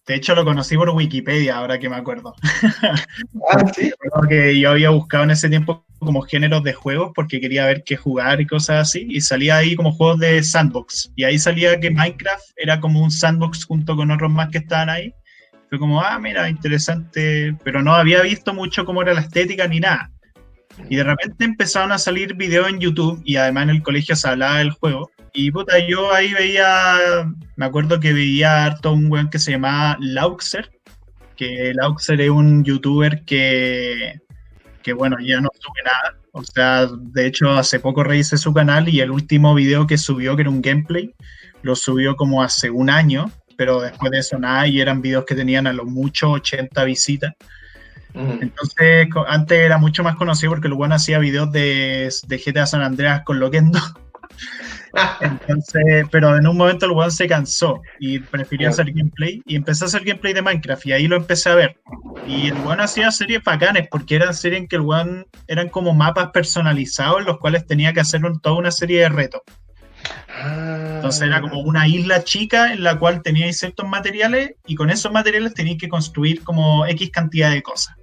de 0.06 0.14
hecho, 0.14 0.34
lo 0.34 0.44
conocí 0.44 0.76
por 0.76 0.90
Wikipedia, 0.90 1.56
ahora 1.56 1.78
que 1.78 1.88
me 1.88 1.96
acuerdo. 1.96 2.34
Ah, 3.48 3.64
sí. 3.74 3.92
que 4.28 4.58
yo 4.58 4.70
había 4.70 4.90
buscado 4.90 5.24
en 5.24 5.30
ese 5.30 5.48
tiempo 5.48 5.86
como 6.00 6.22
géneros 6.22 6.64
de 6.64 6.72
juegos 6.72 7.12
porque 7.14 7.40
quería 7.40 7.64
ver 7.66 7.84
qué 7.84 7.96
jugar 7.96 8.40
y 8.40 8.46
cosas 8.46 8.88
así, 8.88 9.06
y 9.08 9.20
salía 9.20 9.56
ahí 9.56 9.76
como 9.76 9.92
juegos 9.92 10.18
de 10.18 10.42
sandbox. 10.42 11.12
Y 11.16 11.24
ahí 11.24 11.38
salía 11.38 11.78
que 11.78 11.90
Minecraft 11.90 12.44
era 12.56 12.80
como 12.80 13.02
un 13.02 13.10
sandbox 13.10 13.64
junto 13.64 13.96
con 13.96 14.10
otros 14.10 14.30
más 14.30 14.48
que 14.50 14.58
estaban 14.58 14.90
ahí. 14.90 15.14
Fue 15.68 15.78
como, 15.78 16.00
ah, 16.00 16.18
mira, 16.18 16.48
interesante, 16.48 17.56
pero 17.64 17.82
no 17.82 17.94
había 17.94 18.22
visto 18.22 18.52
mucho 18.52 18.84
cómo 18.84 19.02
era 19.02 19.14
la 19.14 19.22
estética 19.22 19.66
ni 19.66 19.80
nada. 19.80 20.10
Y 20.88 20.96
de 20.96 21.04
repente 21.04 21.44
empezaron 21.44 21.92
a 21.92 21.98
salir 21.98 22.34
videos 22.34 22.68
en 22.68 22.80
YouTube 22.80 23.20
y 23.24 23.36
además 23.36 23.64
en 23.64 23.70
el 23.70 23.82
colegio 23.82 24.14
se 24.16 24.28
hablaba 24.28 24.58
del 24.58 24.70
juego. 24.70 25.10
Y 25.32 25.50
puta, 25.50 25.74
yo 25.86 26.12
ahí 26.12 26.32
veía, 26.32 27.30
me 27.56 27.66
acuerdo 27.66 28.00
que 28.00 28.12
veía 28.12 28.64
harto 28.64 28.92
un 28.92 29.10
weón 29.10 29.28
que 29.28 29.38
se 29.38 29.52
llamaba 29.52 29.96
Lauxer, 30.00 30.70
que 31.36 31.72
Lauxer 31.74 32.20
es 32.20 32.30
un 32.30 32.64
youtuber 32.64 33.22
que, 33.24 34.20
que 34.82 34.92
bueno, 34.92 35.16
ya 35.20 35.40
no 35.40 35.50
sube 35.58 35.82
nada. 35.84 36.18
O 36.32 36.42
sea, 36.42 36.86
de 36.86 37.26
hecho 37.26 37.50
hace 37.50 37.80
poco 37.80 38.04
revisé 38.04 38.36
su 38.38 38.54
canal 38.54 38.88
y 38.88 39.00
el 39.00 39.10
último 39.10 39.54
video 39.54 39.86
que 39.86 39.98
subió, 39.98 40.36
que 40.36 40.42
era 40.42 40.50
un 40.50 40.62
gameplay, 40.62 41.14
lo 41.62 41.74
subió 41.74 42.16
como 42.16 42.42
hace 42.42 42.70
un 42.70 42.88
año, 42.88 43.30
pero 43.56 43.80
después 43.80 44.12
de 44.12 44.18
eso 44.18 44.38
nada 44.38 44.66
y 44.66 44.80
eran 44.80 45.02
videos 45.02 45.24
que 45.26 45.34
tenían 45.34 45.66
a 45.66 45.72
lo 45.72 45.84
mucho 45.84 46.30
80 46.30 46.84
visitas. 46.84 47.34
Entonces, 48.40 49.08
antes 49.26 49.58
era 49.58 49.78
mucho 49.78 50.02
más 50.02 50.16
conocido 50.16 50.52
porque 50.52 50.68
el 50.68 50.74
bueno 50.74 50.94
hacía 50.94 51.18
videos 51.18 51.52
de, 51.52 52.10
de 52.26 52.38
GTA 52.38 52.66
San 52.66 52.82
Andreas 52.82 53.22
con 53.24 53.38
Loquendo. 53.38 53.78
Entonces, 55.20 56.06
pero 56.10 56.36
en 56.36 56.46
un 56.46 56.56
momento 56.56 56.86
el 56.86 56.92
one 56.92 57.10
se 57.10 57.26
cansó 57.26 57.80
y 57.98 58.18
prefirió 58.18 58.68
hacer 58.68 58.92
gameplay 58.92 59.42
y 59.46 59.56
empezó 59.56 59.84
a 59.84 59.88
hacer 59.88 60.04
gameplay 60.04 60.32
de 60.32 60.42
Minecraft 60.42 60.86
y 60.86 60.92
ahí 60.92 61.06
lo 61.06 61.16
empecé 61.16 61.50
a 61.50 61.54
ver. 61.54 61.76
Y 62.26 62.48
el 62.48 62.56
one 62.64 62.82
hacía 62.82 63.10
series 63.10 63.42
bacanes 63.42 63.88
porque 63.90 64.16
eran 64.16 64.34
series 64.34 64.62
en 64.62 64.68
que 64.68 64.76
el 64.76 64.82
one 64.82 65.26
eran 65.46 65.68
como 65.68 65.94
mapas 65.94 66.30
personalizados 66.30 67.20
en 67.20 67.26
los 67.26 67.38
cuales 67.38 67.66
tenía 67.66 67.92
que 67.92 68.00
hacer 68.00 68.22
toda 68.42 68.56
una 68.56 68.70
serie 68.70 69.00
de 69.00 69.08
retos. 69.08 69.42
Entonces 70.96 71.22
era 71.22 71.40
como 71.40 71.60
una 71.60 71.86
isla 71.86 72.24
chica 72.24 72.72
en 72.72 72.82
la 72.82 72.98
cual 72.98 73.22
teníais 73.22 73.58
ciertos 73.58 73.86
materiales 73.88 74.54
y 74.66 74.74
con 74.74 74.90
esos 74.90 75.12
materiales 75.12 75.54
teníais 75.54 75.78
que 75.78 75.88
construir 75.88 76.42
como 76.42 76.86
X 76.86 77.10
cantidad 77.10 77.50
de 77.50 77.62
cosas. 77.62 77.96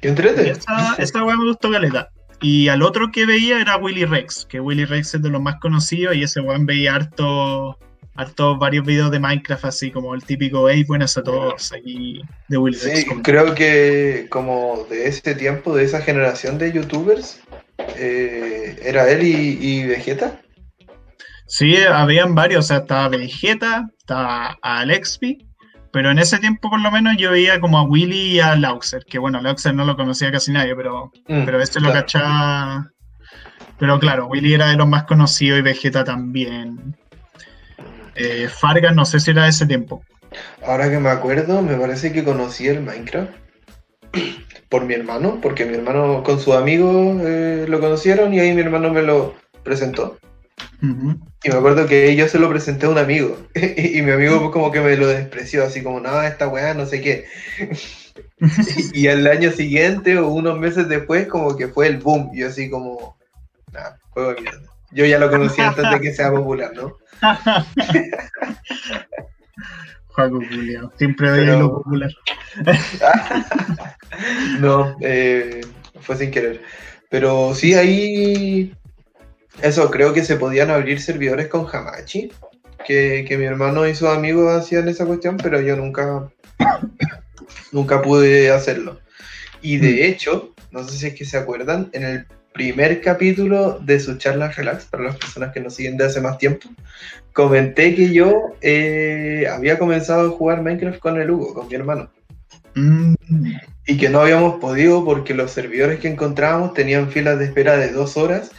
¿Qué 0.00 0.08
entrete? 0.08 0.50
Esa, 0.50 0.94
esa 0.98 1.24
weá 1.24 1.36
me 1.36 1.46
gustó 1.46 1.70
caleta. 1.70 2.10
Y 2.40 2.68
al 2.68 2.82
otro 2.82 3.10
que 3.12 3.26
veía 3.26 3.60
era 3.60 3.76
Willy 3.76 4.06
Rex, 4.06 4.46
que 4.48 4.60
Willy 4.60 4.86
Rex 4.86 5.14
es 5.14 5.22
de 5.22 5.28
los 5.28 5.42
más 5.42 5.56
conocidos 5.60 6.16
y 6.16 6.22
ese 6.22 6.40
weón 6.40 6.64
veía 6.64 6.94
harto, 6.94 7.78
harto 8.14 8.56
varios 8.56 8.86
videos 8.86 9.10
de 9.10 9.20
Minecraft 9.20 9.66
así 9.66 9.90
como 9.90 10.14
el 10.14 10.24
típico 10.24 10.70
hey 10.70 10.84
buenas 10.84 11.18
a 11.18 11.22
todos 11.22 11.70
aquí 11.72 12.22
de 12.48 12.56
Willy 12.56 12.78
Rex. 12.78 12.98
Sí, 13.00 13.06
creo 13.22 13.54
que 13.54 14.26
como 14.30 14.86
de 14.88 15.06
ese 15.06 15.34
tiempo, 15.34 15.76
de 15.76 15.84
esa 15.84 16.00
generación 16.00 16.56
de 16.56 16.72
youtubers, 16.72 17.40
eh, 17.96 18.78
era 18.82 19.10
él 19.10 19.22
y, 19.22 19.84
Vegeta. 19.84 20.40
Sí, 21.46 21.76
habían 21.76 22.34
varios, 22.34 22.64
o 22.64 22.68
sea, 22.68 22.78
estaba 22.78 23.08
Vegeta, 23.08 23.90
estaba 23.98 24.56
Alexby, 24.62 25.46
pero 25.92 26.10
en 26.10 26.18
ese 26.18 26.38
tiempo 26.38 26.70
por 26.70 26.80
lo 26.80 26.90
menos 26.90 27.16
yo 27.16 27.30
veía 27.32 27.60
como 27.60 27.78
a 27.78 27.82
Willy 27.82 28.34
y 28.34 28.40
a 28.40 28.54
Lauxer, 28.56 29.04
que 29.04 29.18
bueno, 29.18 29.40
Lauxer 29.40 29.74
no 29.74 29.84
lo 29.84 29.96
conocía 29.96 30.30
casi 30.30 30.52
nadie, 30.52 30.74
pero, 30.76 31.12
Mm, 31.28 31.44
pero 31.44 31.60
este 31.60 31.80
lo 31.80 31.92
cachaba. 31.92 32.90
Pero 33.78 33.98
claro, 33.98 34.26
Willy 34.26 34.54
era 34.54 34.68
de 34.68 34.76
los 34.76 34.86
más 34.86 35.04
conocidos 35.04 35.58
y 35.58 35.62
Vegeta 35.62 36.04
también. 36.04 36.94
Eh, 38.14 38.48
Fargas 38.48 38.94
no 38.94 39.04
sé 39.04 39.20
si 39.20 39.30
era 39.30 39.44
de 39.44 39.50
ese 39.50 39.66
tiempo. 39.66 40.04
Ahora 40.66 40.90
que 40.90 40.98
me 40.98 41.08
acuerdo, 41.08 41.62
me 41.62 41.76
parece 41.76 42.12
que 42.12 42.22
conocí 42.22 42.68
el 42.68 42.82
Minecraft 42.82 43.30
por 44.68 44.84
mi 44.84 44.94
hermano, 44.94 45.38
porque 45.40 45.64
mi 45.64 45.74
hermano 45.74 46.22
con 46.22 46.38
sus 46.38 46.54
amigos 46.54 47.20
eh, 47.22 47.64
lo 47.68 47.80
conocieron 47.80 48.34
y 48.34 48.40
ahí 48.40 48.52
mi 48.54 48.60
hermano 48.60 48.90
me 48.90 49.02
lo 49.02 49.34
presentó. 49.64 50.18
Ujú. 50.82 51.18
Y 51.44 51.48
me 51.50 51.54
acuerdo 51.56 51.86
que 51.86 52.14
yo 52.16 52.26
se 52.28 52.38
lo 52.38 52.48
presenté 52.48 52.86
a 52.86 52.90
un 52.90 52.98
amigo 52.98 53.36
y, 53.54 54.00
mi 54.02 54.10
amigo 54.12 54.38
pues, 54.40 54.50
como 54.50 54.70
que 54.72 54.80
me 54.80 54.96
lo 54.96 55.06
despreció, 55.06 55.64
así 55.64 55.82
como, 55.82 56.00
no, 56.00 56.22
esta 56.22 56.48
weá, 56.48 56.74
no 56.74 56.86
sé 56.86 57.00
qué. 57.00 57.26
Y, 58.92 59.02
y 59.02 59.06
el 59.08 59.26
año 59.26 59.50
siguiente 59.52 60.16
o 60.18 60.28
unos 60.28 60.58
meses 60.58 60.88
después 60.88 61.26
como 61.28 61.56
que 61.58 61.68
fue 61.68 61.86
el 61.88 61.98
boom, 61.98 62.30
yo 62.34 62.48
así 62.48 62.70
como, 62.70 63.18
nada, 63.70 63.98
juego 64.10 64.34
de 64.34 64.40
mierda. 64.40 64.60
Yo 64.92 65.04
ya 65.04 65.18
lo 65.18 65.30
conocí 65.30 65.60
antes 65.60 65.84
de 65.90 66.00
que 66.00 66.14
sea 66.14 66.30
popular, 66.34 66.72
¿no? 66.74 66.96
Juego 70.08 70.38
culiao, 70.38 70.90
Siempre 70.96 71.30
veía 71.30 71.44
Pero- 71.52 71.58
lo 71.60 71.74
popular. 71.76 72.10
No, 74.58 74.96
eh, 75.00 75.60
fue 76.00 76.16
sin 76.16 76.30
querer. 76.30 76.62
Pero 77.10 77.54
sí, 77.54 77.74
ahí. 77.74 78.74
Eso, 79.62 79.90
creo 79.90 80.12
que 80.12 80.24
se 80.24 80.36
podían 80.36 80.70
abrir 80.70 81.00
servidores 81.00 81.48
con 81.48 81.66
Hamachi. 81.70 82.32
Que, 82.86 83.26
que 83.28 83.36
mi 83.36 83.44
hermano 83.44 83.86
y 83.86 83.94
sus 83.94 84.08
amigos 84.08 84.50
hacían 84.56 84.88
esa 84.88 85.04
cuestión, 85.04 85.36
pero 85.36 85.60
yo 85.60 85.76
nunca. 85.76 86.30
nunca 87.72 88.00
pude 88.02 88.50
hacerlo. 88.50 89.00
Y 89.62 89.76
de 89.78 89.92
Mm. 89.92 90.12
hecho, 90.12 90.54
no 90.70 90.84
sé 90.84 90.96
si 90.96 91.06
es 91.08 91.14
que 91.14 91.24
se 91.24 91.36
acuerdan, 91.36 91.90
en 91.92 92.04
el 92.04 92.26
primer 92.54 93.00
capítulo 93.00 93.78
de 93.80 94.00
su 94.00 94.16
charla 94.16 94.48
relax, 94.50 94.86
para 94.86 95.04
las 95.04 95.16
personas 95.16 95.52
que 95.52 95.60
nos 95.60 95.74
siguen 95.74 95.96
de 95.96 96.06
hace 96.06 96.20
más 96.20 96.38
tiempo, 96.38 96.68
comenté 97.32 97.94
que 97.94 98.12
yo 98.12 98.54
eh, 98.60 99.46
había 99.52 99.78
comenzado 99.78 100.28
a 100.28 100.30
jugar 100.30 100.62
Minecraft 100.62 100.98
con 100.98 101.20
el 101.20 101.30
Hugo, 101.30 101.54
con 101.54 101.68
mi 101.68 101.74
hermano 101.74 102.10
Mm, 102.74 103.14
y 103.86 103.96
que 103.96 104.08
no 104.08 104.20
habíamos 104.20 104.60
podido 104.60 105.04
porque 105.04 105.34
los 105.34 105.50
servidores 105.50 105.98
que 105.98 106.06
encontrábamos 106.06 106.72
tenían 106.72 107.10
filas 107.10 107.36
de 107.38 107.46
espera 107.46 107.76
de 107.76 107.90
dos 107.90 108.16
horas 108.16 108.52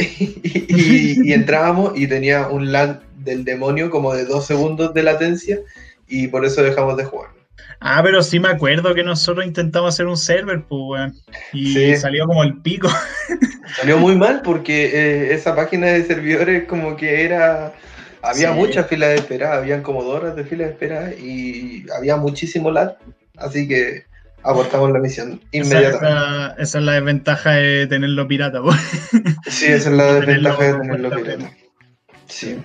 y, 0.68 1.32
entrábamos 1.32 1.92
y 1.96 2.06
tenía 2.06 2.48
un 2.48 2.72
lag 2.72 3.00
del 3.18 3.44
demonio 3.44 3.90
como 3.90 4.14
de 4.14 4.24
dos 4.24 4.46
segundos 4.46 4.94
de 4.94 5.02
latencia 5.02 5.58
y 6.08 6.28
por 6.28 6.44
eso 6.44 6.62
dejamos 6.62 6.96
de 6.96 7.04
jugar. 7.04 7.30
Ah, 7.80 8.00
pero 8.02 8.22
sí 8.22 8.38
me 8.40 8.48
acuerdo 8.48 8.94
que 8.94 9.02
nosotros 9.02 9.46
intentamos 9.46 9.94
hacer 9.94 10.06
un 10.06 10.16
server, 10.16 10.62
pues, 10.68 10.80
weón. 10.86 11.14
Y 11.52 11.72
Sí. 11.72 11.96
salió 11.96 12.26
como 12.26 12.42
el 12.42 12.58
pico. 12.60 12.88
Salió 13.76 13.98
muy 13.98 14.16
mal 14.16 14.42
porque 14.42 14.86
eh, 14.86 15.32
esa 15.34 15.54
página 15.54 15.86
de 15.86 16.04
servidores 16.04 16.64
como 16.66 16.96
que 16.96 17.24
era... 17.24 17.72
Había 18.22 18.48
Sí. 18.52 18.54
muchas 18.54 18.86
filas 18.88 19.10
de 19.10 19.14
espera, 19.16 19.54
habían 19.54 19.82
como 19.82 20.02
dos 20.02 20.16
horas 20.16 20.36
de 20.36 20.44
fila 20.44 20.64
de 20.64 20.70
espera 20.72 21.10
y 21.14 21.86
había 21.96 22.16
muchísimo 22.16 22.70
lag, 22.70 22.96
así 23.38 23.66
que 23.66 24.04
abortamos 24.42 24.90
la 24.92 24.98
misión 24.98 25.40
inmediatamente. 25.52 26.06
esa- 26.06 26.54
esa 26.58 26.78
es 26.78 26.84
la 26.84 26.92
desventaja 26.92 27.50
de 27.52 27.86
tenerlo 27.86 28.26
pirata, 28.28 28.62
pues. 28.62 28.76
Sí, 29.48 29.66
esa 29.66 29.90
es 29.90 29.96
la 29.96 30.04
desventaja 30.14 30.64
de 30.64 30.72
tenerlo 30.74 31.10
pirata. 31.10 31.50
Sí. 32.26 32.58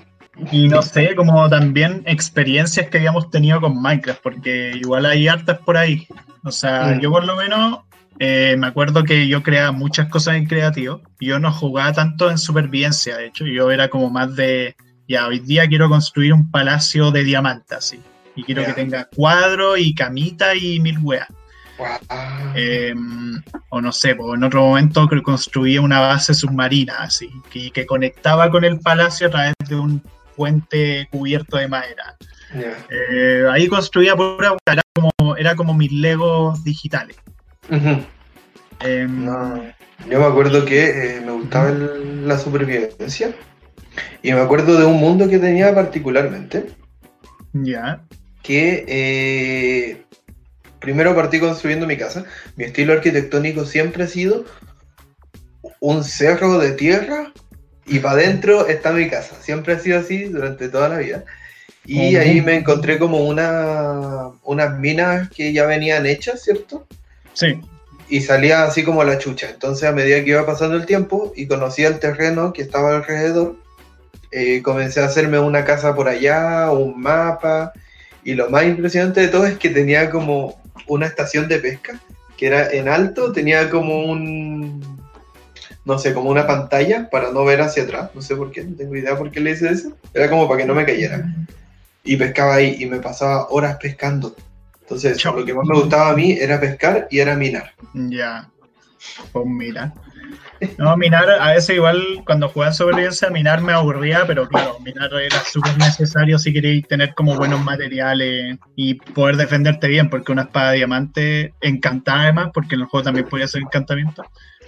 Y 0.52 0.68
no 0.68 0.82
sé, 0.82 1.16
como 1.16 1.48
también 1.50 2.04
experiencias 2.06 2.90
que 2.90 2.98
habíamos 2.98 3.30
tenido 3.32 3.62
con 3.62 3.82
Minecraft, 3.82 4.22
porque 4.22 4.74
igual 4.76 5.06
hay 5.06 5.28
hartas 5.28 5.60
por 5.60 5.78
ahí. 5.78 6.08
O 6.44 6.52
sea, 6.52 6.88
Mm. 6.96 7.00
yo 7.00 7.10
por 7.12 7.26
lo 7.26 7.36
menos 7.36 7.80
eh, 8.20 8.56
me 8.58 8.68
acuerdo 8.68 9.04
que 9.04 9.28
yo 9.28 9.44
creaba 9.44 9.74
muchas 9.74 10.08
cosas 10.08 10.36
en 10.36 10.46
creativo. 10.46 11.02
Yo 11.20 11.38
no 11.40 11.52
jugaba 11.52 11.92
tanto 11.92 12.32
en 12.32 12.38
supervivencia, 12.38 13.18
de 13.18 13.26
hecho. 13.28 13.46
Yo 13.46 13.72
era 13.72 13.90
como 13.90 14.10
más 14.10 14.34
de, 14.38 14.76
ya, 15.06 15.28
hoy 15.28 15.40
día 15.40 15.68
quiero 15.68 15.90
construir 15.90 16.32
un 16.32 16.50
palacio 16.50 17.12
de 17.12 17.26
diamantes, 17.26 17.78
así. 17.78 18.00
Y 18.38 18.44
quiero 18.44 18.64
que 18.66 18.72
tenga 18.72 19.10
cuadro 19.14 19.76
y 19.76 19.94
camita 19.94 20.56
y 20.56 20.80
mil 20.80 20.98
weas. 21.00 21.28
Eh, 22.56 22.94
o 23.70 23.82
no 23.82 23.92
sé, 23.92 24.12
en 24.12 24.44
otro 24.44 24.62
momento 24.62 25.08
construía 25.24 25.82
una 25.82 26.00
base 26.00 26.34
submarina, 26.34 26.96
así, 27.00 27.30
que, 27.50 27.70
que 27.72 27.86
conectaba 27.86 28.50
con 28.50 28.64
el 28.64 28.80
palacio 28.80 29.28
a 29.28 29.32
través 29.32 29.54
de 29.68 29.76
un 29.76 30.02
puente 30.36 31.08
cubierto 31.12 31.58
de 31.58 31.68
madera. 31.68 32.16
Eh, 32.90 33.44
ahí 33.52 33.68
construía 33.68 34.16
pura 34.16 34.56
era 34.66 34.82
como, 34.94 35.36
era 35.36 35.56
como 35.56 35.74
mis 35.74 35.92
legos 35.92 36.64
digitales. 36.64 37.18
Eh, 38.82 39.08
No, 39.10 39.62
yo 40.10 40.20
me 40.20 40.26
acuerdo 40.26 40.64
que 40.66 41.18
eh, 41.18 41.22
me 41.26 41.32
gustaba 41.32 41.70
el- 41.70 42.28
la 42.28 42.38
supervivencia 42.38 43.34
y 44.22 44.32
me 44.34 44.40
acuerdo 44.42 44.78
de 44.80 44.86
un 44.86 44.98
mundo 45.00 45.28
que 45.30 45.40
tenía 45.40 45.74
particularmente 45.74 46.68
Ya. 47.54 48.02
que 48.44 48.86
eh, 48.88 50.06
primero 50.86 51.16
partí 51.16 51.40
construyendo 51.40 51.88
mi 51.88 51.98
casa. 51.98 52.26
Mi 52.56 52.66
estilo 52.66 52.94
arquitectónico 52.94 53.66
siempre 53.66 54.04
ha 54.04 54.08
sido 54.08 54.46
un 55.80 56.04
cerro 56.04 56.60
de 56.60 56.74
tierra 56.74 57.34
y 57.88 57.98
para 57.98 58.22
adentro 58.22 58.68
está 58.68 58.92
mi 58.92 59.10
casa. 59.10 59.36
Siempre 59.42 59.74
ha 59.74 59.80
sido 59.80 60.00
así 60.00 60.26
durante 60.26 60.70
toda 60.70 60.90
la 60.90 61.00
vida. 61.00 61.26
Y 61.86 62.16
ahí 62.18 62.40
me 62.42 62.56
encontré 62.56 63.00
como 63.00 63.26
una, 63.26 64.30
unas 64.44 64.80
minas 64.80 65.30
que 65.30 65.54
ya 65.54 65.66
venían 65.66 66.06
hechas, 66.06 66.44
¿cierto? 66.44 66.88
Sí. 67.34 67.60
y 68.08 68.22
salía 68.22 68.64
así 68.64 68.84
como 68.84 69.04
la 69.04 69.18
chucha. 69.18 69.50
Entonces, 69.50 69.90
a 69.90 69.92
medida 69.92 70.24
que 70.24 70.30
iba 70.32 70.46
pasando 70.46 70.76
el 70.76 70.86
tiempo 70.86 71.34
y 71.36 71.48
conocía 71.48 71.88
el 71.88 72.00
terreno 72.00 72.54
que 72.54 72.62
estaba 72.62 72.96
alrededor, 72.96 73.58
eh, 74.32 74.62
comencé 74.62 75.02
a 75.02 75.06
hacerme 75.06 75.40
una 75.40 75.66
casa 75.66 75.96
por 75.96 76.08
allá, 76.08 76.70
un 76.72 77.02
mapa. 77.02 77.74
Y 78.24 78.36
lo 78.36 78.50
más 78.50 78.66
impresionante 78.66 79.22
de 79.22 79.28
todo 79.28 79.46
es 79.46 79.58
que 79.58 79.70
tenía 79.70 80.10
como 80.10 80.65
una 80.88 81.06
estación 81.06 81.48
de 81.48 81.60
pesca, 81.60 82.00
que 82.38 82.48
era 82.48 82.72
en 82.72 82.88
alto, 82.88 83.32
tenía 83.32 83.70
como 83.70 84.06
un. 84.06 84.82
No 85.84 86.00
sé, 86.00 86.14
como 86.14 86.32
una 86.32 86.48
pantalla 86.48 87.10
para 87.10 87.32
no 87.32 87.46
ver 87.46 87.62
hacia 87.62 87.84
atrás. 87.84 88.10
No 88.16 88.22
sé 88.22 88.36
por 88.36 88.52
qué, 88.52 88.64
no 88.64 88.76
tengo 88.76 88.96
idea 88.96 89.18
por 89.18 89.30
qué 89.30 89.40
le 89.40 89.52
hice 89.52 89.70
eso. 89.70 89.96
Era 90.14 90.30
como 90.30 90.48
para 90.48 90.62
que 90.62 90.66
no 90.66 90.74
me 90.74 90.86
cayera. 90.86 91.24
Y 92.04 92.18
pescaba 92.18 92.56
ahí 92.56 92.78
y 92.80 92.88
me 92.88 93.00
pasaba 93.00 93.48
horas 93.50 93.78
pescando. 93.80 94.36
Entonces, 94.82 95.24
lo 95.24 95.46
que 95.46 95.54
más 95.54 95.66
me 95.66 95.80
gustaba 95.80 96.10
a 96.10 96.16
mí 96.16 96.32
era 96.34 96.60
pescar 96.60 97.08
y 97.10 97.20
era 97.20 97.36
minar. 97.36 97.74
Ya. 97.94 98.50
Pues 99.32 99.46
mira. 99.46 99.94
No, 100.78 100.96
minar, 100.98 101.30
a 101.30 101.54
veces 101.54 101.76
igual 101.76 102.02
cuando 102.26 102.50
jugaba 102.50 102.72
en 102.72 102.76
supervivencia, 102.76 103.30
minar 103.30 103.62
me 103.62 103.74
aburría, 103.74 104.26
pero 104.26 104.48
claro, 104.48 104.78
minar 104.80 105.10
era 105.14 105.40
súper 105.40 105.78
necesario 105.78 106.40
si 106.40 106.54
queréis 106.54 106.88
tener 106.88 107.14
como 107.14 107.36
buenos 107.36 107.64
materiales 107.64 108.58
y 108.76 108.96
poder 108.96 109.38
defenderte 109.38 109.88
bien, 109.88 110.10
porque 110.10 110.32
una 110.32 110.44
espada 110.44 110.72
de 110.72 110.78
diamante 110.78 111.54
encantada 111.62 112.24
además, 112.24 112.52
porque 112.54 112.76
en 112.76 112.82
el 112.82 112.88
juego 112.88 113.04
también 113.04 113.28
podía 113.28 113.46
hacer 113.46 113.62
encantamiento. 113.62 114.24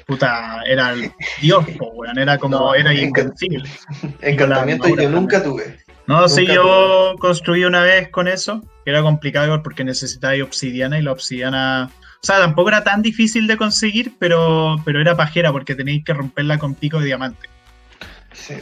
Puta, 0.05 0.61
era 0.65 0.93
el 0.93 1.11
dios, 1.41 1.65
po, 1.77 1.87
weón, 1.89 2.17
era 2.17 2.37
como, 2.37 2.57
No, 2.57 2.75
era 2.75 2.93
invencible. 2.93 3.69
Encantamiento 4.21 4.87
yo 4.87 5.09
nunca 5.09 5.43
tuve. 5.43 5.77
No, 6.07 6.29
sí, 6.29 6.41
Nunca 6.41 6.53
yo 6.53 7.15
construí 7.19 7.65
una 7.65 7.83
vez 7.83 8.09
con 8.09 8.29
eso, 8.29 8.61
que 8.85 8.91
era 8.91 9.01
complicado 9.01 9.61
porque 9.61 9.83
necesitaba 9.83 10.33
obsidiana 10.41 10.97
y 10.97 11.01
la 11.01 11.11
obsidiana, 11.11 11.91
o 12.21 12.25
sea, 12.25 12.39
tampoco 12.39 12.69
era 12.69 12.83
tan 12.83 13.01
difícil 13.01 13.47
de 13.47 13.57
conseguir, 13.57 14.13
pero, 14.19 14.81
pero 14.83 14.99
era 14.99 15.15
pajera 15.15 15.51
porque 15.51 15.75
tenéis 15.75 16.03
que 16.03 16.13
romperla 16.13 16.57
con 16.57 16.75
pico 16.75 16.99
de 16.99 17.05
diamante. 17.05 17.47
Sí. 18.33 18.55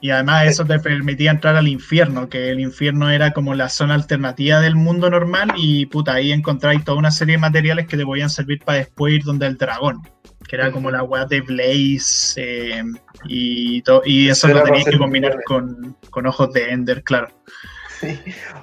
Y 0.00 0.10
además 0.10 0.46
eso 0.46 0.66
te 0.66 0.78
permitía 0.80 1.30
entrar 1.30 1.56
al 1.56 1.66
infierno, 1.66 2.28
que 2.28 2.50
el 2.50 2.60
infierno 2.60 3.10
era 3.10 3.32
como 3.32 3.54
la 3.54 3.70
zona 3.70 3.94
alternativa 3.94 4.60
del 4.60 4.76
mundo 4.76 5.08
normal 5.08 5.52
y 5.56 5.86
puta, 5.86 6.12
ahí 6.12 6.30
encontráis 6.30 6.84
toda 6.84 6.98
una 6.98 7.10
serie 7.10 7.36
de 7.36 7.40
materiales 7.40 7.86
que 7.86 7.96
te 7.96 8.04
podían 8.04 8.28
servir 8.28 8.58
para 8.62 8.78
después 8.78 9.14
ir 9.14 9.24
donde 9.24 9.46
el 9.46 9.56
dragón, 9.56 10.02
que 10.46 10.56
era 10.56 10.70
como 10.72 10.90
la 10.90 11.02
weá 11.04 11.24
de 11.24 11.40
Blaze 11.40 12.34
eh, 12.36 12.82
y, 13.28 13.82
y 14.04 14.28
eso 14.28 14.48
Era 14.48 14.58
lo 14.58 14.64
tenías 14.64 14.84
que 14.84 14.98
combinar 14.98 15.42
con, 15.44 15.96
con 16.10 16.26
ojos 16.26 16.52
de 16.52 16.70
Ender, 16.70 17.02
claro. 17.02 17.28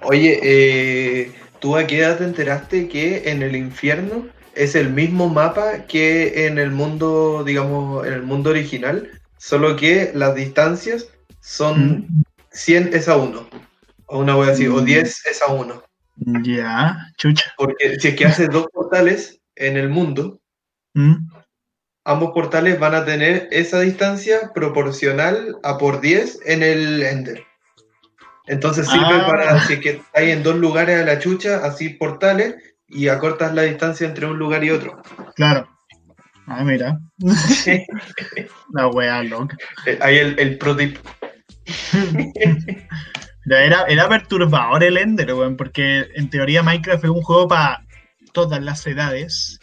Oye, 0.03 0.39
eh, 0.43 1.31
¿tú 1.61 1.77
a 1.77 1.87
qué 1.87 1.99
edad 1.99 2.17
te 2.17 2.25
enteraste 2.25 2.89
que 2.89 3.29
en 3.31 3.41
el 3.41 3.55
infierno 3.55 4.27
es 4.55 4.75
el 4.75 4.89
mismo 4.89 5.29
mapa 5.29 5.85
que 5.87 6.45
en 6.47 6.59
el 6.59 6.71
mundo, 6.71 7.43
digamos, 7.45 8.05
en 8.05 8.13
el 8.13 8.23
mundo 8.23 8.49
original? 8.49 9.09
Solo 9.37 9.77
que 9.77 10.11
las 10.13 10.35
distancias 10.35 11.07
son 11.39 12.07
100 12.51 12.89
es 12.93 13.07
a 13.07 13.15
1. 13.15 13.47
O 14.07 14.19
una 14.19 14.35
wea 14.35 14.51
así, 14.51 14.67
o 14.67 14.81
Mm. 14.81 14.85
10 14.85 15.25
es 15.25 15.41
a 15.41 15.53
1. 15.53 15.81
Ya, 16.43 16.97
chucha. 17.17 17.53
Porque 17.57 17.97
si 17.99 18.09
es 18.09 18.15
que 18.15 18.25
haces 18.25 18.49
dos 18.49 18.67
portales 18.73 19.39
en 19.55 19.77
el 19.77 19.87
mundo, 19.87 20.41
Mm, 20.93 21.29
ambos 22.03 22.31
portales 22.33 22.77
van 22.77 22.95
a 22.95 23.05
tener 23.05 23.47
esa 23.51 23.79
distancia 23.79 24.51
proporcional 24.53 25.57
a 25.63 25.77
por 25.77 26.01
10 26.01 26.39
en 26.45 26.63
el 26.63 27.01
Ender. 27.01 27.45
Entonces 28.51 28.87
sirve 28.87 29.05
Ah. 29.21 29.25
para 29.27 29.59
si 29.65 29.79
que 29.79 30.01
hay 30.13 30.31
en 30.31 30.43
dos 30.43 30.55
lugares 30.57 31.01
a 31.01 31.05
la 31.05 31.17
chucha, 31.19 31.61
así 31.65 31.89
portales, 31.89 32.55
y 32.87 33.07
acortas 33.07 33.53
la 33.55 33.63
distancia 33.63 34.05
entre 34.07 34.25
un 34.25 34.37
lugar 34.37 34.63
y 34.63 34.69
otro. 34.71 35.01
Claro. 35.35 35.67
Ah, 36.47 36.63
mira. 36.65 36.99
La 38.73 38.87
wea 38.87 39.23
loca. 39.23 39.55
Eh, 39.85 39.97
Ahí 40.01 40.17
el, 40.17 40.37
el 40.37 40.57
pro 40.57 40.75
tip. 40.75 40.97
Ya 43.49 43.63
Era, 43.63 43.85
era 43.87 44.07
perturbador 44.07 44.83
el 44.83 44.97
Ender, 44.97 45.33
weón, 45.33 45.57
porque 45.57 46.05
en 46.15 46.29
teoría 46.29 46.61
Minecraft 46.61 47.03
es 47.05 47.09
un 47.09 47.23
juego 47.23 47.47
para 47.47 47.83
todas 48.33 48.61
las 48.61 48.85
edades. 48.85 49.59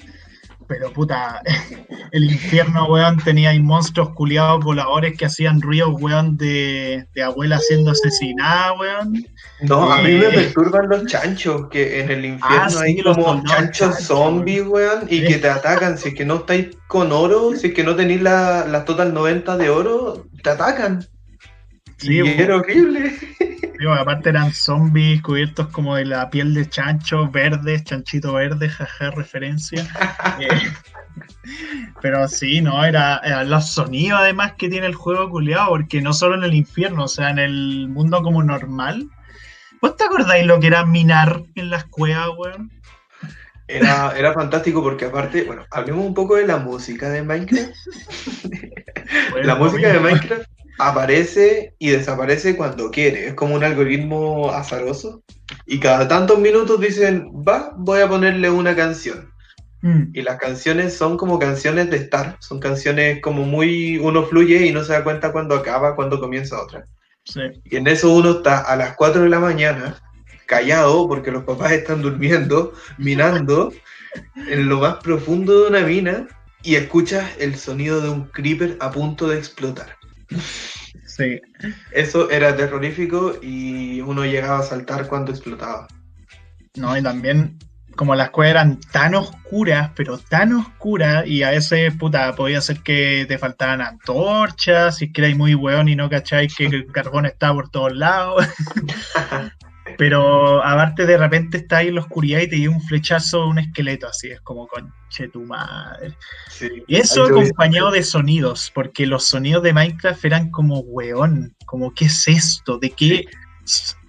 Pero 0.68 0.92
puta, 0.92 1.40
el 2.12 2.24
infierno, 2.30 2.86
weón, 2.86 3.16
tenía 3.24 3.50
ahí 3.50 3.58
monstruos 3.60 4.10
culiados 4.10 4.62
voladores 4.62 5.16
que 5.16 5.24
hacían 5.24 5.62
ruidos, 5.62 5.94
weón, 6.00 6.36
de, 6.36 7.06
de 7.14 7.22
abuela 7.22 7.58
siendo 7.58 7.90
asesinada, 7.90 8.74
weón. 8.74 9.24
No, 9.62 9.90
a 9.90 10.02
mí 10.02 10.12
me 10.12 10.26
Eh. 10.26 10.30
perturban 10.32 10.88
los 10.90 11.06
chanchos, 11.06 11.68
que 11.70 12.00
en 12.02 12.10
el 12.10 12.24
infierno 12.26 12.64
Ah, 12.64 12.68
sí, 12.70 12.78
hay 12.82 12.96
los 12.98 13.16
como 13.16 13.28
soldados 13.28 13.50
chanchos 13.50 13.88
chanchos, 13.88 14.04
zombies, 14.06 14.66
weón, 14.66 15.06
y 15.08 15.24
que 15.24 15.38
te 15.38 15.48
atacan. 15.48 15.96
Si 15.98 16.10
es 16.10 16.14
que 16.14 16.24
no 16.26 16.36
estáis 16.36 16.68
con 16.86 17.12
oro, 17.12 17.56
si 17.56 17.68
es 17.68 17.74
que 17.74 17.82
no 17.82 17.96
tenéis 17.96 18.20
la, 18.22 18.66
las 18.66 18.84
total 18.84 19.14
90 19.14 19.56
de 19.56 19.70
oro, 19.70 20.26
te 20.42 20.50
atacan. 20.50 21.02
Sí, 21.96 22.14
y 22.14 22.22
weón. 22.22 22.40
era 22.40 22.56
horrible. 22.56 23.12
Aparte 23.86 24.30
eran 24.30 24.52
zombies 24.52 25.22
cubiertos 25.22 25.68
como 25.68 25.96
de 25.96 26.04
la 26.04 26.28
piel 26.30 26.54
de 26.54 26.68
chancho, 26.68 27.30
verdes, 27.30 27.84
chanchito 27.84 28.34
verde, 28.34 28.68
jaja, 28.68 29.10
referencia. 29.10 29.86
Eh, 30.40 30.70
pero 32.00 32.28
sí, 32.28 32.60
no, 32.60 32.84
era, 32.84 33.20
era 33.24 33.42
los 33.42 33.72
sonidos 33.72 34.20
además 34.20 34.52
que 34.56 34.68
tiene 34.68 34.86
el 34.86 34.94
juego 34.94 35.28
culiado, 35.30 35.70
porque 35.70 36.00
no 36.00 36.12
solo 36.12 36.36
en 36.36 36.44
el 36.44 36.54
infierno, 36.54 37.04
o 37.04 37.08
sea, 37.08 37.30
en 37.30 37.40
el 37.40 37.88
mundo 37.88 38.22
como 38.22 38.42
normal. 38.42 39.08
¿Vos 39.80 39.96
te 39.96 40.04
acordáis 40.04 40.46
lo 40.46 40.60
que 40.60 40.68
era 40.68 40.86
minar 40.86 41.42
en 41.56 41.70
las 41.70 41.84
cuevas, 41.86 42.28
weón? 42.36 42.70
Era, 43.66 44.16
era 44.16 44.32
fantástico 44.32 44.80
porque 44.80 45.06
aparte, 45.06 45.42
bueno, 45.42 45.64
hablemos 45.72 46.04
un 46.04 46.14
poco 46.14 46.36
de 46.36 46.46
la 46.46 46.58
música 46.58 47.10
de 47.10 47.22
Minecraft. 47.22 47.74
La 49.42 49.56
música 49.56 49.92
de. 49.92 50.00
Minecraft 50.00 50.48
aparece 50.78 51.74
y 51.78 51.90
desaparece 51.90 52.56
cuando 52.56 52.90
quiere. 52.90 53.28
Es 53.28 53.34
como 53.34 53.54
un 53.54 53.64
algoritmo 53.64 54.50
azaroso. 54.50 55.22
Y 55.66 55.80
cada 55.80 56.06
tantos 56.08 56.38
minutos 56.38 56.80
dicen, 56.80 57.30
va, 57.46 57.72
voy 57.76 58.00
a 58.00 58.08
ponerle 58.08 58.50
una 58.50 58.74
canción. 58.76 59.32
Mm, 59.82 60.10
Y 60.12 60.22
las 60.22 60.38
canciones 60.38 60.94
son 60.96 61.16
como 61.16 61.38
canciones 61.38 61.90
de 61.90 61.96
estar. 61.98 62.36
Son 62.40 62.58
canciones 62.60 63.20
como 63.20 63.44
muy... 63.44 63.98
Uno 63.98 64.24
fluye 64.24 64.66
y 64.66 64.72
no 64.72 64.82
se 64.84 64.92
da 64.92 65.04
cuenta 65.04 65.32
cuando 65.32 65.54
acaba, 65.54 65.94
cuando 65.94 66.20
comienza 66.20 66.60
otra. 66.62 66.86
sí. 67.24 67.40
Y 67.64 67.76
en 67.76 67.86
eso 67.86 68.12
uno 68.12 68.30
está 68.38 68.60
a 68.60 68.74
las 68.76 68.96
4 68.96 69.22
de 69.22 69.28
la 69.28 69.38
mañana, 69.40 70.00
callado, 70.46 71.06
porque 71.08 71.30
los 71.30 71.44
papás 71.44 71.72
están 71.72 72.02
durmiendo, 72.02 72.72
minando, 72.96 73.72
en 74.48 74.68
lo 74.68 74.80
más 74.80 74.96
profundo 74.96 75.62
de 75.62 75.68
una 75.68 75.80
mina, 75.80 76.26
y 76.62 76.74
escuchas 76.74 77.30
el 77.38 77.56
sonido 77.56 78.00
de 78.00 78.08
un 78.08 78.24
creeper 78.24 78.76
a 78.80 78.90
punto 78.90 79.28
de 79.28 79.38
explotar. 79.38 79.97
Sí. 81.06 81.40
Eso 81.92 82.30
era 82.30 82.56
terrorífico 82.56 83.36
y 83.42 84.00
uno 84.02 84.24
llegaba 84.24 84.60
a 84.60 84.62
saltar 84.62 85.08
cuando 85.08 85.32
explotaba. 85.32 85.88
No, 86.76 86.96
y 86.96 87.02
también 87.02 87.58
como 87.98 88.14
las 88.14 88.30
cuevas 88.30 88.52
eran 88.52 88.78
tan 88.92 89.16
oscuras, 89.16 89.90
pero 89.96 90.18
tan 90.18 90.52
oscuras, 90.52 91.26
y 91.26 91.42
a 91.42 91.50
veces, 91.50 91.92
puta, 91.94 92.32
podía 92.36 92.60
ser 92.60 92.80
que 92.80 93.26
te 93.26 93.38
faltaban 93.38 93.80
antorchas, 93.80 94.98
si 94.98 95.06
es 95.06 95.12
que 95.12 95.22
erais 95.22 95.36
muy 95.36 95.56
weón 95.56 95.88
y 95.88 95.96
no 95.96 96.08
cacháis 96.08 96.54
que 96.54 96.66
el 96.66 96.86
carbón 96.86 97.26
estaba 97.26 97.54
por 97.54 97.70
todos 97.70 97.96
lados. 97.96 98.46
pero 99.98 100.64
aparte 100.64 101.06
de 101.06 101.18
repente 101.18 101.58
está 101.58 101.78
ahí 101.78 101.88
en 101.88 101.96
la 101.96 102.02
oscuridad 102.02 102.40
y 102.40 102.48
te 102.48 102.56
dio 102.56 102.70
un 102.70 102.80
flechazo, 102.80 103.48
un 103.48 103.58
esqueleto, 103.58 104.06
así 104.06 104.28
es 104.28 104.40
como 104.42 104.68
conche 104.68 105.28
tu 105.32 105.42
madre. 105.42 106.16
Sí. 106.48 106.84
Y 106.86 106.96
eso 106.96 107.24
acompañado 107.24 107.90
de 107.90 108.04
sonidos, 108.04 108.70
porque 108.72 109.06
los 109.06 109.26
sonidos 109.26 109.64
de 109.64 109.72
Minecraft 109.72 110.24
eran 110.24 110.50
como 110.52 110.78
weón, 110.82 111.52
como 111.66 111.92
qué 111.94 112.04
es 112.04 112.28
esto, 112.28 112.78
de 112.78 112.90
qué, 112.90 113.24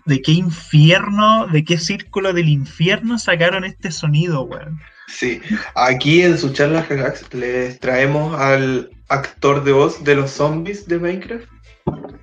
de 0.05 0.21
qué 0.21 0.31
infierno, 0.33 1.47
de 1.47 1.65
qué 1.65 1.79
círculo 1.79 2.33
del 2.33 2.49
infierno 2.49 3.17
sacaron 3.17 3.63
este 3.63 3.89
sonido, 3.89 4.43
weón. 4.43 4.79
Sí, 5.07 5.41
aquí 5.73 6.21
en 6.21 6.37
su 6.37 6.53
charla 6.53 6.85
les 7.31 7.79
traemos 7.79 8.39
al 8.39 8.91
actor 9.07 9.63
de 9.63 9.71
voz 9.71 10.03
de 10.03 10.13
los 10.13 10.29
zombies 10.29 10.87
de 10.87 10.99
Minecraft. 10.99 11.49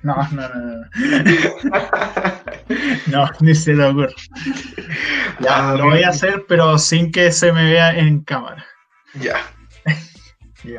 No, 0.03 0.15
no, 0.31 0.47
no, 0.47 0.65
no. 0.65 0.85
No, 3.07 3.29
ni 3.39 3.55
se 3.55 3.75
te 3.75 3.83
ocurre. 3.83 4.13
Ya, 5.39 5.71
Ah, 5.71 5.75
lo 5.77 5.85
voy 5.85 6.03
a 6.03 6.09
hacer, 6.09 6.45
pero 6.47 6.77
sin 6.79 7.11
que 7.11 7.31
se 7.31 7.51
me 7.53 7.63
vea 7.65 7.95
en 7.97 8.21
cámara. 8.21 8.65
Ya, 9.15 9.35
Ya. 10.63 10.77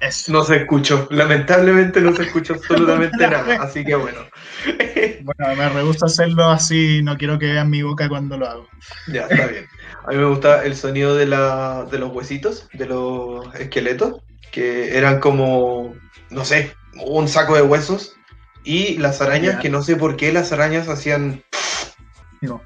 Eso. 0.00 0.32
no 0.32 0.44
se 0.44 0.56
escuchó. 0.56 1.08
Lamentablemente 1.10 2.00
no 2.00 2.14
se 2.14 2.22
escuchó 2.22 2.54
absolutamente 2.54 3.16
nada, 3.28 3.62
así 3.62 3.84
que 3.84 3.94
bueno. 3.96 4.20
Bueno, 5.22 5.56
me 5.56 5.68
rehúso 5.68 6.06
hacerlo 6.06 6.44
así, 6.50 7.02
no 7.02 7.16
quiero 7.18 7.38
que 7.38 7.46
vean 7.52 7.68
mi 7.68 7.82
boca 7.82 8.08
cuando 8.08 8.38
lo 8.38 8.46
hago. 8.48 8.68
Ya, 9.08 9.22
está 9.22 9.46
bien. 9.48 9.66
A 10.06 10.10
mí 10.12 10.16
me 10.16 10.24
gusta 10.26 10.64
el 10.64 10.76
sonido 10.76 11.16
de, 11.16 11.26
la, 11.26 11.84
de 11.90 11.98
los 11.98 12.12
huesitos, 12.12 12.68
de 12.72 12.86
los 12.86 13.52
esqueletos, 13.56 14.22
que 14.52 14.96
eran 14.96 15.18
como, 15.20 15.94
no 16.30 16.44
sé, 16.44 16.74
un 17.04 17.26
saco 17.28 17.56
de 17.56 17.62
huesos. 17.62 18.14
Y 18.68 18.98
las 18.98 19.22
arañas, 19.22 19.54
Ya. 19.54 19.60
que 19.60 19.70
no 19.70 19.82
sé 19.82 19.96
por 19.96 20.16
qué 20.16 20.30
las 20.30 20.52
arañas 20.52 20.88
hacían... 20.88 21.42
Digo, 22.42 22.62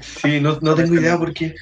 Sí, 0.00 0.40
no, 0.40 0.58
no 0.62 0.74
tengo 0.76 0.94
idea 0.94 1.18
por 1.18 1.32
qué. 1.34 1.54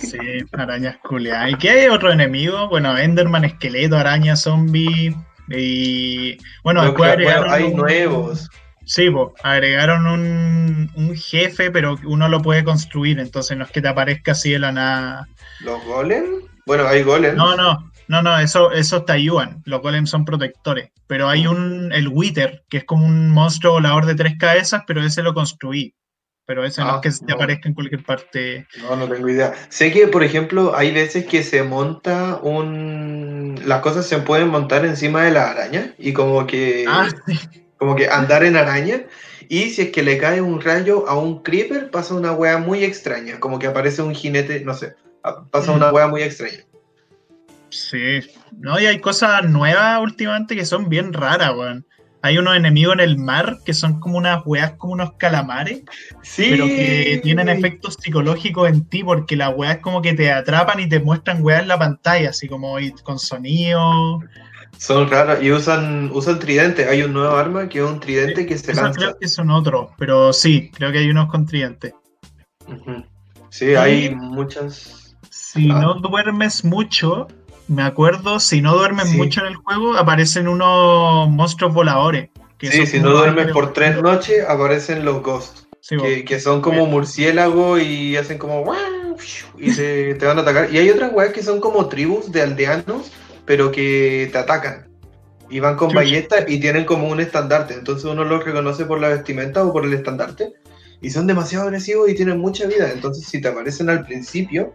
Sí, 0.00 0.18
arañas 0.52 0.96
culeadas. 1.06 1.50
¿Y 1.50 1.54
qué 1.56 1.70
hay 1.70 1.86
otro 1.88 2.10
enemigo? 2.10 2.68
Bueno, 2.68 2.96
Enderman, 2.96 3.44
esqueleto, 3.44 3.96
araña, 3.98 4.34
zombie. 4.34 5.14
Y 5.48 6.38
bueno, 6.64 6.80
No, 6.80 6.86
después 6.88 7.10
agregaron. 7.12 7.50
hay 7.52 7.64
un- 7.64 7.76
nuevos. 7.76 8.48
Sí, 8.86 9.10
po, 9.10 9.34
agregaron 9.42 10.06
un, 10.06 10.90
un 10.96 11.14
jefe, 11.14 11.70
pero 11.70 11.96
uno 12.04 12.28
lo 12.28 12.40
puede 12.42 12.64
construir, 12.64 13.20
entonces 13.20 13.56
no 13.56 13.64
es 13.64 13.70
que 13.70 13.80
te 13.82 13.88
aparezca 13.88 14.32
así 14.32 14.50
de 14.52 14.58
la 14.58 14.72
nada. 14.72 15.28
¿Los 15.60 15.84
golem? 15.84 16.24
Bueno, 16.66 16.86
hay 16.88 17.02
golem. 17.02 17.36
No, 17.36 17.56
no, 17.56 17.91
no, 18.08 18.22
no, 18.22 18.38
eso, 18.38 18.72
eso 18.72 19.04
te 19.04 19.12
ayudan. 19.12 19.62
Los 19.64 19.80
golems 19.82 20.10
son 20.10 20.24
protectores. 20.24 20.90
Pero 21.06 21.28
hay 21.28 21.46
un, 21.46 21.92
el 21.92 22.08
Wither, 22.08 22.64
que 22.68 22.78
es 22.78 22.84
como 22.84 23.06
un 23.06 23.30
monstruo 23.30 23.74
volador 23.74 24.06
de 24.06 24.14
tres 24.14 24.34
cabezas, 24.38 24.82
pero 24.86 25.02
ese 25.02 25.22
lo 25.22 25.34
construí. 25.34 25.94
Pero 26.44 26.64
ese 26.64 26.80
no 26.82 26.88
Ah, 26.90 26.94
es 26.96 27.00
que 27.02 27.10
se 27.12 27.24
te 27.24 27.32
no. 27.32 27.36
aparezca 27.36 27.68
en 27.68 27.74
cualquier 27.74 28.04
parte. 28.04 28.66
No, 28.80 28.96
no 28.96 29.08
tengo 29.08 29.28
idea. 29.28 29.52
Sé 29.68 29.92
que, 29.92 30.08
por 30.08 30.24
ejemplo, 30.24 30.74
hay 30.76 30.90
veces 30.92 31.24
que 31.26 31.42
se 31.44 31.62
monta 31.62 32.38
un... 32.42 33.60
Las 33.64 33.80
cosas 33.80 34.06
se 34.06 34.18
pueden 34.18 34.48
montar 34.48 34.84
encima 34.84 35.22
de 35.24 35.30
la 35.30 35.50
araña 35.50 35.94
y 35.98 36.12
como 36.12 36.46
que... 36.46 36.84
Ah, 36.88 37.08
sí. 37.26 37.38
Como 37.78 37.94
que 37.96 38.08
andar 38.08 38.44
en 38.44 38.56
araña. 38.56 39.02
Y 39.48 39.70
si 39.70 39.82
es 39.82 39.90
que 39.90 40.02
le 40.02 40.18
cae 40.18 40.40
un 40.40 40.60
rayo 40.60 41.08
a 41.08 41.16
un 41.16 41.42
creeper, 41.42 41.90
pasa 41.90 42.14
una 42.14 42.32
wea 42.32 42.58
muy 42.58 42.84
extraña. 42.84 43.38
Como 43.40 43.58
que 43.58 43.66
aparece 43.68 44.02
un 44.02 44.14
jinete, 44.14 44.64
no 44.64 44.74
sé. 44.74 44.94
Pasa 45.50 45.72
Mm. 45.72 45.76
una 45.76 45.92
wea 45.92 46.08
muy 46.08 46.22
extraña. 46.22 46.58
Sí, 47.72 48.20
no, 48.58 48.78
y 48.78 48.84
hay 48.86 49.00
cosas 49.00 49.48
nuevas 49.48 49.98
últimamente 50.02 50.54
que 50.54 50.66
son 50.66 50.88
bien 50.90 51.12
raras, 51.12 51.52
weón. 51.56 51.86
Hay 52.24 52.36
unos 52.38 52.54
enemigos 52.54 52.92
en 52.94 53.00
el 53.00 53.16
mar 53.16 53.58
que 53.64 53.72
son 53.74 53.98
como 53.98 54.18
unas 54.18 54.42
weas, 54.46 54.72
como 54.72 54.92
unos 54.92 55.14
calamares, 55.14 55.82
Sí. 56.22 56.48
pero 56.50 56.66
que 56.66 57.18
tienen 57.22 57.48
efectos 57.48 57.96
psicológicos 58.00 58.68
en 58.68 58.84
ti, 58.84 59.02
porque 59.02 59.34
las 59.36 59.52
weas 59.56 59.78
como 59.78 60.02
que 60.02 60.12
te 60.12 60.30
atrapan 60.30 60.80
y 60.80 60.88
te 60.88 61.00
muestran 61.00 61.42
weas 61.42 61.62
en 61.62 61.68
la 61.68 61.78
pantalla, 61.78 62.30
así 62.30 62.46
como 62.46 62.76
con 63.02 63.18
sonido. 63.18 64.20
Son 64.78 65.08
raros 65.10 65.42
y 65.42 65.50
usan, 65.50 66.10
usan 66.12 66.38
tridente. 66.38 66.86
Hay 66.88 67.02
un 67.02 67.12
nuevo 67.14 67.34
arma 67.34 67.68
que 67.68 67.78
es 67.78 67.84
un 67.84 67.98
tridente 68.00 68.44
que 68.46 68.56
se 68.58 68.74
lanza. 68.74 68.92
creo 68.98 69.18
que 69.18 69.28
son 69.28 69.50
otros, 69.50 69.90
pero 69.98 70.32
sí, 70.32 70.70
creo 70.74 70.92
que 70.92 70.98
hay 70.98 71.10
unos 71.10 71.28
con 71.30 71.46
tridentes. 71.46 71.94
Ujú. 72.68 73.04
Sí, 73.48 73.74
hay 73.74 74.14
muchas. 74.14 75.16
Si 75.30 75.70
Ah. 75.70 75.80
no 75.80 75.94
duermes 75.94 76.64
mucho, 76.64 77.26
me 77.72 77.82
acuerdo, 77.82 78.38
si 78.40 78.60
no 78.62 78.74
duermes 78.76 79.08
Sí. 79.10 79.16
mucho 79.16 79.40
en 79.40 79.46
el 79.48 79.56
juego, 79.56 79.96
aparecen 79.96 80.48
unos 80.48 81.28
monstruos 81.30 81.74
voladores. 81.74 82.30
que 82.58 82.70
Sí, 82.70 82.86
si 82.86 83.00
no 83.00 83.10
duermes 83.10 83.50
por 83.50 83.72
tres 83.72 84.00
noches, 84.00 84.44
aparecen 84.48 85.04
los 85.04 85.20
ghosts. 85.20 85.66
Sí, 85.80 85.96
que, 85.96 86.24
que 86.24 86.38
son 86.38 86.60
como 86.62 86.86
murciélagos 86.86 87.82
y 87.82 88.16
hacen 88.16 88.38
como 88.38 88.64
y 89.58 89.74
te, 89.74 90.14
te 90.14 90.26
van 90.26 90.38
a 90.38 90.42
atacar. 90.42 90.72
Y 90.72 90.78
hay 90.78 90.88
otras 90.90 91.12
weas 91.12 91.32
que 91.32 91.42
son 91.42 91.60
como 91.60 91.88
tribus 91.88 92.30
de 92.30 92.42
aldeanos, 92.42 93.10
pero 93.46 93.72
que 93.72 94.28
te 94.30 94.38
atacan. 94.38 94.88
Y 95.50 95.60
van 95.60 95.76
con 95.76 95.92
ballestas 95.92 96.44
y 96.48 96.60
tienen 96.60 96.84
como 96.84 97.08
un 97.08 97.20
estandarte. 97.20 97.74
Entonces 97.74 98.04
uno 98.04 98.24
los 98.24 98.44
reconoce 98.44 98.84
por 98.84 99.00
la 99.00 99.08
vestimenta 99.08 99.64
o 99.64 99.72
por 99.72 99.84
el 99.84 99.92
estandarte. 99.92 100.52
Y 101.00 101.10
son 101.10 101.26
demasiado 101.26 101.64
agresivos 101.64 102.08
y 102.08 102.14
tienen 102.14 102.38
mucha 102.38 102.66
vida. 102.66 102.90
Entonces 102.92 103.26
si 103.26 103.40
te 103.40 103.48
aparecen 103.48 103.90
al 103.90 104.06
principio, 104.06 104.72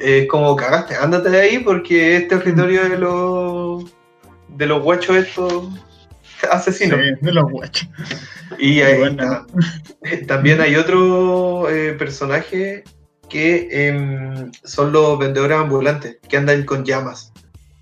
es 0.00 0.26
como 0.28 0.56
cagaste, 0.56 0.96
ándate 0.96 1.30
de 1.30 1.40
ahí 1.40 1.58
porque 1.58 2.16
es 2.16 2.28
territorio 2.28 2.88
de 2.88 2.98
los 2.98 3.84
de 4.48 4.66
los 4.66 4.82
guachos 4.82 5.16
estos 5.16 5.68
asesino. 6.50 6.96
de 6.96 7.32
los 7.32 7.50
guachos. 7.50 7.88
Y 8.58 8.80
también 10.26 10.60
hay 10.60 10.76
otro 10.76 11.70
eh, 11.70 11.92
personaje 11.92 12.84
que 13.28 13.68
em, 13.70 14.50
son 14.64 14.92
los 14.92 15.18
vendedores 15.18 15.56
ambulantes, 15.56 16.18
que 16.28 16.36
andan 16.36 16.64
con 16.64 16.84
llamas. 16.84 17.32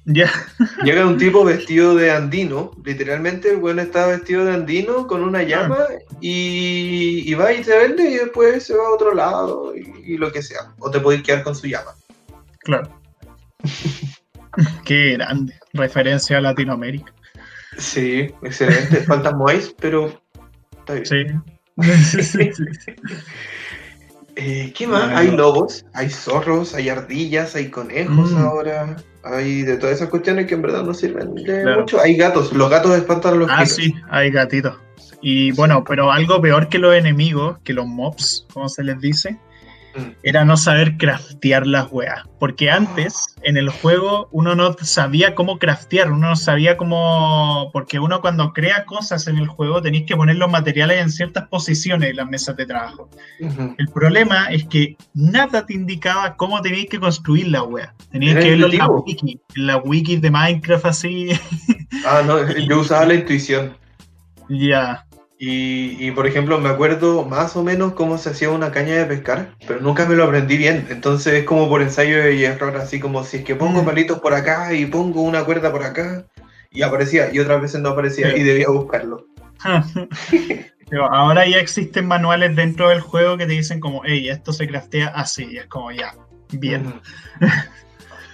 Ya. 0.04 0.30
Llega 0.84 1.06
un 1.06 1.18
tipo 1.18 1.44
vestido 1.44 1.94
de 1.94 2.10
andino, 2.10 2.70
literalmente 2.84 3.50
el 3.50 3.56
bueno 3.58 3.82
está 3.82 4.06
vestido 4.06 4.44
de 4.44 4.54
andino 4.54 5.06
con 5.06 5.22
una 5.22 5.42
llama 5.42 5.86
y, 6.20 7.32
va 7.34 7.52
y 7.52 7.62
te 7.62 7.76
vende 7.76 8.10
y 8.10 8.14
después 8.14 8.64
se 8.64 8.74
va 8.74 8.86
a 8.86 8.94
otro 8.94 9.14
lado 9.14 9.74
y, 9.76 10.16
lo 10.16 10.32
que 10.32 10.42
sea. 10.42 10.72
O 10.78 10.90
te 10.90 11.00
podéis 11.00 11.22
quedar 11.22 11.42
con 11.42 11.54
su 11.54 11.66
llama. 11.66 11.94
Claro. 12.68 12.90
Qué 14.84 15.12
grande. 15.14 15.54
Referencia 15.72 16.36
a 16.36 16.40
Latinoamérica. 16.42 17.14
Sí, 17.78 18.30
excelente. 18.42 18.96
Faltan 19.06 19.38
Moais, 19.38 19.74
pero 19.80 20.20
está 20.80 20.94
bien. 20.94 21.42
Sí. 22.22 22.50
Eh, 24.40 24.72
¿Qué 24.72 24.86
más? 24.86 25.10
Hay 25.18 25.32
lobos, 25.32 25.84
hay 25.94 26.08
zorros, 26.08 26.72
hay 26.72 26.88
ardillas, 26.88 27.56
hay 27.56 27.70
conejos 27.70 28.30
mm. 28.30 28.36
ahora. 28.36 28.96
Hay 29.24 29.62
de 29.62 29.76
todas 29.78 29.96
esas 29.96 30.10
cuestiones 30.10 30.46
que 30.46 30.54
en 30.54 30.62
verdad 30.62 30.84
no 30.84 30.94
sirven 30.94 31.34
de 31.34 31.74
mucho. 31.74 32.00
Hay 32.00 32.16
gatos, 32.16 32.52
los 32.52 32.70
gatos 32.70 32.96
espantan 32.96 33.34
a 33.34 33.36
los 33.36 33.50
Ah, 33.50 33.66
sí, 33.66 33.92
hay 34.08 34.30
gatitos. 34.30 34.78
Y 35.22 35.50
bueno, 35.56 35.82
pero 35.82 36.12
algo 36.12 36.40
peor 36.40 36.68
que 36.68 36.78
los 36.78 36.94
enemigos, 36.94 37.58
que 37.64 37.72
los 37.72 37.88
mobs, 37.88 38.46
como 38.54 38.68
se 38.68 38.84
les 38.84 39.00
dice. 39.00 39.40
Era 40.22 40.44
no 40.44 40.56
saber 40.56 40.96
craftear 40.96 41.66
las 41.66 41.88
weas. 41.90 42.22
Porque 42.38 42.70
antes, 42.70 43.34
en 43.42 43.56
el 43.56 43.68
juego, 43.68 44.28
uno 44.32 44.54
no 44.54 44.74
sabía 44.80 45.34
cómo 45.34 45.58
craftear, 45.58 46.12
uno 46.12 46.28
no 46.28 46.36
sabía 46.36 46.76
cómo. 46.76 47.70
Porque 47.72 47.98
uno 47.98 48.20
cuando 48.20 48.52
crea 48.52 48.84
cosas 48.84 49.26
en 49.26 49.38
el 49.38 49.48
juego 49.48 49.82
tenéis 49.82 50.06
que 50.06 50.16
poner 50.16 50.36
los 50.36 50.50
materiales 50.50 51.00
en 51.00 51.10
ciertas 51.10 51.48
posiciones 51.48 52.10
en 52.10 52.16
las 52.16 52.28
mesas 52.28 52.56
de 52.56 52.66
trabajo. 52.66 53.08
El 53.40 53.88
problema 53.92 54.46
es 54.46 54.64
que 54.64 54.96
nada 55.14 55.66
te 55.66 55.74
indicaba 55.74 56.36
cómo 56.36 56.60
teníais 56.62 56.88
que 56.88 57.00
construir 57.00 57.48
la 57.48 57.62
wea. 57.62 57.94
Teníais 58.10 58.36
que 58.36 58.50
verlo 58.50 58.66
en 58.70 58.78
la 58.78 58.88
wiki, 58.88 59.40
en 59.56 59.66
la 59.66 59.76
wiki 59.78 60.16
de 60.16 60.30
Minecraft 60.30 60.86
así. 60.86 61.30
Ah, 62.06 62.22
no, 62.24 62.46
yo 62.52 62.80
usaba 62.80 63.06
la 63.06 63.14
intuición. 63.14 63.76
Ya. 64.48 65.07
Y, 65.40 66.10
por 66.12 66.26
ejemplo, 66.26 66.58
me 66.58 66.68
acuerdo 66.68 67.24
más 67.24 67.54
o 67.54 67.62
menos 67.62 67.92
cómo 67.92 68.18
se 68.18 68.30
hacía 68.30 68.50
una 68.50 68.72
caña 68.72 68.96
de 68.96 69.04
pescar, 69.04 69.54
pero 69.68 69.80
nunca 69.80 70.04
me 70.04 70.16
lo 70.16 70.24
aprendí 70.24 70.56
bien. 70.56 70.88
Entonces 70.90 71.34
es 71.34 71.44
como 71.44 71.68
por 71.68 71.80
ensayo 71.80 72.28
y 72.28 72.44
error, 72.44 72.76
así 72.76 72.98
como 72.98 73.22
si 73.22 73.38
es 73.38 73.44
que 73.44 73.54
pongo 73.54 73.82
mm. 73.82 73.86
palitos 73.86 74.18
por 74.18 74.34
acá 74.34 74.72
y 74.72 74.86
pongo 74.86 75.22
una 75.22 75.44
cuerda 75.44 75.70
por 75.70 75.84
acá, 75.84 76.24
y 76.72 76.82
aparecía, 76.82 77.32
y 77.32 77.38
otras 77.38 77.62
veces 77.62 77.80
no 77.80 77.90
aparecía, 77.90 78.36
y 78.36 78.42
debía 78.42 78.68
buscarlo. 78.68 79.26
ahora 81.10 81.46
ya 81.46 81.58
existen 81.58 82.06
manuales 82.06 82.56
dentro 82.56 82.88
del 82.88 83.00
juego 83.00 83.36
que 83.36 83.46
te 83.46 83.52
dicen 83.52 83.78
como, 83.78 84.02
hey, 84.04 84.28
esto 84.28 84.52
se 84.52 84.66
craftea 84.66 85.08
así, 85.08 85.46
y 85.52 85.58
es 85.58 85.66
como, 85.66 85.92
ya, 85.92 86.14
bien. 86.50 87.00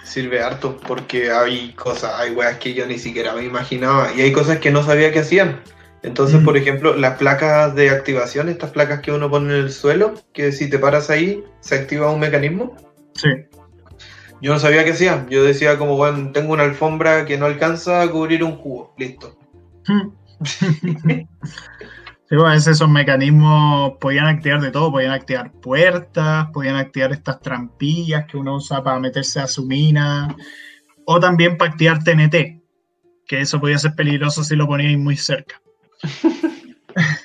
Sirve 0.05 0.43
harto, 0.43 0.79
porque 0.87 1.31
hay 1.31 1.73
cosas, 1.73 2.19
hay 2.19 2.31
weas 2.31 2.57
que 2.57 2.73
yo 2.73 2.87
ni 2.87 2.99
siquiera 2.99 3.35
me 3.35 3.45
imaginaba, 3.45 4.11
y 4.17 4.23
hay 4.23 4.33
cosas 4.33 4.59
que 4.59 4.71
no 4.71 4.83
sabía 4.83 5.13
que 5.13 5.19
hacían. 5.19 5.61
Entonces, 6.05 6.43
por 6.45 6.55
ejemplo, 6.59 6.95
las 6.95 7.17
placas 7.17 7.75
de 7.75 7.89
activación, 7.89 8.51
estas 8.51 8.71
placas 8.73 9.01
que 9.01 9.11
uno 9.11 9.31
pone 9.31 9.55
en 9.55 9.65
el 9.65 9.73
suelo, 9.73 10.13
que 10.35 10.53
si 10.53 10.69
te 10.69 10.79
paras 10.79 11.09
ahí, 11.09 11.43
se 11.61 11.77
activa 11.77 12.11
un 12.11 12.21
mecanismo. 12.21 12.77
Sí. 13.15 13.31
Yo 14.43 14.53
no 14.53 14.59
sabía 14.59 14.85
qué 14.85 14.91
hacía. 14.91 15.27
Yo 15.31 15.43
decía 15.43 15.79
como, 15.79 15.97
bueno, 15.97 16.31
tengo 16.31 16.53
una 16.53 16.65
alfombra 16.65 17.25
que 17.25 17.39
no 17.39 17.47
alcanza 17.47 18.03
a 18.03 18.11
cubrir 18.11 18.45
un 18.45 18.59
cubo. 18.59 18.95
Listo. 18.99 19.39
sí, 20.45 21.27
bueno, 22.31 22.53
esos 22.53 22.89
mecanismos 22.91 23.95
podían 23.99 24.27
activar 24.27 24.61
de 24.61 24.71
todo. 24.71 24.93
Podían 24.93 25.13
activar 25.13 25.53
puertas, 25.53 26.49
podían 26.53 26.77
activar 26.77 27.13
estas 27.13 27.41
trampillas 27.41 28.27
que 28.27 28.37
uno 28.37 28.57
usa 28.57 28.85
para 28.85 29.01
meterse 29.01 29.41
a 29.41 29.47
su 29.47 29.65
mina. 29.65 30.37
O 31.07 31.19
también 31.19 31.57
para 31.57 31.71
activar 31.71 32.05
TNT, 32.05 32.63
que 33.27 33.41
eso 33.41 33.59
podía 33.59 33.79
ser 33.79 33.95
peligroso 33.95 34.45
si 34.45 34.55
lo 34.55 34.67
poníais 34.67 34.99
muy 34.99 35.17
cerca. 35.17 35.64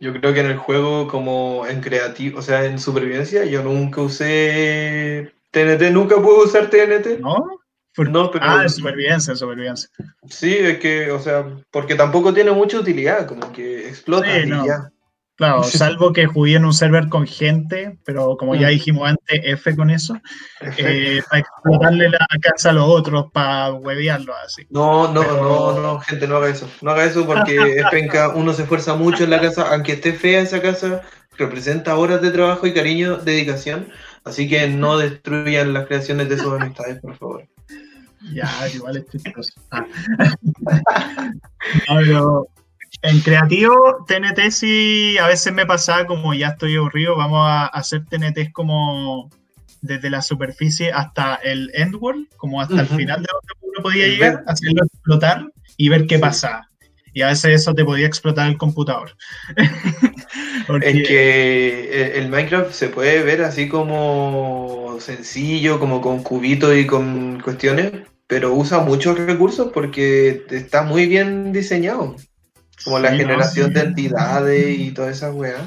Yo 0.00 0.12
creo 0.12 0.34
que 0.34 0.40
en 0.40 0.46
el 0.46 0.56
juego, 0.58 1.08
como 1.08 1.66
en 1.66 1.80
creativo, 1.80 2.40
o 2.40 2.42
sea, 2.42 2.66
en 2.66 2.78
supervivencia, 2.78 3.46
yo 3.46 3.62
nunca 3.62 4.02
usé 4.02 5.32
TNT, 5.50 5.92
nunca 5.92 6.16
pude 6.16 6.44
usar 6.44 6.68
TNT. 6.68 7.20
¿No? 7.20 7.60
No, 7.96 8.30
pero... 8.30 8.44
Ah, 8.44 8.62
en 8.62 8.68
supervivencia, 8.68 9.30
en 9.30 9.36
supervivencia. 9.38 9.88
Sí, 10.28 10.54
es 10.54 10.78
que, 10.78 11.10
o 11.10 11.20
sea, 11.20 11.46
porque 11.70 11.94
tampoco 11.94 12.34
tiene 12.34 12.50
mucha 12.50 12.80
utilidad, 12.80 13.26
como 13.26 13.50
que 13.52 13.88
explota 13.88 14.38
y 14.38 14.48
ya. 14.48 14.92
Claro, 15.36 15.62
salvo 15.64 16.12
que 16.12 16.26
jugué 16.26 16.56
en 16.56 16.64
un 16.64 16.72
server 16.72 17.08
con 17.08 17.26
gente, 17.26 17.98
pero 18.04 18.36
como 18.36 18.54
ya 18.54 18.68
mm. 18.68 18.70
dijimos 18.70 19.08
antes, 19.08 19.40
F 19.44 19.74
con 19.76 19.90
eso, 19.90 20.16
eh, 20.76 21.20
para 21.28 21.40
explotarle 21.40 22.08
la 22.08 22.26
casa 22.40 22.70
a 22.70 22.72
los 22.72 22.88
otros, 22.88 23.26
para 23.32 23.72
huevearlo 23.72 24.32
así. 24.44 24.66
No, 24.70 25.12
no, 25.12 25.22
no, 25.22 25.80
no, 25.80 26.00
gente, 26.00 26.28
no 26.28 26.36
haga 26.36 26.48
eso. 26.48 26.68
No 26.82 26.92
haga 26.92 27.04
eso 27.04 27.26
porque 27.26 27.56
es 27.78 27.86
penca, 27.90 28.28
uno 28.28 28.52
se 28.52 28.62
esfuerza 28.62 28.94
mucho 28.94 29.24
en 29.24 29.30
la 29.30 29.40
casa, 29.40 29.72
aunque 29.72 29.92
esté 29.92 30.12
fea 30.12 30.40
esa 30.40 30.62
casa, 30.62 31.02
representa 31.36 31.96
horas 31.96 32.22
de 32.22 32.30
trabajo 32.30 32.66
y 32.66 32.74
cariño, 32.74 33.16
dedicación, 33.16 33.88
así 34.24 34.48
que 34.48 34.68
no 34.68 34.98
destruyan 34.98 35.72
las 35.72 35.86
creaciones 35.86 36.28
de 36.28 36.38
sus 36.38 36.52
amistades, 36.52 37.00
por 37.00 37.16
favor. 37.16 37.48
Ya, 38.32 38.48
igual 38.74 38.96
es 38.96 39.06
chistoso. 39.10 39.52
Ah. 39.70 39.84
no, 42.06 42.46
en 43.04 43.20
creativo, 43.20 44.04
TNT 44.06 44.50
sí 44.50 45.18
a 45.18 45.26
veces 45.26 45.52
me 45.52 45.66
pasaba 45.66 46.06
como 46.06 46.32
ya 46.32 46.48
estoy 46.48 46.76
aburrido, 46.76 47.14
vamos 47.16 47.46
a 47.46 47.66
hacer 47.66 48.06
TNT 48.06 48.50
como 48.52 49.30
desde 49.82 50.08
la 50.08 50.22
superficie 50.22 50.90
hasta 50.90 51.34
el 51.36 51.70
endworld, 51.74 52.26
como 52.38 52.62
hasta 52.62 52.80
el 52.80 52.86
final 52.86 53.22
de 53.22 53.28
donde 53.30 53.52
uno 53.60 53.82
podía 53.82 54.08
llegar, 54.08 54.42
hacerlo 54.46 54.84
explotar 54.86 55.46
y 55.76 55.90
ver 55.90 56.06
qué 56.06 56.18
pasa. 56.18 56.70
Y 57.12 57.20
a 57.20 57.28
veces 57.28 57.60
eso 57.60 57.74
te 57.74 57.84
podía 57.84 58.06
explotar 58.06 58.48
el 58.48 58.56
computador. 58.56 59.14
Es 60.80 61.06
que 61.06 62.18
el 62.18 62.30
Minecraft 62.30 62.72
se 62.72 62.88
puede 62.88 63.22
ver 63.22 63.42
así 63.42 63.68
como 63.68 64.96
sencillo, 64.98 65.78
como 65.78 66.00
con 66.00 66.22
cubitos 66.22 66.74
y 66.74 66.86
con 66.86 67.38
cuestiones, 67.40 67.92
pero 68.26 68.54
usa 68.54 68.78
muchos 68.78 69.18
recursos 69.18 69.70
porque 69.74 70.46
está 70.48 70.82
muy 70.82 71.04
bien 71.04 71.52
diseñado. 71.52 72.16
Como 72.82 72.98
la 72.98 73.12
generación 73.12 73.72
de 73.72 73.80
entidades 73.84 74.78
y 74.78 74.90
todas 74.92 75.16
esas 75.16 75.34
weas. 75.34 75.62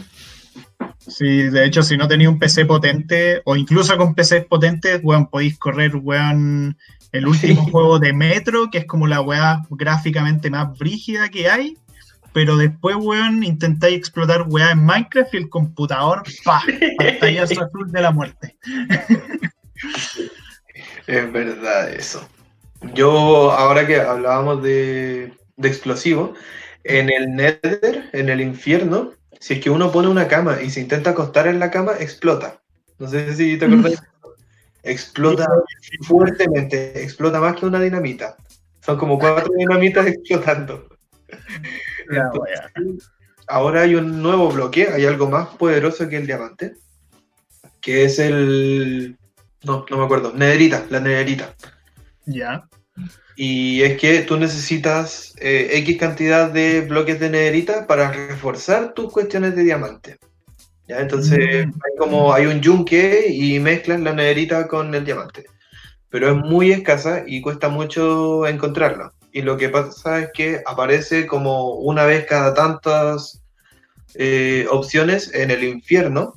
Sí, 1.07 1.43
de 1.43 1.65
hecho, 1.65 1.83
si 1.83 1.95
no 1.95 2.07
tenéis 2.07 2.29
un 2.29 2.39
PC 2.39 2.65
potente, 2.65 3.41
o 3.45 3.55
incluso 3.55 3.95
con 3.97 4.13
PCs 4.13 4.45
potentes, 4.45 4.99
weón, 5.03 5.27
podéis 5.27 5.57
correr, 5.57 5.95
weón, 5.95 6.77
el 7.13 7.27
último 7.27 7.63
juego 7.71 7.97
de 7.97 8.11
Metro, 8.13 8.69
que 8.69 8.79
es 8.79 8.85
como 8.85 9.07
la 9.07 9.21
wea 9.21 9.61
gráficamente 9.69 10.49
más 10.49 10.77
brígida 10.77 11.29
que 11.29 11.49
hay, 11.49 11.77
pero 12.33 12.57
después, 12.57 12.97
weón, 12.99 13.43
intentáis 13.43 13.97
explotar 13.97 14.43
weá 14.47 14.71
en 14.71 14.85
Minecraft 14.85 15.33
y 15.33 15.37
el 15.37 15.49
computador, 15.49 16.23
pa, 16.43 16.61
pantallazo 16.97 17.63
azul 17.63 17.89
de 17.89 18.01
la 18.01 18.11
muerte. 18.11 18.57
es 21.07 21.31
verdad 21.31 21.89
eso. 21.89 22.27
Yo, 22.93 23.51
ahora 23.51 23.87
que 23.87 23.99
hablábamos 24.01 24.61
de, 24.61 25.33
de 25.55 25.67
explosivos, 25.67 26.37
en 26.87 27.09
el 27.09 27.35
Nether, 27.35 28.09
en 28.13 28.29
el 28.29 28.41
infierno, 28.41 29.11
si 29.39 29.55
es 29.55 29.59
que 29.59 29.69
uno 29.69 29.91
pone 29.91 30.07
una 30.07 30.27
cama 30.27 30.61
y 30.61 30.69
se 30.69 30.81
intenta 30.81 31.11
acostar 31.11 31.47
en 31.47 31.59
la 31.59 31.69
cama, 31.69 31.93
explota. 31.99 32.61
No 32.97 33.07
sé 33.07 33.35
si 33.35 33.57
te 33.57 33.65
acuerdas. 33.65 34.01
explota 34.83 35.45
fuertemente, 36.03 37.03
explota 37.03 37.39
más 37.39 37.57
que 37.57 37.65
una 37.65 37.79
dinamita. 37.79 38.37
Son 38.81 38.97
como 38.97 39.19
cuatro 39.19 39.51
dinamitas 39.57 40.07
explotando. 40.07 40.87
ahora 43.47 43.81
hay 43.81 43.95
un 43.95 44.21
nuevo 44.21 44.49
bloque, 44.49 44.87
hay 44.87 45.05
algo 45.05 45.29
más 45.29 45.49
poderoso 45.49 46.07
que 46.07 46.17
el 46.17 46.25
diamante, 46.25 46.75
que 47.81 48.05
es 48.05 48.17
el... 48.19 49.17
No, 49.63 49.85
no 49.89 49.97
me 49.97 50.05
acuerdo, 50.05 50.33
nederita, 50.33 50.85
la 50.89 51.01
nederita. 51.01 51.53
Ya. 52.25 52.67
Y 53.39 53.83
es 53.83 53.99
que 53.99 54.23
tú 54.23 54.35
necesitas 54.37 55.35
eh, 55.39 55.69
X 55.73 55.97
cantidad 55.99 56.49
de 56.49 56.81
bloques 56.81 57.19
de 57.19 57.29
nederita 57.29 57.85
para 57.85 58.11
reforzar 58.11 58.95
tus 58.95 59.13
cuestiones 59.13 59.55
de 59.55 59.63
diamante. 59.63 60.17
¿Ya? 60.87 61.01
Entonces 61.01 61.67
mm. 61.67 61.69
hay 61.69 61.97
como 61.99 62.33
hay 62.33 62.47
un 62.47 62.61
yunque 62.61 63.27
y 63.29 63.59
mezclas 63.59 64.01
la 64.01 64.13
nederita 64.13 64.67
con 64.67 64.93
el 64.95 65.05
diamante. 65.05 65.45
Pero 66.09 66.31
es 66.31 66.35
muy 66.37 66.71
escasa 66.71 67.25
y 67.27 67.41
cuesta 67.41 67.69
mucho 67.69 68.47
encontrarla. 68.47 69.13
Y 69.31 69.43
lo 69.43 69.55
que 69.55 69.69
pasa 69.69 70.19
es 70.19 70.29
que 70.33 70.63
aparece 70.65 71.27
como 71.27 71.75
una 71.75 72.05
vez 72.05 72.25
cada 72.25 72.55
tantas 72.55 73.43
eh, 74.15 74.65
opciones 74.71 75.31
en 75.35 75.51
el 75.51 75.63
infierno 75.63 76.33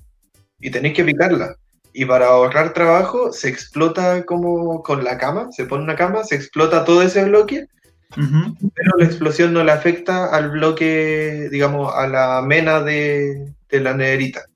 y 0.60 0.70
tenéis 0.70 0.96
que 0.96 1.04
picarla. 1.04 1.56
Y 2.00 2.06
para 2.06 2.28
ahorrar 2.28 2.72
trabajo 2.72 3.30
se 3.30 3.48
explota 3.48 4.24
como 4.24 4.82
con 4.82 5.04
la 5.04 5.18
cama, 5.18 5.52
se 5.52 5.66
pone 5.66 5.84
una 5.84 5.96
cama, 5.96 6.24
se 6.24 6.34
explota 6.34 6.84
todo 6.84 7.02
ese 7.02 7.24
bloque 7.24 7.66
pero 8.14 8.96
la 8.98 9.04
explosión 9.04 9.52
no 9.52 9.62
le 9.62 9.72
afecta 9.72 10.34
al 10.34 10.50
bloque, 10.50 11.48
digamos, 11.50 11.94
a 11.94 12.08
la 12.08 12.42
mena 12.42 12.80
de, 12.80 13.52
la 13.70 13.94
nederita. 13.94 14.46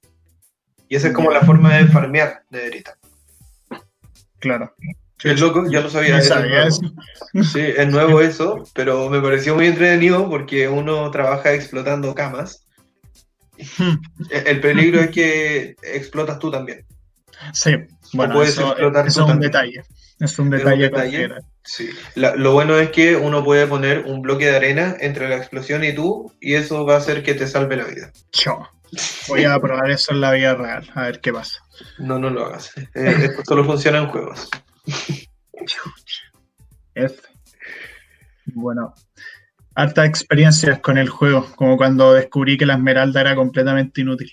Y 0.88 0.96
esa 0.96 1.08
es 1.08 1.14
como 1.14 1.30
la 1.30 1.42
forma 1.42 1.76
de 1.76 1.86
farmear 1.86 2.42
nederita. 2.50 2.96
Claro. 4.40 4.74
Es 5.22 5.40
loco, 5.40 5.70
ya 5.70 5.80
lo 5.80 5.90
sabía. 5.90 6.18
eso. 6.18 6.80
Sí, 7.52 7.60
es 7.60 7.88
nuevo 7.88 8.20
eso, 8.20 8.62
pero 8.74 9.10
me 9.10 9.20
pareció 9.20 9.54
muy 9.54 9.66
entretenido 9.66 10.28
porque 10.28 10.68
uno 10.68 11.10
trabaja 11.10 11.52
explotando 11.52 12.14
camas. 12.14 12.64
Hmm. 13.78 13.96
El 14.30 14.60
peligro 14.60 15.00
es 15.00 15.10
que 15.10 15.76
explotas 15.82 16.38
tú 16.38 16.50
también. 16.50 16.84
Sí, 17.52 17.72
bueno, 18.12 18.42
eso, 18.42 18.76
es 18.76 19.16
un 19.16 19.40
detalle. 19.40 19.82
Es 20.20 20.38
un 20.38 20.50
detalle. 20.50 20.90
Sí. 21.64 21.88
lo 22.14 22.52
bueno 22.52 22.78
es 22.78 22.90
que 22.90 23.16
uno 23.16 23.42
puede 23.42 23.66
poner 23.66 24.00
un 24.00 24.20
bloque 24.20 24.46
de 24.46 24.56
arena 24.56 24.96
entre 25.00 25.28
la 25.28 25.36
explosión 25.36 25.82
y 25.82 25.94
tú, 25.94 26.32
y 26.40 26.54
eso 26.54 26.84
va 26.84 26.94
a 26.94 26.98
hacer 26.98 27.22
que 27.22 27.34
te 27.34 27.46
salve 27.46 27.76
la 27.76 27.84
vida. 27.84 28.12
Yo. 28.32 28.68
Voy 29.28 29.44
a 29.44 29.58
probar 29.58 29.90
eso 29.90 30.12
en 30.12 30.20
la 30.20 30.32
vida 30.32 30.54
real, 30.54 30.88
a 30.94 31.02
ver 31.02 31.20
qué 31.20 31.32
pasa. 31.32 31.58
No, 31.98 32.18
no 32.18 32.30
lo 32.30 32.46
hagas. 32.46 32.72
Eh, 32.94 33.16
esto 33.24 33.42
solo 33.44 33.64
funciona 33.64 33.98
en 33.98 34.06
juegos. 34.06 34.48
Bueno, 38.46 38.94
harta 39.74 40.04
experiencias 40.04 40.78
con 40.80 40.98
el 40.98 41.08
juego, 41.08 41.50
como 41.56 41.76
cuando 41.76 42.12
descubrí 42.12 42.56
que 42.56 42.66
la 42.66 42.74
esmeralda 42.74 43.20
era 43.20 43.34
completamente 43.34 44.02
inútil. 44.02 44.32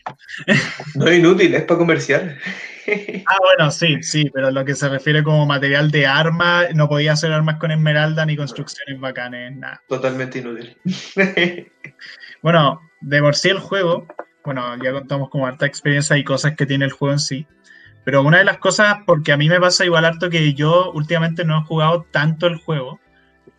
No 0.95 1.07
es 1.07 1.19
inútil, 1.19 1.55
es 1.55 1.63
para 1.63 1.79
comerciar. 1.79 2.37
Ah, 3.27 3.37
bueno, 3.39 3.71
sí, 3.71 4.01
sí, 4.01 4.29
pero 4.33 4.51
lo 4.51 4.65
que 4.65 4.75
se 4.75 4.89
refiere 4.89 5.23
como 5.23 5.45
material 5.45 5.91
de 5.91 6.07
arma, 6.07 6.65
no 6.73 6.87
podía 6.87 7.13
hacer 7.13 7.31
armas 7.31 7.57
con 7.57 7.71
esmeralda 7.71 8.25
ni 8.25 8.35
construcciones 8.35 8.99
bacanes, 8.99 9.55
nada. 9.55 9.81
Totalmente 9.87 10.39
inútil. 10.39 10.77
Bueno, 12.41 12.81
de 13.01 13.21
por 13.21 13.35
sí 13.35 13.49
el 13.49 13.59
juego, 13.59 14.07
bueno, 14.43 14.75
ya 14.83 14.91
contamos 14.91 15.29
como 15.29 15.45
harta 15.45 15.67
experiencia 15.67 16.17
y 16.17 16.23
cosas 16.23 16.55
que 16.55 16.65
tiene 16.65 16.85
el 16.85 16.91
juego 16.91 17.13
en 17.13 17.19
sí, 17.19 17.45
pero 18.03 18.23
una 18.23 18.39
de 18.39 18.45
las 18.45 18.57
cosas, 18.57 18.97
porque 19.05 19.31
a 19.31 19.37
mí 19.37 19.47
me 19.47 19.59
pasa 19.59 19.85
igual 19.85 20.05
harto 20.05 20.29
que 20.29 20.53
yo 20.53 20.91
últimamente 20.93 21.45
no 21.45 21.59
he 21.59 21.65
jugado 21.65 22.07
tanto 22.09 22.47
el 22.47 22.57
juego, 22.57 22.99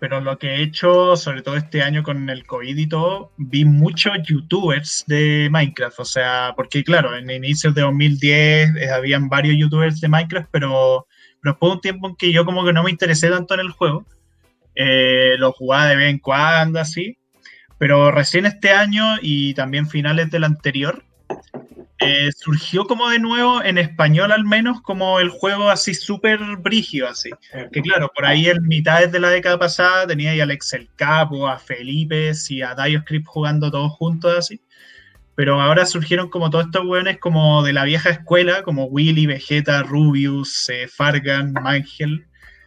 pero 0.02 0.20
lo 0.20 0.36
que 0.36 0.48
he 0.48 0.62
hecho, 0.62 1.14
sobre 1.14 1.42
todo 1.42 1.56
este 1.56 1.80
año 1.80 2.02
con 2.02 2.28
el 2.28 2.44
COVID 2.44 2.76
y 2.76 2.88
todo, 2.88 3.30
vi 3.36 3.64
muchos 3.64 4.12
youtubers 4.24 5.04
de 5.06 5.46
Minecraft. 5.48 6.00
O 6.00 6.04
sea, 6.04 6.54
porque 6.56 6.82
claro, 6.82 7.16
en 7.16 7.30
inicios 7.30 7.72
de 7.72 7.82
2010 7.82 8.74
eh, 8.74 8.90
habían 8.90 9.28
varios 9.28 9.56
youtubers 9.56 10.00
de 10.00 10.08
Minecraft, 10.08 10.48
pero, 10.50 11.06
pero 11.40 11.56
un 11.60 11.80
tiempo 11.80 12.08
en 12.08 12.16
que 12.16 12.32
yo 12.32 12.44
como 12.44 12.64
que 12.64 12.72
no 12.72 12.82
me 12.82 12.90
interesé 12.90 13.30
tanto 13.30 13.54
en 13.54 13.60
el 13.60 13.70
juego, 13.70 14.04
eh, 14.74 15.36
lo 15.38 15.52
jugaba 15.52 15.86
de 15.86 15.94
vez 15.94 16.10
en 16.10 16.18
cuando, 16.18 16.80
así. 16.80 17.16
Pero 17.78 18.10
recién 18.10 18.44
este 18.44 18.70
año 18.70 19.04
y 19.22 19.54
también 19.54 19.88
finales 19.88 20.32
del 20.32 20.42
anterior, 20.42 21.04
eh, 22.04 22.30
surgió 22.36 22.86
como 22.86 23.08
de 23.08 23.18
nuevo 23.18 23.62
en 23.62 23.78
español 23.78 24.32
al 24.32 24.44
menos 24.44 24.80
como 24.82 25.20
el 25.20 25.28
juego 25.28 25.70
así 25.70 25.94
súper 25.94 26.38
brígido 26.58 27.08
así. 27.08 27.30
Que 27.72 27.82
claro, 27.82 28.10
por 28.14 28.24
ahí 28.24 28.48
en 28.48 28.62
mitades 28.66 29.12
de 29.12 29.20
la 29.20 29.30
década 29.30 29.58
pasada 29.58 30.06
tenía 30.06 30.30
a 30.32 30.42
Alex 30.42 30.72
el 30.74 30.88
Capo, 30.96 31.48
a 31.48 31.58
Felipe 31.58 32.32
y 32.48 32.62
a 32.62 32.74
Dioscript 32.74 33.26
jugando 33.26 33.70
todos 33.70 33.92
juntos 33.92 34.36
así. 34.36 34.60
Pero 35.34 35.60
ahora 35.60 35.86
surgieron 35.86 36.28
como 36.28 36.50
todos 36.50 36.66
estos 36.66 36.84
hueones 36.84 37.18
como 37.18 37.62
de 37.62 37.72
la 37.72 37.84
vieja 37.84 38.10
escuela, 38.10 38.62
como 38.62 38.84
Willy, 38.84 39.26
Vegeta, 39.26 39.82
Rubius, 39.82 40.68
eh, 40.68 40.88
Fargan, 40.88 41.52
Mangel, 41.54 42.26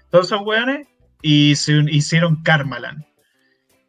todos 0.09 0.27
esos 0.27 0.41
hueones, 0.41 0.87
y 1.21 1.55
se 1.55 1.83
hicieron 1.89 2.41
Karmalan 2.41 3.05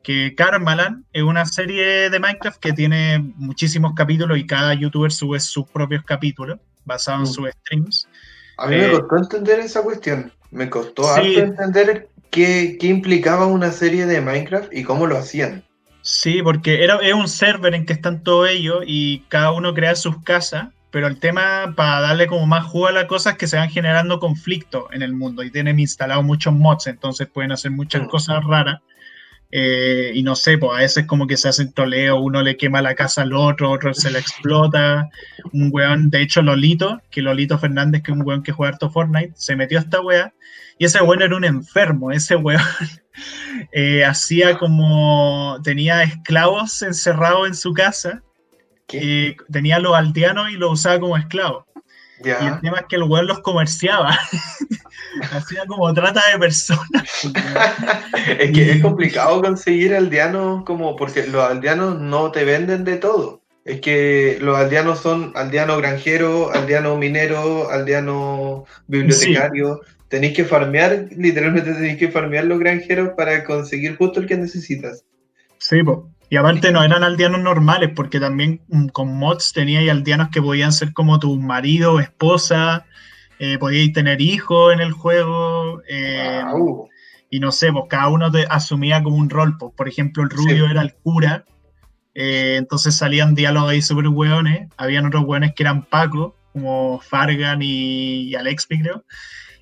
que 0.06 0.36
Karmalan 0.36 1.04
es 1.12 1.24
una 1.24 1.44
serie 1.46 2.08
de 2.10 2.20
Minecraft 2.20 2.60
que 2.60 2.72
tiene 2.72 3.18
muchísimos 3.34 3.92
capítulos 3.96 4.38
y 4.38 4.46
cada 4.46 4.72
youtuber 4.72 5.10
sube 5.10 5.40
sus 5.40 5.66
propios 5.66 6.04
capítulos 6.04 6.60
basados 6.84 7.22
en 7.22 7.24
mm. 7.24 7.34
sus 7.34 7.50
streams. 7.50 8.08
A 8.56 8.68
mí 8.68 8.76
me 8.76 8.86
eh, 8.86 8.92
costó 8.92 9.16
entender 9.16 9.58
esa 9.58 9.82
cuestión. 9.82 10.30
Me 10.52 10.70
costó 10.70 11.16
entender 11.16 12.08
qué, 12.30 12.78
implicaba 12.82 13.46
una 13.46 13.72
serie 13.72 14.06
de 14.06 14.20
Minecraft 14.20 14.72
y 14.72 14.84
cómo 14.84 15.08
lo 15.08 15.18
hacían. 15.18 15.64
Sí, 16.02 16.40
porque 16.40 16.84
era, 16.84 17.00
es 17.02 17.12
un 17.12 17.26
server 17.26 17.74
en 17.74 17.84
que 17.84 17.94
están 17.94 18.22
todos 18.22 18.48
ellos 18.48 18.84
y 18.86 19.24
cada 19.26 19.50
uno 19.50 19.74
crea 19.74 19.96
sus 19.96 20.22
casas, 20.22 20.68
pero 20.92 21.08
el 21.08 21.18
tema 21.18 21.74
para 21.76 22.00
darle 22.00 22.28
como 22.28 22.46
más 22.46 22.64
jugo 22.64 22.86
a 22.86 22.92
la 22.92 23.08
cosa 23.08 23.30
es 23.30 23.38
que 23.38 23.48
se 23.48 23.56
van 23.56 23.70
generando 23.70 24.20
conflictos 24.20 24.84
en 24.92 25.02
el 25.02 25.14
mundo 25.14 25.42
y 25.42 25.50
tienen 25.50 25.80
instalado 25.80 26.22
muchos 26.22 26.54
mods, 26.54 26.86
entonces 26.86 27.26
pueden 27.26 27.50
hacer 27.50 27.72
muchas 27.72 28.04
mm. 28.04 28.06
cosas 28.06 28.44
raras. 28.44 28.80
Eh, 29.50 30.10
y 30.14 30.22
no 30.22 30.34
sé, 30.34 30.58
pues 30.58 30.72
a 30.72 30.80
veces 30.80 31.06
como 31.06 31.26
que 31.26 31.36
se 31.36 31.48
hacen 31.48 31.72
troleo, 31.72 32.20
uno 32.20 32.42
le 32.42 32.56
quema 32.56 32.82
la 32.82 32.94
casa 32.94 33.22
al 33.22 33.32
otro, 33.32 33.70
otro 33.70 33.94
se 33.94 34.10
le 34.10 34.18
explota. 34.18 35.08
Un 35.52 35.70
weón, 35.72 36.10
de 36.10 36.22
hecho 36.22 36.42
Lolito, 36.42 37.00
que 37.10 37.22
Lolito 37.22 37.58
Fernández, 37.58 38.02
que 38.02 38.10
es 38.10 38.16
un 38.16 38.26
weón 38.26 38.42
que 38.42 38.52
juega 38.52 38.72
harto 38.72 38.90
Fortnite, 38.90 39.32
se 39.36 39.56
metió 39.56 39.78
a 39.78 39.82
esta 39.82 40.00
wea 40.00 40.32
y 40.78 40.84
ese 40.84 41.00
weón 41.00 41.22
era 41.22 41.36
un 41.36 41.44
enfermo, 41.44 42.12
ese 42.12 42.36
weón 42.36 42.60
eh, 43.72 44.04
hacía 44.04 44.58
como, 44.58 45.58
tenía 45.62 46.02
esclavos 46.02 46.82
encerrados 46.82 47.46
en 47.48 47.54
su 47.54 47.72
casa, 47.72 48.22
que 48.86 49.36
tenía 49.50 49.78
los 49.78 49.94
aldeanos 49.94 50.50
y 50.50 50.54
los 50.54 50.72
usaba 50.72 51.00
como 51.00 51.16
esclavos. 51.16 51.64
Y 52.24 52.28
el 52.28 52.60
tema 52.60 52.78
es 52.78 52.86
que 52.88 52.96
el 52.96 53.02
weón 53.02 53.26
los 53.26 53.40
comerciaba. 53.40 54.18
Hacía 55.32 55.66
como 55.66 55.92
trata 55.92 56.22
de 56.32 56.38
personas. 56.38 57.24
es 58.38 58.52
que 58.52 58.70
es 58.72 58.82
complicado 58.82 59.40
conseguir 59.42 59.94
aldeanos 59.94 60.64
como 60.64 60.96
porque 60.96 61.26
los 61.26 61.42
aldeanos 61.42 62.00
no 62.00 62.30
te 62.30 62.44
venden 62.44 62.84
de 62.84 62.96
todo. 62.96 63.42
Es 63.64 63.80
que 63.80 64.38
los 64.40 64.56
aldeanos 64.56 65.00
son 65.00 65.32
aldeano 65.34 65.76
granjero, 65.76 66.52
aldeano 66.52 66.96
minero, 66.96 67.70
aldeano 67.70 68.64
bibliotecario. 68.86 69.80
Tenéis 70.08 70.36
que 70.36 70.44
farmear, 70.44 71.08
literalmente 71.16 71.72
tenéis 71.72 71.98
que 71.98 72.08
farmear 72.08 72.44
los 72.44 72.60
granjeros 72.60 73.10
para 73.16 73.42
conseguir 73.42 73.96
justo 73.96 74.20
el 74.20 74.26
que 74.26 74.36
necesitas. 74.36 75.04
Sí. 75.58 75.80
Y 76.28 76.36
aparte 76.36 76.72
no 76.72 76.82
eran 76.82 77.04
aldeanos 77.04 77.40
normales, 77.40 77.90
porque 77.94 78.18
también 78.18 78.60
mm, 78.68 78.88
con 78.88 79.16
mods 79.16 79.52
tenía 79.52 79.90
aldeanos 79.90 80.28
que 80.30 80.42
podían 80.42 80.72
ser 80.72 80.92
como 80.92 81.18
tu 81.18 81.36
marido, 81.36 82.00
esposa, 82.00 82.86
eh, 83.38 83.58
podíais 83.58 83.92
tener 83.92 84.20
hijos 84.20 84.72
en 84.72 84.80
el 84.80 84.92
juego. 84.92 85.82
Eh, 85.88 86.42
y 87.30 87.40
no 87.40 87.52
sé, 87.52 87.72
pues 87.72 87.84
cada 87.88 88.08
uno 88.08 88.30
te 88.30 88.46
asumía 88.48 89.02
como 89.02 89.16
un 89.16 89.30
rol. 89.30 89.56
Pues, 89.58 89.72
por 89.76 89.88
ejemplo, 89.88 90.22
el 90.22 90.30
rubio 90.30 90.66
era 90.68 90.82
el 90.82 90.94
cura. 90.94 91.44
Eh, 92.14 92.56
entonces 92.56 92.96
salían 92.96 93.34
diálogos 93.34 93.70
ahí 93.70 93.82
súper 93.82 94.08
hueones. 94.08 94.68
Habían 94.76 95.06
otros 95.06 95.24
hueones 95.24 95.52
que 95.54 95.62
eran 95.62 95.84
Paco, 95.84 96.36
como 96.52 97.00
Fargan 97.00 97.60
y, 97.62 98.34
Alex, 98.34 98.66
creo. 98.68 99.04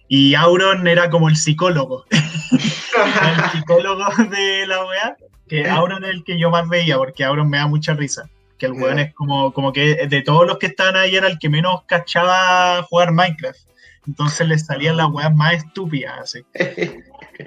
Y 0.09 0.35
Auron 0.35 0.87
era 0.87 1.11
como 1.11 1.29
el 1.29 1.37
psicólogo. 1.37 2.05
el 2.11 3.51
psicólogo 3.53 4.05
de 4.31 4.66
la 4.66 4.85
wea 4.85 5.16
que 5.49 5.68
Auron 5.68 6.05
es 6.05 6.11
el 6.11 6.25
que 6.25 6.39
yo 6.39 6.51
más 6.51 6.68
veía, 6.68 6.97
porque 6.97 7.25
Auron 7.25 7.49
me 7.49 7.59
da 7.59 7.66
mucha 7.66 7.95
risa. 7.95 8.29
Que 8.64 8.72
el 8.72 8.82
weón 8.82 8.98
es 8.98 9.12
como, 9.12 9.52
como 9.52 9.72
que 9.72 10.06
de 10.06 10.22
todos 10.22 10.46
los 10.46 10.58
que 10.58 10.66
estaban 10.66 10.96
ahí 10.96 11.16
era 11.16 11.26
el 11.26 11.38
que 11.38 11.50
menos 11.50 11.82
cachaba 11.86 12.82
jugar 12.84 13.12
Minecraft. 13.12 13.58
Entonces 14.06 14.46
le 14.48 14.58
salían 14.58 14.96
las 14.96 15.08
weas 15.10 15.34
más 15.34 15.54
estúpidas, 15.54 16.14
así. 16.20 16.40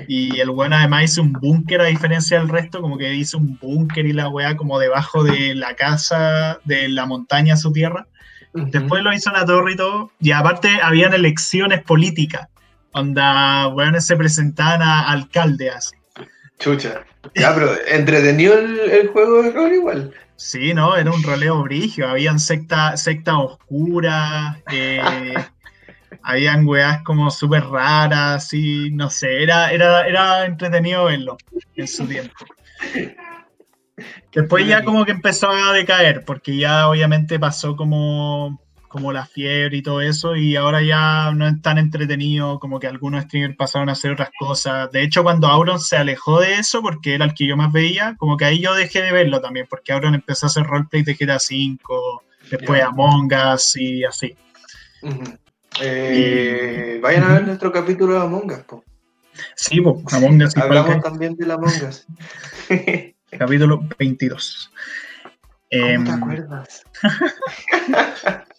Y 0.10 0.42
el 0.42 0.50
weón 0.50 0.74
además 0.74 1.06
hizo 1.06 1.22
un 1.22 1.32
búnker 1.32 1.80
a 1.80 1.86
diferencia 1.86 2.38
del 2.38 2.50
resto, 2.50 2.82
como 2.82 2.98
que 2.98 3.14
hizo 3.14 3.38
un 3.38 3.58
búnker 3.58 4.06
y 4.06 4.12
la 4.12 4.28
wea 4.28 4.58
como 4.58 4.80
debajo 4.80 5.24
de 5.24 5.56
la 5.56 5.76
casa, 5.76 6.60
de 6.66 6.90
la 6.90 7.06
montaña, 7.06 7.56
su 7.56 7.72
tierra. 7.72 8.06
Después 8.54 9.02
lo 9.02 9.14
hizo 9.14 9.30
una 9.30 9.46
torre 9.46 9.74
y 9.74 9.76
todo. 9.78 10.12
Y 10.20 10.32
aparte 10.32 10.70
habían 10.82 11.14
elecciones 11.14 11.84
políticas, 11.84 12.50
donde 12.94 13.22
weones 13.74 14.06
se 14.06 14.18
presentaban 14.18 14.82
a 14.82 15.10
alcalde 15.10 15.70
así. 15.70 15.96
Chucha. 16.60 17.06
Ya, 17.36 17.54
pero 17.54 17.72
entretenido 17.88 18.58
el, 18.58 19.10
juego 19.10 19.44
de 19.44 19.52
rol 19.52 19.74
igual. 19.74 20.14
Sí, 20.36 20.74
no, 20.74 20.96
era 20.96 21.12
un 21.12 21.24
roleo 21.24 21.62
brigio. 21.64 22.08
Habían 22.08 22.40
sectas 22.40 23.02
secta 23.04 23.38
oscuras, 23.38 24.58
eh, 24.72 25.02
habían 26.24 26.68
weas 26.68 27.02
como 27.04 27.30
súper 27.32 27.66
raras, 27.66 28.54
y 28.54 28.92
no 28.92 29.10
sé, 29.10 29.44
era, 29.44 29.72
era, 29.72 30.08
era 30.08 30.46
entretenido 30.46 31.06
verlo 31.06 31.38
en 31.76 31.88
su 31.88 32.08
tiempo. 32.08 32.34
Después 34.34 34.68
ya 34.68 34.84
como 34.84 35.06
que 35.06 35.12
empezó 35.12 35.50
a 35.50 35.74
decaer, 35.74 36.24
porque 36.24 36.58
ya 36.58 36.88
obviamente 36.88 37.40
pasó 37.40 37.76
como 37.76 38.62
como 38.98 39.14
la 39.14 39.26
fiebre 39.26 39.78
y 39.78 39.82
todo 39.84 40.02
eso, 40.02 40.36
y 40.36 40.56
ahora 40.56 40.82
ya 40.82 41.32
no 41.32 41.48
es 41.48 41.62
tan 41.62 41.78
entretenido 41.78 42.60
como 42.60 42.80
que 42.80 42.88
algunos 42.88 43.24
streamers 43.26 43.56
pasaron 43.56 43.90
a 43.90 43.92
hacer 43.92 44.12
otras 44.12 44.32
cosas. 44.40 44.92
De 44.92 45.04
hecho, 45.04 45.22
cuando 45.24 45.48
Auron 45.48 45.80
se 45.80 45.98
alejó 45.98 46.40
de 46.40 46.56
eso, 46.56 46.82
porque 46.82 47.14
era 47.14 47.26
el 47.26 47.34
que 47.34 47.48
yo 47.48 47.56
más 47.56 47.72
veía, 47.72 48.16
como 48.18 48.38
que 48.38 48.46
ahí 48.46 48.60
yo 48.60 48.74
dejé 48.74 49.04
de 49.04 49.12
verlo 49.12 49.40
también, 49.40 49.68
porque 49.70 49.94
Auron 49.94 50.16
empezó 50.16 50.46
a 50.46 50.50
hacer 50.50 50.64
roleplay 50.64 51.04
de 51.04 51.14
GTA 51.14 51.38
V, 51.38 51.78
después 52.50 52.82
Among 52.82 53.30
Us 53.54 53.78
y 53.78 54.04
así. 54.04 54.36
Eh, 55.80 57.00
vayan 57.02 57.24
a 57.24 57.34
ver 57.34 57.48
nuestro 57.48 57.72
capítulo 57.72 58.14
de 58.14 58.22
Among 58.22 58.52
Us, 58.52 58.82
Sí, 59.56 59.80
pues, 59.80 60.12
Among 60.14 60.42
Us. 60.42 60.58
Hablamos 60.58 61.04
también 61.04 61.36
de 61.36 61.46
la 61.46 61.54
Among 61.54 61.70
Us. 61.88 62.08
capítulo 63.38 63.88
22. 64.00 64.72
¿Cómo 65.70 65.86
Em, 65.86 66.06
te 66.06 66.12
acuerdas? 66.12 66.84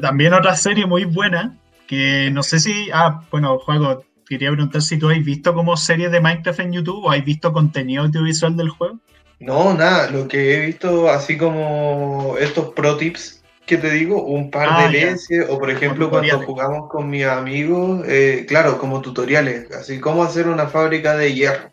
También 0.00 0.32
otra 0.34 0.54
serie 0.56 0.86
muy 0.86 1.04
buena, 1.04 1.56
que 1.86 2.30
no 2.32 2.42
sé 2.42 2.58
si... 2.60 2.90
Ah, 2.92 3.22
bueno, 3.30 3.58
Juego, 3.58 4.04
quería 4.26 4.50
preguntar 4.52 4.82
si 4.82 4.98
tú 4.98 5.08
has 5.10 5.24
visto 5.24 5.54
como 5.54 5.76
series 5.76 6.10
de 6.12 6.20
Minecraft 6.20 6.60
en 6.60 6.72
YouTube 6.72 7.04
o 7.04 7.10
has 7.10 7.24
visto 7.24 7.52
contenido 7.52 8.04
audiovisual 8.04 8.56
del 8.56 8.68
juego. 8.70 8.98
No, 9.40 9.72
nada, 9.74 10.10
lo 10.10 10.26
que 10.26 10.54
he 10.56 10.66
visto 10.66 11.08
así 11.08 11.36
como 11.38 12.36
estos 12.38 12.70
pro 12.74 12.96
tips 12.96 13.42
que 13.66 13.76
te 13.76 13.90
digo, 13.90 14.22
un 14.24 14.50
par 14.50 14.68
Ah, 14.72 14.88
de 14.88 15.00
ya. 15.00 15.06
veces, 15.06 15.46
o 15.48 15.58
por 15.58 15.70
ejemplo 15.70 16.08
cuando 16.10 16.40
jugamos 16.40 16.88
con 16.88 17.08
mis 17.10 17.24
amigos, 17.26 18.02
eh, 18.08 18.46
claro, 18.48 18.78
como 18.78 19.00
tutoriales, 19.02 19.70
así 19.72 20.00
como 20.00 20.24
hacer 20.24 20.48
una 20.48 20.66
fábrica 20.68 21.16
de 21.16 21.34
hierro. 21.34 21.70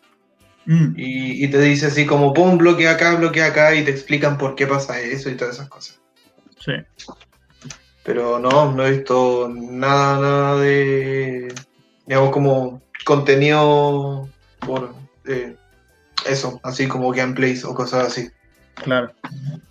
Mm, 0.65 0.93
Y, 0.97 1.45
y 1.45 1.47
te 1.49 1.59
dice 1.61 1.88
así 1.88 2.05
como 2.05 2.34
pon 2.34 2.57
bloque 2.57 2.88
acá, 2.88 3.15
bloque 3.15 3.41
acá, 3.43 3.73
y 3.76 3.84
te 3.86 3.91
explican 3.91 4.38
por 4.38 4.55
qué 4.55 4.67
pasa 4.67 4.99
eso 4.99 5.30
y 5.30 5.36
todas 5.38 5.55
esas 5.55 5.69
cosas. 5.69 6.01
sí. 6.59 6.73
Pero 8.06 8.38
no, 8.39 8.72
no 8.72 8.86
he 8.86 8.91
visto 8.91 9.51
nada, 9.51 10.20
nada 10.20 10.60
de, 10.62 11.53
digamos, 12.06 12.30
como 12.30 12.82
contenido 13.03 14.30
por 14.60 14.93
eh, 15.26 15.56
eso, 16.28 16.60
así 16.64 16.88
como 16.88 17.12
gameplays 17.12 17.66
o 17.66 17.74
cosas 17.74 18.08
así. 18.08 18.30
Claro. 18.76 19.12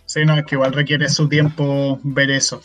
Sí, 0.06 0.24
no, 0.24 0.36
es 0.36 0.44
que 0.44 0.56
igual 0.56 0.72
requiere 0.72 1.08
su 1.08 1.28
tiempo 1.28 2.00
ver 2.02 2.30
eso. 2.30 2.60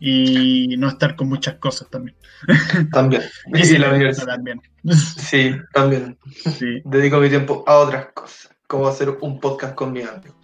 Y 0.00 0.76
no 0.78 0.88
estar 0.88 1.14
con 1.14 1.28
muchas 1.28 1.54
cosas 1.56 1.88
también. 1.88 2.16
También. 2.92 3.22
Y 3.54 3.64
si 3.64 3.78
la 3.78 3.90
universidad. 3.90 4.34
también. 4.34 4.60
Sí, 5.16 5.54
también. 5.72 6.18
Sí. 6.58 6.82
Dedico 6.84 7.18
mi 7.18 7.28
tiempo 7.28 7.62
a 7.68 7.76
otras 7.76 8.06
cosas, 8.12 8.50
como 8.66 8.88
hacer 8.88 9.10
un 9.20 9.38
podcast 9.38 9.76
con 9.76 9.92
mi 9.92 10.02
amigo. 10.02 10.34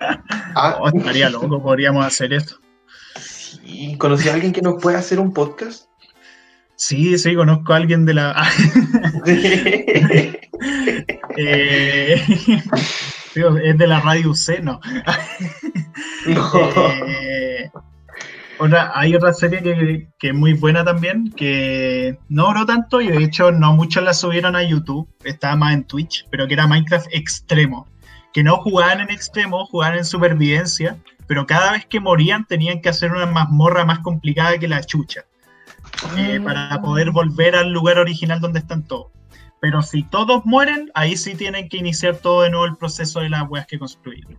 Ah, 0.54 0.76
Oh, 0.80 0.88
estaría 0.88 1.30
loco, 1.30 1.62
podríamos 1.62 2.04
hacer 2.04 2.32
eso. 2.34 2.61
Sí. 3.60 3.96
¿Conocí 3.98 4.28
a 4.28 4.34
alguien 4.34 4.52
que 4.52 4.62
nos 4.62 4.80
pueda 4.82 4.98
hacer 4.98 5.20
un 5.20 5.32
podcast? 5.32 5.86
Sí, 6.76 7.16
sí, 7.18 7.34
conozco 7.34 7.72
a 7.72 7.76
alguien 7.76 8.04
de 8.06 8.14
la. 8.14 8.34
Eh, 11.36 12.22
es 13.64 13.78
de 13.78 13.86
la 13.86 14.00
radio 14.00 14.30
UC, 14.30 14.60
no. 14.62 14.80
no. 16.26 16.52
Eh, 17.06 17.70
otra, 18.58 18.92
hay 18.94 19.14
otra 19.14 19.32
serie 19.32 19.62
que, 19.62 20.08
que 20.18 20.28
es 20.28 20.34
muy 20.34 20.52
buena 20.52 20.84
también, 20.84 21.32
que 21.32 22.18
no 22.28 22.46
duró 22.46 22.66
tanto 22.66 23.00
y 23.00 23.08
de 23.08 23.24
hecho 23.24 23.50
no 23.50 23.74
muchos 23.74 24.04
la 24.04 24.14
subieron 24.14 24.54
a 24.54 24.62
YouTube, 24.62 25.08
estaba 25.24 25.56
más 25.56 25.74
en 25.74 25.84
Twitch, 25.84 26.26
pero 26.30 26.46
que 26.46 26.54
era 26.54 26.66
Minecraft 26.66 27.08
Extremo, 27.12 27.88
que 28.32 28.44
no 28.44 28.58
jugaban 28.58 29.00
en 29.00 29.10
extremo, 29.10 29.66
jugaban 29.66 29.98
en 29.98 30.04
supervivencia, 30.04 30.96
pero 31.32 31.46
cada 31.46 31.72
vez 31.72 31.86
que 31.86 31.98
morían 31.98 32.44
tenían 32.44 32.82
que 32.82 32.90
hacer 32.90 33.10
una 33.10 33.24
mazmorra 33.24 33.86
más 33.86 34.00
complicada 34.00 34.58
que 34.58 34.68
la 34.68 34.84
chucha, 34.84 35.22
eh, 36.18 36.38
para 36.44 36.82
poder 36.82 37.10
volver 37.10 37.56
al 37.56 37.72
lugar 37.72 37.98
original 37.98 38.38
donde 38.38 38.58
están 38.58 38.82
todos. 38.82 39.06
Pero 39.58 39.80
si 39.80 40.02
todos 40.02 40.44
mueren, 40.44 40.90
ahí 40.92 41.16
sí 41.16 41.34
tienen 41.34 41.70
que 41.70 41.78
iniciar 41.78 42.16
todo 42.16 42.42
de 42.42 42.50
nuevo 42.50 42.66
el 42.66 42.76
proceso 42.76 43.20
de 43.20 43.30
las 43.30 43.48
weas 43.48 43.66
que 43.66 43.78
construyeron. 43.78 44.36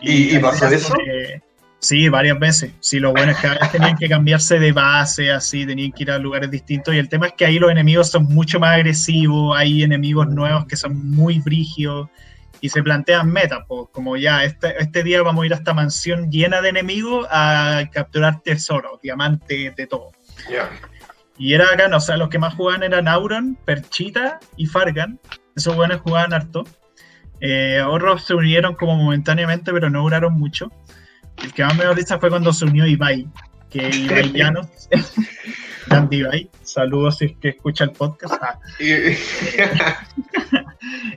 ¿Y- 0.00 0.34
y 0.34 0.38
pasó 0.40 0.66
eso? 0.66 0.92
Eh, 1.06 1.40
sí, 1.78 2.08
varias 2.08 2.40
veces. 2.40 2.72
Sí, 2.80 2.98
lo 2.98 3.12
bueno 3.12 3.30
es 3.30 3.36
que 3.38 3.46
cada 3.46 3.60
vez 3.60 3.70
tenían 3.70 3.96
que 3.96 4.08
cambiarse 4.08 4.58
de 4.58 4.72
base, 4.72 5.30
así, 5.30 5.64
tenían 5.66 5.92
que 5.92 6.02
ir 6.02 6.10
a 6.10 6.18
lugares 6.18 6.50
distintos. 6.50 6.94
Y 6.96 6.98
el 6.98 7.08
tema 7.08 7.28
es 7.28 7.34
que 7.34 7.46
ahí 7.46 7.60
los 7.60 7.70
enemigos 7.70 8.10
son 8.10 8.24
mucho 8.24 8.58
más 8.58 8.74
agresivos, 8.74 9.56
hay 9.56 9.84
enemigos 9.84 10.26
nuevos 10.26 10.66
que 10.66 10.74
son 10.74 11.12
muy 11.12 11.38
brígidos 11.38 12.08
y 12.60 12.68
se 12.68 12.82
plantean 12.82 13.30
metas, 13.30 13.60
pues, 13.68 13.86
como 13.92 14.16
ya 14.16 14.44
este, 14.44 14.80
este 14.82 15.02
día 15.02 15.22
vamos 15.22 15.42
a 15.42 15.46
ir 15.46 15.52
a 15.52 15.56
esta 15.56 15.74
mansión 15.74 16.30
llena 16.30 16.60
de 16.60 16.70
enemigos 16.70 17.26
a 17.30 17.84
capturar 17.92 18.40
tesoros, 18.42 19.00
diamantes, 19.00 19.74
de 19.76 19.86
todo. 19.86 20.12
Y 21.36 21.54
era 21.54 21.72
acá, 21.72 21.88
o 21.94 22.00
sea, 22.00 22.16
los 22.16 22.28
que 22.28 22.38
más 22.38 22.54
jugaban 22.54 22.82
eran 22.82 23.06
Auron, 23.06 23.56
Perchita 23.64 24.40
y 24.56 24.66
Fargan. 24.66 25.20
Esos 25.54 25.76
buenos 25.76 26.00
jugaban 26.00 26.32
harto. 26.32 26.64
Eh, 27.40 27.80
otros 27.86 28.24
se 28.24 28.34
unieron 28.34 28.74
como 28.74 28.96
momentáneamente, 28.96 29.72
pero 29.72 29.88
no 29.88 30.02
duraron 30.02 30.34
mucho. 30.34 30.70
El 31.42 31.52
que 31.52 31.62
más 31.62 31.76
me 31.76 31.84
dio 31.84 31.94
risa 31.94 32.18
fue 32.18 32.30
cuando 32.30 32.52
se 32.52 32.64
unió 32.64 32.86
Ibai, 32.86 33.28
que 33.70 33.88
grande 35.86 36.16
Ibai, 36.16 36.50
saludos 36.62 37.18
si 37.18 37.26
es 37.26 37.36
que 37.38 37.48
escucha 37.50 37.84
el 37.84 37.92
podcast. 37.92 38.34
Ah, 38.42 38.58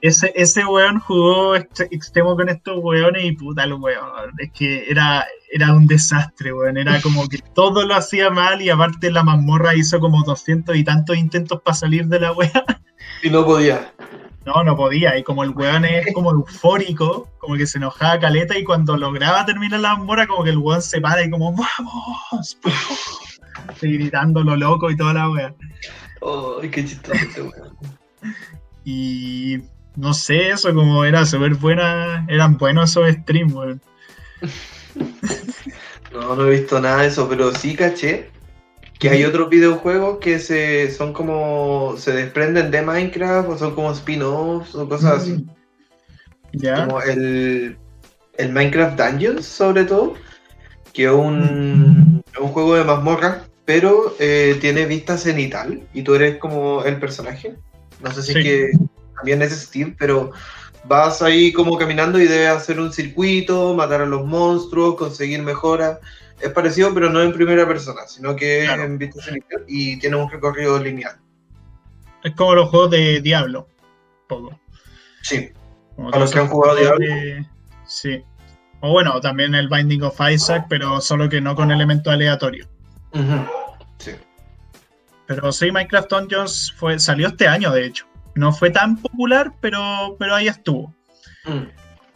ese, 0.02 0.32
ese 0.36 0.66
weón 0.66 1.00
jugó 1.00 1.56
ex- 1.56 1.82
extremo 1.92 2.36
con 2.36 2.50
estos 2.50 2.78
weones 2.82 3.24
y 3.26 3.32
puta 3.34 3.64
el 3.64 3.74
weón. 3.74 4.32
Es 4.38 4.52
que 4.52 4.90
era, 4.90 5.26
era 5.52 5.74
un 5.74 5.88
desastre, 5.88 6.54
weón. 6.54 6.78
Era 6.78 7.02
como 7.02 7.28
que 7.28 7.40
todo 7.54 7.86
lo 7.86 7.96
hacía 7.96 8.30
mal 8.30 8.62
y 8.62 8.70
aparte 8.70 9.12
la 9.12 9.24
mazmorra 9.24 9.76
hizo 9.76 10.00
como 10.00 10.24
200 10.24 10.76
y 10.76 10.84
tantos 10.84 11.18
intentos 11.18 11.62
para 11.62 11.76
salir 11.76 12.06
de 12.08 12.20
la 12.20 12.32
wea. 12.32 12.64
y 13.24 13.30
no 13.30 13.46
podía. 13.46 13.91
No, 14.46 14.64
no 14.64 14.76
podía. 14.76 15.18
Y 15.18 15.24
como 15.24 15.44
el 15.44 15.52
weón 15.52 15.86
es 15.86 16.14
como 16.14 16.32
eufórico, 16.32 17.30
como 17.38 17.56
que 17.56 17.68
se 17.68 17.78
enojaba 17.78 18.20
caleta 18.20 18.58
y 18.58 18.64
cuando 18.64 18.98
lograba 18.98 19.46
terminar 19.46 19.80
la 19.80 19.96
mazmorra, 19.96 20.28
como 20.28 20.44
que 20.44 20.50
el 20.50 20.58
weón 20.58 20.82
se 20.82 21.00
para 21.00 21.24
y 21.24 21.30
como 21.30 21.54
¡Vamos! 21.54 22.58
Así 23.68 23.94
gritando 23.94 24.44
lo 24.44 24.56
loco 24.56 24.90
y 24.90 24.98
toda 24.98 25.14
la 25.14 25.30
wea. 25.30 25.54
Ay, 26.62 26.70
qué 26.70 26.86
chistoso 26.86 27.14
este 27.14 27.42
weón. 27.44 27.78
Y 28.84 29.60
no 29.96 30.14
sé, 30.14 30.50
eso 30.50 30.74
como 30.74 31.06
era 31.06 31.26
súper 31.26 31.54
buena, 31.56 32.26
eran 32.28 32.58
buenos 32.58 32.92
esos 32.92 33.12
streams, 33.12 33.54
weón. 33.54 33.82
No, 36.12 36.36
no 36.36 36.48
he 36.48 36.60
visto 36.60 36.82
nada 36.82 37.04
de 37.04 37.08
eso, 37.08 37.30
pero 37.30 37.54
sí 37.54 37.76
caché 37.76 38.31
que 39.02 39.10
hay 39.10 39.24
otros 39.26 39.50
videojuegos 39.50 40.20
que 40.20 40.38
se 40.38 40.92
son 40.92 41.12
como 41.12 41.96
se 41.98 42.12
desprenden 42.12 42.70
de 42.70 42.84
Minecraft 42.84 43.50
o 43.50 43.58
son 43.58 43.74
como 43.74 43.92
spin-offs 43.92 44.76
o 44.76 44.88
cosas 44.88 45.24
así. 45.24 45.44
Ya. 46.54 46.86
Como 46.86 47.02
el, 47.02 47.78
el 48.38 48.52
Minecraft 48.52 49.00
Dungeons, 49.02 49.48
sobre 49.48 49.86
todo, 49.86 50.14
que 50.94 51.06
es 51.06 51.12
un, 51.12 52.22
es 52.32 52.40
un 52.40 52.50
juego 52.50 52.76
de 52.76 52.84
mazmorra, 52.84 53.46
pero 53.66 54.16
eh, 54.20 54.56
tiene 54.62 54.86
vista 54.86 55.18
cenital 55.18 55.82
y 55.96 56.04
tú 56.04 56.14
eres 56.14 56.38
como 56.38 56.84
el 56.84 57.00
personaje. 57.00 57.56
No 58.04 58.12
sé 58.12 58.22
si 58.22 58.34
Sí. 58.34 58.38
es 58.40 58.46
que 58.46 58.72
también 59.16 59.42
es 59.42 59.52
Steve, 59.52 59.96
pero 59.98 60.30
vas 60.84 61.24
ahí 61.24 61.52
como 61.52 61.76
caminando 61.76 62.20
y 62.20 62.28
debes 62.28 62.50
hacer 62.50 62.80
un 62.80 62.94
circuito, 62.94 63.74
matar 63.74 64.02
a 64.02 64.06
los 64.06 64.28
monstruos, 64.28 64.96
conseguir 64.96 65.42
mejoras. 65.42 65.98
Es 66.42 66.52
parecido, 66.52 66.94
pero 66.94 67.10
no 67.10 67.22
en 67.22 67.34
primera 67.34 67.68
persona, 67.68 68.02
sino 68.08 68.36
que 68.36 68.64
Claro. 68.66 68.84
en 68.84 68.98
vista 68.98 69.22
cenital 69.22 69.64
y 69.68 69.98
tiene 70.00 70.16
un 70.16 70.30
recorrido 70.30 70.80
lineal. 70.82 71.20
Es 72.24 72.34
como 72.36 72.56
los 72.56 72.70
juegos 72.70 72.92
de 72.92 73.22
Diablo. 73.22 73.68
Poco. 74.28 74.60
Sí, 75.24 75.50
Como 75.96 76.10
Para 76.10 76.22
los 76.24 76.32
que 76.32 76.40
han 76.40 76.48
jugado 76.48 76.76
Diablo. 76.78 76.98
de- 77.06 77.46
Sí. 77.86 78.24
O 78.80 78.92
bueno, 78.92 79.20
también 79.22 79.54
el 79.54 79.68
Binding 79.70 80.02
of 80.04 80.20
Isaac, 80.32 80.66
pero 80.70 81.00
solo 81.02 81.30
que 81.30 81.42
no 81.42 81.56
con 81.56 81.70
elementos 81.70 82.12
aleatorios. 82.12 82.68
Sí. 84.00 84.12
Pero 85.28 85.52
sí, 85.52 85.72
Minecraft 85.72 86.10
Dungeons 86.10 86.74
fue, 86.78 86.98
salió 87.00 87.28
este 87.28 87.48
año, 87.48 87.72
de 87.72 87.86
hecho. 87.86 88.06
No 88.36 88.52
fue 88.54 88.70
tan 88.72 88.98
popular, 88.98 89.54
pero, 89.60 90.16
pero 90.18 90.34
ahí 90.36 90.48
estuvo. 90.48 90.96
Mm. 91.46 91.68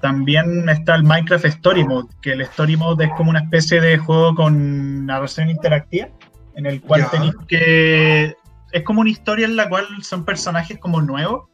También 0.06 0.70
está 0.70 0.94
el 0.94 1.02
Minecraft 1.04 1.46
Story 1.46 1.84
Mode, 1.84 2.10
que 2.22 2.34
el 2.34 2.42
Story 2.42 2.78
Mode 2.78 3.06
es 3.06 3.12
como 3.18 3.32
una 3.32 3.40
especie 3.40 3.82
de 3.82 3.98
juego 3.98 4.36
con 4.36 5.04
narración 5.08 5.50
interactiva, 5.50 6.10
en 6.56 6.68
el 6.68 6.80
cual 6.80 7.02
Ya. 7.02 7.10
tenéis 7.10 7.34
que... 7.48 8.36
Es 8.72 8.84
como 8.84 9.02
una 9.02 9.10
historia 9.10 9.48
en 9.48 9.56
la 9.56 9.68
cual 9.68 9.88
son 10.04 10.24
personajes 10.24 10.78
como 10.78 11.02
nuevos, 11.02 11.50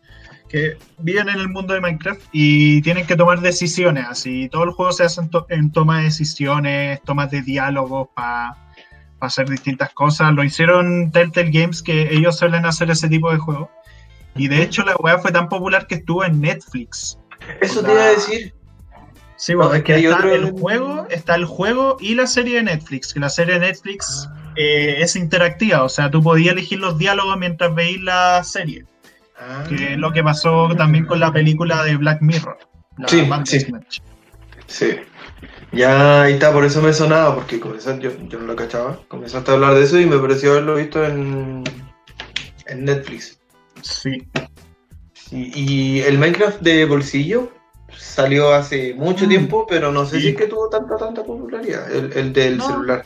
que 0.49 0.77
viven 0.97 1.29
en 1.29 1.39
el 1.39 1.47
mundo 1.47 1.73
de 1.73 1.79
Minecraft 1.79 2.21
y 2.33 2.81
tienen 2.81 3.07
que 3.07 3.15
tomar 3.15 3.39
decisiones, 3.39 4.05
así. 4.05 4.49
Todo 4.49 4.65
el 4.65 4.71
juego 4.71 4.91
se 4.91 5.05
hace 5.05 5.21
en, 5.21 5.29
to- 5.29 5.45
en 5.47 5.71
toma 5.71 5.99
de 5.99 6.03
decisiones, 6.03 7.01
tomas 7.03 7.31
de 7.31 7.43
diálogos 7.43 8.09
para 8.13 8.57
hacer 9.21 9.47
distintas 9.47 9.93
cosas. 9.93 10.33
Lo 10.33 10.43
hicieron 10.43 11.09
Telltale 11.13 11.51
Games, 11.51 11.81
que 11.81 12.13
ellos 12.13 12.37
suelen 12.37 12.65
hacer 12.65 12.91
ese 12.91 13.07
tipo 13.07 13.31
de 13.31 13.37
juegos. 13.37 13.69
Y 14.35 14.49
de 14.49 14.61
hecho 14.61 14.83
la 14.83 14.93
weá 14.97 15.19
fue 15.19 15.31
tan 15.31 15.47
popular 15.47 15.87
que 15.87 15.95
estuvo 15.95 16.25
en 16.25 16.41
Netflix. 16.41 17.17
Eso 17.59 17.81
te 17.83 17.91
iba 17.91 18.01
a 18.03 18.09
decir. 18.11 18.53
Sí, 19.35 19.53
No, 19.53 19.57
bueno, 19.59 19.73
es 19.73 19.83
que 19.83 19.95
está 19.95 20.15
otro- 20.17 20.35
el 20.35 20.51
juego, 20.51 21.07
está 21.09 21.35
el 21.35 21.45
juego 21.45 21.97
y 21.99 22.13
la 22.15 22.27
serie 22.27 22.57
de 22.57 22.63
Netflix, 22.63 23.13
que 23.13 23.19
la 23.19 23.29
serie 23.29 23.55
de 23.55 23.61
Netflix 23.67 24.29
eh, 24.55 24.97
es 24.99 25.15
interactiva, 25.15 25.83
o 25.83 25.89
sea, 25.89 26.11
tú 26.11 26.21
podías 26.21 26.51
elegir 26.53 26.79
los 26.79 26.97
diálogos 26.97 27.37
mientras 27.37 27.73
veías 27.73 28.01
la 28.03 28.43
serie, 28.43 28.85
Ah. 29.39 29.63
que 29.67 29.93
es 29.93 29.97
lo 29.97 30.11
que 30.11 30.23
pasó 30.23 30.69
también 30.77 31.05
con 31.05 31.19
la 31.19 31.31
película 31.33 31.83
de 31.83 31.95
Black 31.97 32.21
Mirror. 32.21 32.57
La 32.97 33.07
Sí, 33.07 33.21
Bandersnatch. 33.21 33.99
sí. 34.67 34.91
Sí. 34.91 34.97
Ya 35.71 36.23
ahí 36.23 36.33
está, 36.33 36.51
por 36.53 36.65
eso 36.65 36.81
me 36.81 36.93
sonaba, 36.93 37.33
porque 37.33 37.59
comenzaste, 37.59 38.01
yo, 38.03 38.11
yo 38.27 38.37
no 38.39 38.45
lo 38.45 38.55
cachaba. 38.55 38.99
Comenzaste 39.07 39.49
a 39.49 39.53
hablar 39.55 39.73
de 39.73 39.83
eso 39.83 39.97
y 39.99 40.05
me 40.05 40.17
pareció 40.19 40.51
haberlo 40.51 40.75
visto 40.75 41.03
en, 41.03 41.63
en 42.67 42.85
Netflix. 42.85 43.39
Sí. 43.81 44.27
Y 45.31 46.01
el 46.01 46.17
Minecraft 46.17 46.61
de 46.61 46.85
bolsillo 46.85 47.51
salió 47.97 48.53
hace 48.53 48.93
mucho 48.95 49.25
Mm. 49.25 49.29
tiempo, 49.29 49.65
pero 49.67 49.91
no 49.91 50.05
sé 50.05 50.17
Sí. 50.17 50.21
si 50.23 50.27
es 50.29 50.37
que 50.37 50.47
tuvo 50.47 50.69
tanta, 50.69 50.97
tanta 50.97 51.23
popularidad, 51.23 51.91
el, 51.93 52.11
el 52.13 52.33
del 52.33 52.57
No. 52.57 52.67
celular. 52.67 53.05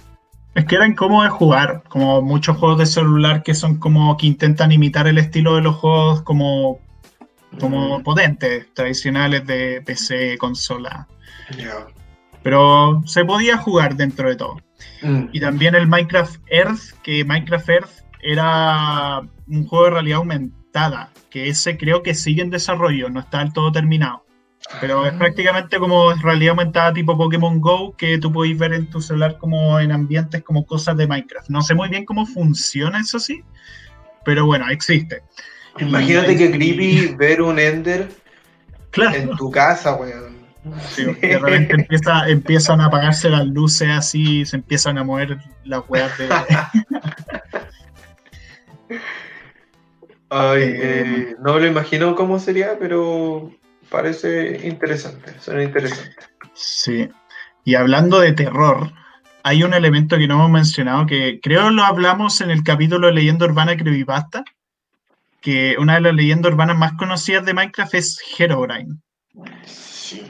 Es 0.55 0.65
que 0.65 0.76
era 0.76 0.88
incómodo 0.88 1.23
de 1.23 1.30
jugar, 1.30 1.84
como 1.89 2.21
muchos 2.21 2.55
juegos 2.57 2.80
de 2.80 2.86
celular 2.86 3.43
que 3.43 3.53
son 3.53 3.78
como 3.78 4.15
que 4.15 4.26
intentan 4.26 4.71
imitar 4.71 5.05
el 5.07 5.17
estilo 5.17 5.55
de 5.55 5.61
los 5.61 5.76
juegos 5.76 6.21
como, 6.21 6.80
como 7.59 7.99
Mm, 7.99 8.03
potentes, 8.03 8.73
tradicionales 8.73 9.45
de 9.45 9.82
PC, 9.86 10.38
consola. 10.38 11.07
ya. 11.57 11.88
Pero 12.41 13.01
se 13.05 13.26
podía 13.26 13.57
jugar 13.57 13.95
dentro 13.95 14.30
de 14.30 14.36
todo. 14.36 14.61
Mm, 15.01 15.26
Y 15.34 15.39
también 15.41 15.76
el 15.76 15.88
Minecraft 15.88 16.39
Earth, 16.47 16.93
que 17.03 17.26
Minecraft 17.26 17.69
Earth 17.69 17.91
era 18.21 19.21
un 19.47 19.67
juego 19.67 19.86
de 19.86 19.91
realidad 19.91 20.17
aumentada, 20.19 20.61
que 21.30 21.49
ese 21.49 21.78
creo 21.78 22.03
que 22.03 22.13
sigue 22.13 22.41
en 22.41 22.49
desarrollo, 22.49 23.09
no 23.09 23.19
está 23.19 23.39
del 23.39 23.53
todo 23.53 23.71
terminado. 23.71 24.23
Pero 24.82 25.05
es 25.05 25.13
Ah. 25.13 25.17
prácticamente 25.19 25.78
como 25.78 26.13
realidad 26.15 26.51
aumentada 26.51 26.93
tipo 26.93 27.17
Pokémon 27.17 27.59
Go, 27.61 27.95
que 27.95 28.17
tú 28.17 28.32
podéis 28.32 28.57
ver 28.57 28.73
en 28.73 28.89
tu 28.89 29.01
celular 29.01 29.38
como 29.38 29.80
en 29.80 29.91
ambientes 29.91 30.43
como 30.43 30.65
cosas 30.65 30.97
de 30.97 31.07
Minecraft. 31.07 31.49
No 31.49 31.61
sé 31.61 31.76
muy 31.76 31.89
bien 31.89 32.05
cómo 32.05 32.26
funciona 32.26 32.99
eso 32.99 33.19
sí, 33.19 33.41
pero 34.26 34.45
bueno, 34.45 34.67
existe. 34.69 35.21
Imagínate 35.80 36.36
que 36.38 36.51
creepy 36.51 37.15
ver 37.15 37.41
un 37.41 37.59
Ender 37.59 38.09
Claro, 38.91 39.15
en 39.15 39.36
tu 39.36 39.51
casa, 39.51 39.95
weón. 39.95 40.36
sí, 40.89 41.03
de 41.03 41.38
repente 41.38 41.76
empieza, 41.76 42.28
empiezan 42.30 42.82
a 42.82 42.86
apagarse 42.86 43.30
las 43.30 43.45
luces 43.45 43.89
así, 43.89 44.45
se 44.45 44.55
empiezan 44.55 44.97
a 44.97 45.03
mover 45.03 45.38
las 45.63 45.82
weas 45.89 46.17
de... 46.17 46.30
Ay, 50.30 50.63
Eh, 50.63 50.80
eh, 50.82 51.36
no 51.39 51.59
lo 51.59 51.67
imagino 51.67 52.15
cómo 52.15 52.39
sería, 52.39 52.78
pero 52.80 53.51
parece 53.89 54.67
interesante, 54.67 55.39
suena 55.39 55.63
interesante. 55.63 56.15
Sí. 56.53 57.09
Y 57.63 57.76
hablando 57.76 58.19
de 58.19 58.34
terror, 58.34 58.91
hay 59.43 59.63
un 59.63 59.73
elemento 59.73 60.17
que 60.17 60.28
no 60.28 60.36
hemos 60.36 60.49
mencionado 60.49 61.05
que 61.05 61.39
creo 61.41 61.69
lo 61.69 61.84
hablamos 61.84 62.41
en 62.41 62.49
el 62.49 62.63
capítulo 62.63 63.07
de 63.07 63.13
Leyenda 63.13 63.45
Urbana 63.45 63.78
Creepypasta, 63.78 64.43
que 65.41 65.76
una 65.78 65.95
de 65.95 66.01
las 66.01 66.15
leyendas 66.15 66.51
urbanas 66.51 66.78
más 66.78 66.93
conocidas 66.93 67.45
de 67.45 67.53
Minecraft 67.53 67.93
es 67.93 68.19
Herobrine. 68.38 68.95
Sí. 69.65 70.23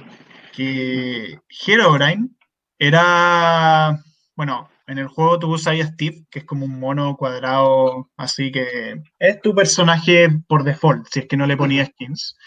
Que 0.52 1.39
Herobrine 1.66 2.30
era, 2.78 3.98
bueno, 4.36 4.70
en 4.88 4.98
el 4.98 5.08
juego 5.08 5.40
tú 5.40 5.54
usas 5.54 5.80
a 5.80 5.88
Steve, 5.88 6.26
que 6.30 6.40
es 6.40 6.46
como 6.46 6.66
un 6.66 6.80
mono 6.80 7.16
cuadrado, 7.18 8.10
así 8.18 8.52
que 8.52 9.02
es 9.20 9.42
tu 9.42 9.56
personaje 9.56 10.30
por 10.48 10.64
default, 10.64 11.08
si 11.12 11.22
es 11.22 11.28
que 11.28 11.38
no 11.38 11.48
le 11.48 11.58
ponías 11.58 11.90
skins. 11.90 12.38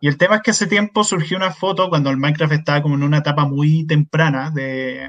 Y 0.00 0.08
el 0.08 0.16
tema 0.16 0.36
es 0.36 0.42
que 0.42 0.52
hace 0.52 0.66
tiempo 0.66 1.04
surgió 1.04 1.36
una 1.36 1.50
foto 1.50 1.88
cuando 1.88 2.10
el 2.10 2.16
Minecraft 2.16 2.52
estaba 2.52 2.82
como 2.82 2.94
en 2.94 3.02
una 3.02 3.18
etapa 3.18 3.46
muy 3.46 3.86
temprana 3.86 4.50
de... 4.50 5.08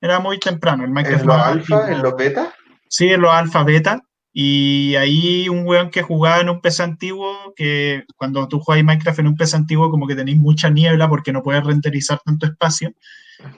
Era 0.00 0.18
muy 0.18 0.38
temprano, 0.38 0.84
el 0.84 0.90
Minecraft 0.90 1.22
¿En 1.22 1.28
los 1.28 1.36
alfa? 1.36 1.92
¿En 1.92 2.02
los 2.02 2.16
beta? 2.16 2.54
Sí, 2.88 3.08
en 3.08 3.20
los 3.22 3.32
alfa 3.32 3.62
beta. 3.62 4.02
Y 4.32 4.94
ahí 4.96 5.48
un 5.48 5.66
weón 5.66 5.90
que 5.90 6.02
jugaba 6.02 6.40
en 6.40 6.50
un 6.50 6.60
PC 6.60 6.82
antiguo, 6.82 7.54
que 7.56 8.04
cuando 8.16 8.46
tú 8.48 8.60
juegas 8.60 8.84
Minecraft 8.84 9.20
en 9.20 9.28
un 9.28 9.36
PC 9.36 9.56
antiguo 9.56 9.90
como 9.90 10.06
que 10.06 10.14
tenéis 10.14 10.36
mucha 10.36 10.68
niebla 10.68 11.08
porque 11.08 11.32
no 11.32 11.42
puedes 11.42 11.64
renderizar 11.64 12.20
tanto 12.22 12.44
espacio, 12.44 12.92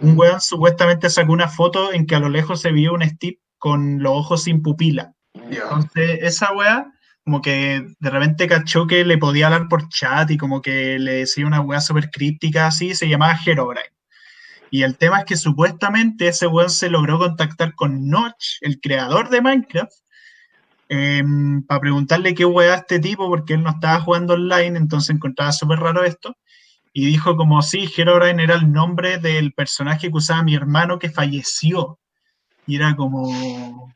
un 0.01 0.18
weón 0.18 0.41
supuestamente 0.41 1.11
sacó 1.11 1.33
una 1.33 1.49
foto 1.49 1.93
en 1.93 2.07
que 2.07 2.14
a 2.14 2.20
lo 2.20 2.29
lejos 2.29 2.61
se 2.61 2.72
vio 2.72 2.95
un 2.95 3.03
Steve 3.03 3.41
con 3.59 4.03
los 4.03 4.12
ojos 4.12 4.45
sin 4.45 4.62
pupila. 4.62 5.14
Entonces, 5.35 6.18
esa 6.22 6.53
weá, 6.53 6.93
como 7.24 7.43
que 7.43 7.85
de 7.99 8.11
repente 8.11 8.47
cachó 8.47 8.87
que 8.87 9.05
le 9.05 9.18
podía 9.18 9.47
hablar 9.47 9.68
por 9.68 9.89
chat 9.89 10.31
y 10.31 10.37
como 10.37 10.62
que 10.62 10.99
le 10.99 11.12
decía 11.12 11.47
una 11.47 11.61
weá 11.61 11.81
súper 11.81 12.11
críptica 12.11 12.66
así, 12.66 12.95
se 12.95 13.09
llamaba 13.09 13.39
Herobrine. 13.45 13.91
Y 14.70 14.83
el 14.83 14.97
tema 14.97 15.20
es 15.20 15.24
que 15.24 15.37
supuestamente 15.37 16.29
ese 16.29 16.47
weón 16.47 16.70
se 16.70 16.91
logró 16.91 17.18
contactar 17.18 17.74
con 17.74 18.09
Notch, 18.09 18.59
el 18.61 18.81
creador 18.81 19.31
de 19.31 19.41
Minecraft, 19.41 19.93
para 21.66 21.81
preguntarle 21.81 22.35
qué 22.35 22.45
weá 22.45 22.76
este 22.76 22.99
tipo, 22.99 23.29
porque 23.29 23.55
él 23.55 23.62
no 23.62 23.70
estaba 23.70 24.01
jugando 24.01 24.35
online, 24.35 24.79
entonces 24.79 25.14
encontraba 25.14 25.53
súper 25.53 25.79
raro 25.81 26.05
esto. 26.05 26.37
Y 26.99 27.07
dijo 27.07 27.36
como, 27.36 27.62
sí, 27.62 27.88
Herobrine 27.96 28.42
era 28.42 28.57
el 28.57 28.72
nombre 28.72 29.18
del 29.18 29.53
personaje 29.53 30.11
que 30.11 30.16
usaba 30.16 30.42
mi 30.42 30.57
hermano 30.57 30.99
que 30.99 31.09
falleció. 31.09 32.01
Y 32.66 32.74
era 32.74 32.96
como, 32.96 33.94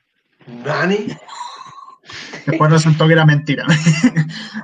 ¿Dani? 0.65 1.09
Después 2.47 2.71
resultó 2.71 3.09
que 3.09 3.15
era 3.15 3.27
mentira. 3.27 3.67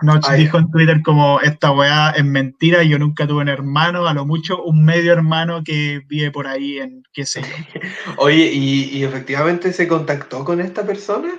Notch 0.02 0.24
Ah, 0.28 0.36
ya. 0.36 0.42
dijo 0.44 0.56
en 0.56 0.70
Twitter 0.70 1.02
como 1.02 1.40
esta 1.40 1.72
weá 1.72 2.10
es 2.10 2.24
mentira, 2.24 2.84
yo 2.84 2.96
nunca 3.00 3.26
tuve 3.26 3.42
un 3.42 3.48
hermano, 3.48 4.06
a 4.06 4.14
lo 4.14 4.24
mucho 4.24 4.62
un 4.62 4.84
medio 4.84 5.12
hermano 5.12 5.64
que 5.64 6.02
vive 6.06 6.30
por 6.30 6.46
ahí 6.46 6.78
en 6.78 7.02
qué 7.12 7.26
sé 7.26 7.42
yo. 7.42 7.80
Oye, 8.18 8.52
¿y, 8.52 8.98
y 8.98 9.02
efectivamente 9.02 9.72
se 9.72 9.88
contactó 9.88 10.44
con 10.44 10.60
esta 10.60 10.86
persona? 10.86 11.30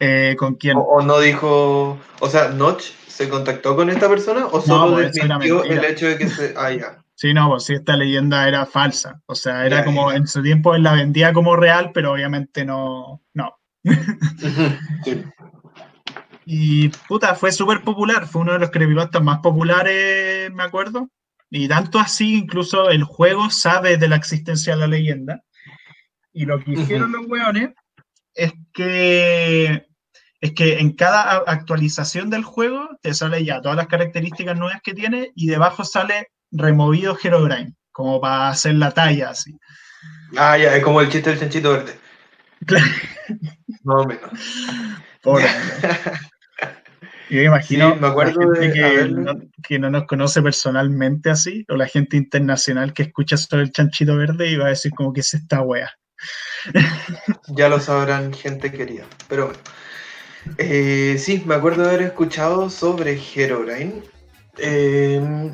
Eh, 0.00 0.34
¿Con? 0.38 0.58
¿O, 0.74 0.80
o 0.80 1.02
no 1.02 1.20
dijo, 1.20 1.98
o 2.20 2.28
sea, 2.28 2.48
Notch 2.48 2.92
se 3.06 3.28
contactó 3.28 3.76
con 3.76 3.90
esta 3.90 4.08
persona 4.08 4.46
o 4.46 4.60
solo 4.60 4.94
pues, 4.94 5.16
eso 5.16 5.24
era 5.24 5.38
desmintió 5.38 5.64
el 5.64 5.84
hecho 5.84 6.06
de 6.06 6.18
que 6.18 6.28
se... 6.28 6.54
Ah, 6.56 6.72
ya. 6.72 6.98
Sí, 7.14 7.32
no, 7.32 7.48
pues 7.48 7.64
sí, 7.64 7.74
esta 7.74 7.96
leyenda 7.96 8.48
era 8.48 8.66
falsa. 8.66 9.22
O 9.26 9.36
sea, 9.36 9.64
era 9.64 9.78
Ya, 9.78 9.84
como 9.84 10.10
ya. 10.10 10.16
en 10.16 10.26
su 10.26 10.42
tiempo 10.42 10.74
él 10.74 10.82
la 10.82 10.94
vendía 10.94 11.32
como 11.32 11.54
real, 11.54 11.92
pero 11.94 12.12
obviamente 12.12 12.64
no. 12.64 13.22
No. 13.34 13.56
Sí. 15.04 15.22
Y 16.46 16.90
puta, 17.08 17.34
fue 17.34 17.52
súper 17.52 17.80
popular, 17.80 18.26
fue 18.26 18.42
uno 18.42 18.52
de 18.52 18.58
los 18.58 18.70
creepypastas 18.70 19.22
más 19.22 19.38
populares, 19.38 20.52
me 20.52 20.62
acuerdo. 20.62 21.08
Y 21.50 21.68
tanto 21.68 21.98
así, 21.98 22.34
incluso 22.34 22.90
el 22.90 23.04
juego 23.04 23.48
sabe 23.48 23.96
de 23.96 24.08
la 24.08 24.16
existencia 24.16 24.74
de 24.74 24.80
la 24.80 24.86
leyenda. 24.86 25.42
Y 26.34 26.44
lo 26.44 26.58
que 26.62 26.72
hicieron 26.72 27.12
los 27.12 27.26
weones 27.28 27.70
es 28.34 28.52
que 28.72 29.86
es 30.40 30.52
que 30.52 30.78
en 30.78 30.92
cada 30.92 31.38
actualización 31.46 32.28
del 32.28 32.44
juego 32.44 32.98
te 33.00 33.14
sale 33.14 33.42
ya 33.44 33.62
todas 33.62 33.78
las 33.78 33.86
características 33.86 34.58
nuevas 34.58 34.82
que 34.82 34.92
tiene 34.92 35.32
y 35.34 35.46
debajo 35.46 35.84
sale 35.84 36.28
removido 36.50 37.16
Herobrine, 37.22 37.74
como 37.92 38.20
para 38.20 38.50
hacer 38.50 38.74
la 38.74 38.90
talla 38.90 39.30
así. 39.30 39.56
Ah, 40.36 40.58
ya, 40.58 40.76
es 40.76 40.84
como 40.84 41.00
el 41.00 41.08
chiste 41.08 41.30
del 41.30 41.40
chanchito 41.40 41.72
verde. 41.72 41.98
Claro. 42.66 42.84
Más 43.84 44.04
o 44.04 44.06
menos. 44.06 44.30
Pobre. 45.22 45.46
Yo 47.30 47.38
me 47.38 47.44
imagino 47.44 47.94
Sí, 47.94 48.00
me 48.00 48.06
acuerdo 48.06 48.40
la 48.40 48.60
gente 48.60 48.60
de 48.60 48.72
que, 48.72 49.08
no, 49.08 49.40
que 49.66 49.78
no 49.78 49.90
nos 49.90 50.04
conoce 50.04 50.42
personalmente 50.42 51.30
así, 51.30 51.64
o 51.70 51.76
la 51.76 51.86
gente 51.86 52.18
internacional 52.18 52.92
que 52.92 53.04
escucha 53.04 53.38
sobre 53.38 53.62
el 53.62 53.72
chanchito 53.72 54.16
verde 54.16 54.50
y 54.50 54.56
va 54.56 54.66
a 54.66 54.70
decir 54.70 54.92
como 54.92 55.12
que 55.12 55.20
es 55.20 55.32
esta 55.32 55.62
wea. 55.62 55.90
Ya 57.48 57.68
lo 57.68 57.80
sabrán, 57.80 58.32
gente 58.32 58.72
querida. 58.72 59.04
Pero 59.28 59.46
bueno. 59.46 59.60
Eh, 60.58 61.16
sí, 61.18 61.42
me 61.46 61.54
acuerdo 61.54 61.82
de 61.82 61.88
haber 61.88 62.02
escuchado 62.02 62.70
sobre 62.70 63.18
Herobrine. 63.34 64.02
Eh, 64.58 65.52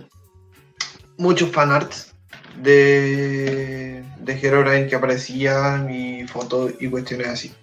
muchos 1.16 1.50
fanarts 1.50 2.14
de, 2.62 4.04
de 4.18 4.32
Herobrine 4.32 4.88
que 4.88 4.96
aparecían 4.96 5.92
y 5.92 6.26
fotos 6.26 6.72
y 6.80 6.88
cuestiones 6.88 7.28
así. 7.28 7.54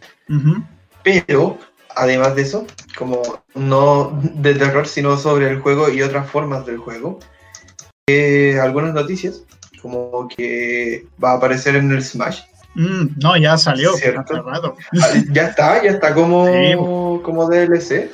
Pero, 1.03 1.57
además 1.95 2.35
de 2.35 2.41
eso, 2.43 2.65
como 2.97 3.21
no 3.55 4.19
de 4.21 4.55
terror, 4.55 4.87
sino 4.87 5.17
sobre 5.17 5.49
el 5.49 5.59
juego 5.59 5.89
y 5.89 6.01
otras 6.01 6.29
formas 6.29 6.65
del 6.65 6.77
juego, 6.77 7.19
eh, 8.07 8.59
algunas 8.61 8.93
noticias, 8.93 9.43
como 9.81 10.27
que 10.27 11.05
va 11.23 11.31
a 11.31 11.35
aparecer 11.35 11.75
en 11.75 11.91
el 11.91 12.03
Smash. 12.03 12.41
Mm, 12.79 13.19
no, 13.21 13.35
ya 13.37 13.57
salió 13.57 13.93
Cierto. 13.93 14.21
hace 14.21 14.41
rato. 14.41 14.75
Ah, 15.01 15.07
Ya 15.31 15.47
está, 15.47 15.83
ya 15.83 15.89
está 15.89 16.13
como, 16.13 16.45
Sí. 16.45 16.73
como 17.23 17.49
DLC. 17.49 18.11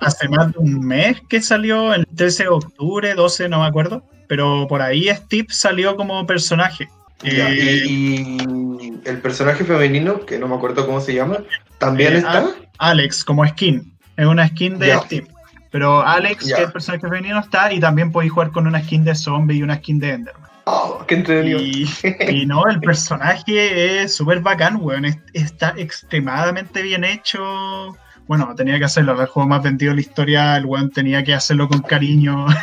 Hace 0.00 0.28
más 0.28 0.52
de 0.52 0.58
un 0.58 0.80
mes 0.86 1.18
que 1.28 1.40
salió, 1.42 1.92
el 1.94 2.06
13 2.06 2.44
de 2.44 2.48
octubre, 2.48 3.14
12, 3.14 3.48
no 3.48 3.60
me 3.60 3.66
acuerdo. 3.66 4.02
Pero 4.26 4.66
por 4.68 4.80
ahí 4.82 5.08
Steve 5.14 5.48
salió 5.50 5.96
como 5.96 6.26
personaje. 6.26 6.88
Ya, 7.22 7.48
Eh, 7.50 7.82
y, 7.86 8.36
y 8.80 9.00
el 9.04 9.18
personaje 9.20 9.64
femenino, 9.64 10.20
que 10.26 10.38
no 10.38 10.48
me 10.48 10.54
acuerdo 10.56 10.84
cómo 10.86 11.00
se 11.00 11.14
llama, 11.14 11.38
también 11.78 12.14
Eh, 12.14 12.18
está. 12.18 12.46
Alex 12.78 13.22
como 13.24 13.46
skin. 13.46 13.92
Es 14.16 14.26
una 14.26 14.48
skin 14.48 14.78
de 14.78 14.88
Ya. 14.88 15.00
Steve. 15.00 15.26
Pero 15.70 16.00
Alex, 16.06 16.46
Ya. 16.46 16.56
que 16.56 16.62
es 16.62 16.66
el 16.68 16.72
personaje 16.72 17.02
femenino, 17.02 17.38
está 17.38 17.70
y 17.72 17.80
también 17.80 18.10
podéis 18.12 18.32
jugar 18.32 18.50
con 18.50 18.66
una 18.66 18.82
skin 18.82 19.04
de 19.04 19.14
zombie 19.14 19.58
y 19.58 19.62
una 19.62 19.76
skin 19.76 19.98
de 19.98 20.10
Enderman. 20.12 20.45
Oh, 20.66 21.04
qué 21.08 21.14
entretenido. 21.14 21.60
Y, 21.60 21.88
y 22.28 22.46
no, 22.46 22.66
el 22.66 22.80
personaje 22.80 24.02
es 24.02 24.14
súper 24.16 24.40
bacán, 24.40 24.78
weón. 24.80 25.04
Es- 25.06 25.18
Está 25.32 25.74
extremadamente 25.76 26.82
bien 26.82 27.04
hecho. 27.04 27.96
Bueno, 28.26 28.52
tenía 28.56 28.76
que 28.78 28.84
hacerlo. 28.86 29.12
Era 29.12 29.22
el 29.22 29.28
juego 29.28 29.48
más 29.48 29.62
vendido 29.62 29.90
de 29.90 29.96
la 29.96 30.00
historia. 30.00 30.56
El 30.56 30.66
weón 30.66 30.90
tenía 30.90 31.22
que 31.22 31.34
hacerlo 31.34 31.68
con 31.68 31.80
cariño. 31.82 32.46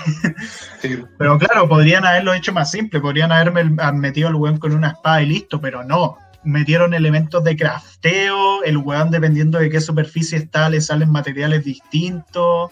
Sí. 0.82 1.02
Pero 1.18 1.40
claro, 1.40 1.70
podrían 1.70 2.06
haberlo 2.06 2.34
hecho 2.34 2.52
más 2.52 2.70
simple. 2.70 3.00
Podrían 3.00 3.32
haberme 3.32 3.64
metido 3.94 4.28
al 4.28 4.36
weón 4.36 4.58
con 4.58 4.74
una 4.76 4.90
espada 4.90 5.22
y 5.22 5.28
listo, 5.28 5.62
pero 5.62 5.82
no. 5.86 6.18
Metieron 6.44 6.94
elementos 6.94 7.42
de 7.46 7.56
crafteo. 7.56 8.64
El 8.66 8.76
weón, 8.76 9.10
dependiendo 9.10 9.60
de 9.60 9.70
qué 9.70 9.80
superficie 9.80 10.38
está, 10.38 10.70
le 10.70 10.82
salen 10.82 11.10
materiales 11.10 11.64
distintos. 11.64 12.70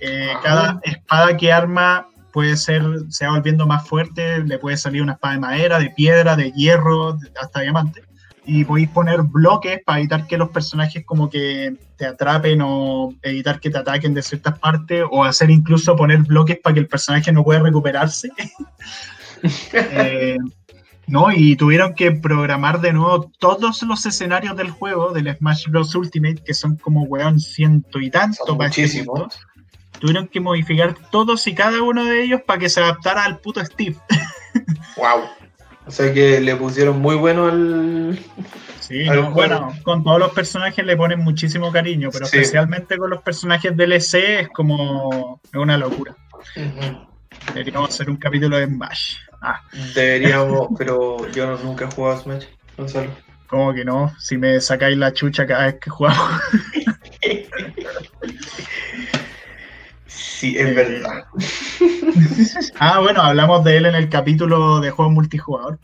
Eh, 0.00 0.30
cada 0.42 0.80
espada 0.82 1.36
que 1.36 1.52
arma 1.52 2.06
puede 2.32 2.56
ser, 2.56 2.82
se 3.08 3.26
va 3.26 3.32
volviendo 3.32 3.66
más 3.66 3.86
fuerte, 3.86 4.42
le 4.44 4.58
puede 4.58 4.76
salir 4.76 5.02
una 5.02 5.12
espada 5.12 5.34
de 5.34 5.40
madera, 5.40 5.78
de 5.78 5.90
piedra, 5.90 6.36
de 6.36 6.50
hierro, 6.52 7.18
hasta 7.40 7.60
diamante. 7.60 8.02
Y 8.44 8.64
podéis 8.64 8.88
poner 8.88 9.22
bloques 9.22 9.80
para 9.84 10.00
evitar 10.00 10.26
que 10.26 10.36
los 10.36 10.50
personajes 10.50 11.04
como 11.04 11.30
que 11.30 11.76
te 11.96 12.06
atrapen 12.06 12.60
o 12.62 13.14
evitar 13.22 13.60
que 13.60 13.70
te 13.70 13.78
ataquen 13.78 14.14
de 14.14 14.22
ciertas 14.22 14.58
partes 14.58 15.04
o 15.10 15.22
hacer 15.22 15.50
incluso 15.50 15.94
poner 15.94 16.22
bloques 16.22 16.58
para 16.60 16.74
que 16.74 16.80
el 16.80 16.88
personaje 16.88 17.30
no 17.30 17.44
pueda 17.44 17.60
recuperarse. 17.60 18.30
eh, 19.72 20.36
¿no? 21.06 21.30
Y 21.30 21.56
tuvieron 21.56 21.94
que 21.94 22.12
programar 22.12 22.80
de 22.80 22.92
nuevo 22.92 23.30
todos 23.38 23.82
los 23.82 24.06
escenarios 24.06 24.56
del 24.56 24.70
juego, 24.70 25.12
del 25.12 25.34
Smash 25.36 25.68
Bros. 25.68 25.94
Ultimate, 25.94 26.42
que 26.44 26.54
son 26.54 26.76
como, 26.76 27.02
weón, 27.04 27.38
ciento 27.38 28.00
y 28.00 28.10
tanto. 28.10 28.44
Son 28.46 28.62
este 28.62 28.82
muchísimos. 28.82 29.38
Tuvieron 30.02 30.26
que 30.26 30.40
modificar 30.40 30.94
todos 31.10 31.46
y 31.46 31.54
cada 31.54 31.80
uno 31.80 32.04
de 32.04 32.24
ellos 32.24 32.40
para 32.44 32.58
que 32.58 32.68
se 32.68 32.80
adaptara 32.80 33.24
al 33.24 33.38
puto 33.38 33.64
Steve. 33.64 33.96
Wow. 34.96 35.22
O 35.86 35.90
sea 35.90 36.12
que 36.12 36.40
le 36.40 36.54
pusieron 36.56 37.00
muy 37.00 37.16
bueno 37.16 37.46
al. 37.46 38.18
Sí, 38.80 39.08
Al 39.08 39.16
no, 39.16 39.22
juego. 39.32 39.34
bueno, 39.34 39.72
con 39.84 40.04
todos 40.04 40.18
los 40.18 40.32
personajes 40.32 40.84
le 40.84 40.96
ponen 40.96 41.20
muchísimo 41.20 41.72
cariño, 41.72 42.10
pero 42.12 42.26
Sí. 42.26 42.36
especialmente 42.36 42.98
con 42.98 43.08
los 43.10 43.22
personajes 43.22 43.74
DLC 43.76 44.40
es 44.40 44.48
como 44.50 45.40
es 45.44 45.54
una 45.58 45.78
locura. 45.78 46.14
Deberíamos 47.54 47.88
hacer 47.90 48.10
un 48.10 48.16
capítulo 48.16 48.58
de 48.58 48.66
Smash. 48.66 49.16
Ah, 49.40 49.60
Deberíamos, 49.94 50.68
pero 50.78 51.28
yo 51.32 51.46
no- 51.46 51.56
nunca 51.58 51.86
he 51.86 51.90
jugado 51.90 52.16
a 52.16 52.20
Smash. 52.20 52.44
Gonzalo. 52.76 53.10
como 53.46 53.72
que 53.74 53.84
no, 53.84 54.12
si 54.18 54.36
me 54.38 54.60
sacáis 54.60 54.96
la 54.96 55.12
chucha 55.12 55.46
cada 55.46 55.66
vez 55.66 55.76
que 55.80 55.90
jugamos. 55.90 56.40
Sí, 60.42 60.58
es 60.58 60.66
Eh, 60.66 60.72
verdad. 60.74 61.24
Ah, 62.80 62.98
bueno, 62.98 63.22
hablamos 63.22 63.62
de 63.62 63.76
él 63.76 63.86
en 63.86 63.94
el 63.94 64.08
capítulo 64.08 64.80
de 64.80 64.90
juegos 64.90 65.14
multijugador. 65.14 65.78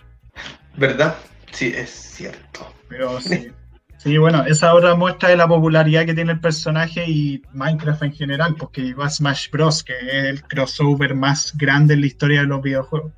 ¿Verdad? 0.77 1.17
Sí, 1.53 1.73
es 1.77 1.89
cierto. 1.89 2.67
Pero 2.89 3.21
sí. 3.21 3.53
Sí, 3.99 4.19
bueno, 4.19 4.45
esa 4.47 4.75
otra 4.75 4.97
muestra 4.97 5.29
de 5.29 5.37
la 5.37 5.47
popularidad 5.47 6.05
que 6.07 6.15
tiene 6.15 6.33
el 6.33 6.41
personaje 6.41 7.05
y 7.09 7.41
Minecraft 7.53 8.03
en 8.03 8.13
general, 8.13 8.57
porque 8.59 8.81
llegó 8.83 9.05
a 9.05 9.11
Smash 9.11 9.49
Bros., 9.53 9.85
que 9.85 9.93
es 9.97 10.25
el 10.25 10.43
crossover 10.43 11.15
más 11.15 11.57
grande 11.57 11.95
en 11.95 12.01
la 12.01 12.07
historia 12.09 12.41
de 12.41 12.49
los 12.49 12.61
videojuegos. 12.61 13.13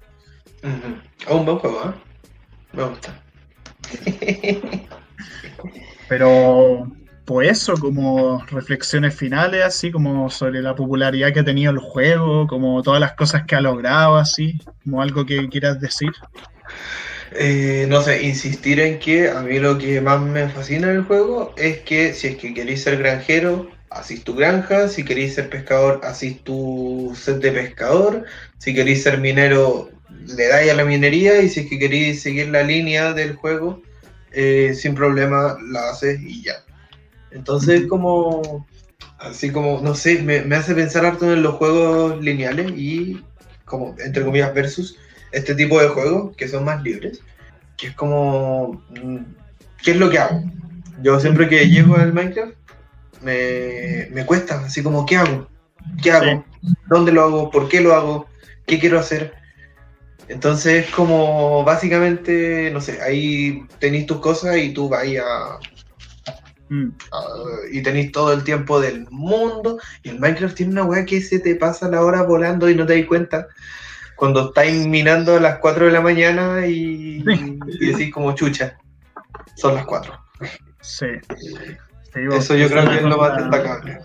Ujú. 0.63 0.95
Oh, 1.29 1.37
un 1.39 1.47
buen 1.47 1.59
juego, 1.59 1.85
¿eh? 1.87 1.95
Me 2.75 2.83
gusta. 2.85 3.19
Pero, 6.07 6.87
pues 7.25 7.51
eso, 7.51 7.75
como 7.75 8.45
reflexiones 8.47 9.15
finales, 9.15 9.65
así 9.65 9.91
como 9.91 10.31
sobre 10.31 10.63
la 10.63 10.75
popularidad 10.75 11.33
que 11.33 11.41
ha 11.41 11.45
tenido 11.45 11.73
el 11.73 11.79
juego, 11.79 12.47
como 12.47 12.83
todas 12.83 13.01
las 13.01 13.13
cosas 13.13 13.45
que 13.47 13.55
ha 13.55 13.61
logrado, 13.61 14.17
así, 14.17 14.59
como 14.85 15.01
algo 15.03 15.25
que 15.25 15.49
quieras 15.49 15.81
decir. 15.81 16.11
Eh, 17.33 17.87
no 17.89 18.03
sé, 18.03 18.23
insistir 18.25 18.81
en 18.81 18.99
que 18.99 19.29
a 19.29 19.41
mí 19.43 19.61
lo 19.61 19.79
que 19.79 20.01
más 20.01 20.21
me 20.21 20.49
fascina 20.49 20.89
del 20.89 21.05
juego 21.05 21.55
es 21.57 21.79
que 21.81 22.13
si 22.13 22.29
es 22.29 22.37
que 22.37 22.53
queréis 22.53 22.83
ser 22.83 22.99
granjero, 22.99 23.71
hacís 23.91 24.25
tu 24.25 24.35
granja, 24.35 24.89
si 24.89 25.05
queréis 25.05 25.35
ser 25.35 25.49
pescador, 25.49 26.01
hacís 26.03 26.43
tu 26.43 27.13
set 27.17 27.37
de 27.37 27.53
pescador, 27.53 28.25
si 28.59 28.75
queréis 28.75 29.05
ser 29.05 29.19
minero, 29.19 29.91
le 30.27 30.49
dais 30.49 30.71
a 30.71 30.75
la 30.75 30.85
minería 30.85 31.41
y 31.41 31.49
si 31.49 31.61
es 31.61 31.67
que 31.69 31.79
queréis 31.79 32.23
seguir 32.23 32.49
la 32.49 32.63
línea 32.65 33.13
del 33.13 33.37
juego, 33.37 33.81
eh, 34.33 34.75
sin 34.75 34.95
problema 34.95 35.57
la 35.71 35.91
haces 35.91 36.21
y 36.21 36.43
ya. 36.43 36.65
Entonces 37.33 37.87
como, 37.87 38.67
así 39.19 39.51
como, 39.51 39.81
no 39.81 39.95
sé, 39.95 40.23
me, 40.23 40.43
me 40.43 40.57
hace 40.57 40.75
pensar 40.75 41.05
harto 41.05 41.33
en 41.33 41.43
los 41.43 41.55
juegos 41.55 42.23
lineales 42.23 42.73
y 42.77 43.23
como, 43.65 43.95
entre 43.99 44.25
comillas, 44.25 44.53
versus 44.55 44.97
este 45.33 45.55
tipo 45.55 45.81
de 45.81 45.89
juegos 45.89 46.35
que 46.37 46.49
son 46.49 46.65
más 46.65 46.83
libres, 46.83 47.23
que 47.77 47.89
es 47.89 47.95
como, 47.95 48.83
mm, 48.91 49.19
¿qué 49.83 49.93
es 49.93 49.97
lo 49.97 50.11
que 50.11 50.19
hago? 50.19 50.43
Yo 51.03 51.19
siempre 51.21 51.49
que 51.49 51.69
llego 51.69 51.97
al 51.97 52.13
Minecraft 52.13 52.55
me, 53.23 54.09
me 54.11 54.27
cuesta, 54.27 54.65
así 54.65 54.83
como, 54.83 55.07
¿qué 55.07 55.17
hago? 55.17 55.49
¿Qué 56.03 56.11
hago? 56.11 56.45
¿Dónde 56.89 57.13
lo 57.13 57.23
hago? 57.23 57.51
¿Por 57.51 57.69
qué 57.69 57.81
lo 57.81 57.95
hago? 57.95 58.27
¿Qué 58.67 58.79
quiero 58.79 58.99
hacer? 58.99 59.35
Entonces, 60.29 60.89
como 60.91 61.65
básicamente, 61.65 62.71
no 62.73 62.81
sé, 62.81 63.01
ahí 63.03 63.65
tenéis 63.79 64.07
tus 64.07 64.21
cosas 64.21 64.59
y 64.59 64.73
tú 64.73 64.89
vas 64.89 65.05
a, 65.05 65.59
Mm. 66.71 66.89
a- 67.13 67.71
y 67.73 67.83
tenéis 67.83 68.13
todo 68.13 68.33
el 68.33 68.43
tiempo 68.45 68.81
del 68.81 69.07
mundo. 69.11 69.79
Y 70.03 70.09
el 70.11 70.19
Minecraft 70.21 70.55
tiene 70.57 70.73
una 70.73 70.85
weá 70.85 71.05
que 71.05 71.21
se 71.21 71.39
te 71.41 71.55
pasa 71.57 71.89
la 71.89 72.01
hora 72.03 72.23
volando 72.23 72.71
y 72.71 72.75
no 72.75 72.87
te 72.87 72.97
das 72.97 73.07
cuenta. 73.07 73.47
Cuando 74.17 74.49
estáis 74.49 74.87
minando 74.87 75.37
a 75.37 75.41
las 75.41 75.59
4 75.59 75.87
de 75.87 75.93
la 75.93 76.01
mañana 76.01 76.67
y, 76.67 77.23
y 77.81 77.87
decís 77.87 78.13
como 78.13 78.35
chucha, 78.35 78.79
son 79.57 79.75
las 79.75 79.85
4. 79.87 80.13
Sí. 80.81 81.07
Sí, 81.37 82.21
Eso 82.33 82.55
yo 82.57 82.69
creo 82.69 82.89
que 82.89 82.97
es 82.97 83.03
lo 83.03 83.17
más 83.19 83.37
destacable. 83.37 83.99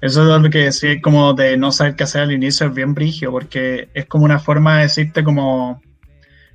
Eso 0.00 0.22
es 0.36 0.42
lo 0.42 0.50
que 0.50 0.58
decía, 0.58 1.00
como 1.00 1.32
de 1.34 1.56
no 1.56 1.72
saber 1.72 1.96
qué 1.96 2.04
hacer 2.04 2.22
al 2.22 2.32
inicio, 2.32 2.66
es 2.66 2.74
bien 2.74 2.94
brigio, 2.94 3.30
porque 3.30 3.88
es 3.94 4.06
como 4.06 4.24
una 4.24 4.38
forma 4.38 4.76
de 4.76 4.82
decirte 4.82 5.24
como... 5.24 5.80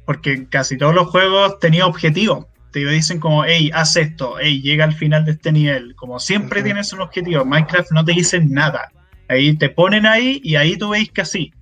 Porque 0.05 0.47
casi 0.49 0.77
todos 0.77 0.93
los 0.93 1.07
juegos 1.07 1.59
tenían 1.59 1.87
objetivos. 1.87 2.45
Te 2.71 2.79
dicen 2.85 3.19
como, 3.19 3.43
hey, 3.43 3.69
haz 3.73 3.95
esto, 3.97 4.35
hey, 4.39 4.61
llega 4.61 4.85
al 4.85 4.93
final 4.93 5.25
de 5.25 5.31
este 5.33 5.51
nivel. 5.51 5.93
Como 5.95 6.19
siempre 6.19 6.59
Ujú. 6.59 6.65
tienes 6.65 6.93
un 6.93 7.01
objetivo. 7.01 7.45
Minecraft 7.45 7.91
no 7.91 8.05
te 8.05 8.13
dicen 8.13 8.49
nada. 8.51 8.91
Ahí 9.27 9.57
te 9.57 9.69
ponen 9.69 10.05
ahí 10.05 10.39
y 10.43 10.55
ahí 10.55 10.77
tú 10.77 10.89
veis 10.89 11.11
que 11.11 11.21
así. 11.21 11.53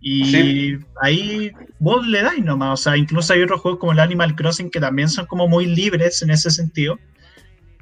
Y 0.00 0.24
Sí. 0.24 0.76
ahí 1.02 1.52
vos 1.78 2.06
le 2.06 2.22
dais 2.22 2.42
nomás. 2.42 2.80
O 2.80 2.82
sea, 2.82 2.96
incluso 2.96 3.32
hay 3.32 3.42
otros 3.42 3.60
juegos 3.60 3.80
como 3.80 3.92
el 3.92 4.00
Animal 4.00 4.34
Crossing 4.34 4.70
que 4.70 4.80
también 4.80 5.08
son 5.08 5.26
como 5.26 5.48
muy 5.48 5.66
libres 5.66 6.22
en 6.22 6.30
ese 6.30 6.50
sentido. 6.50 6.98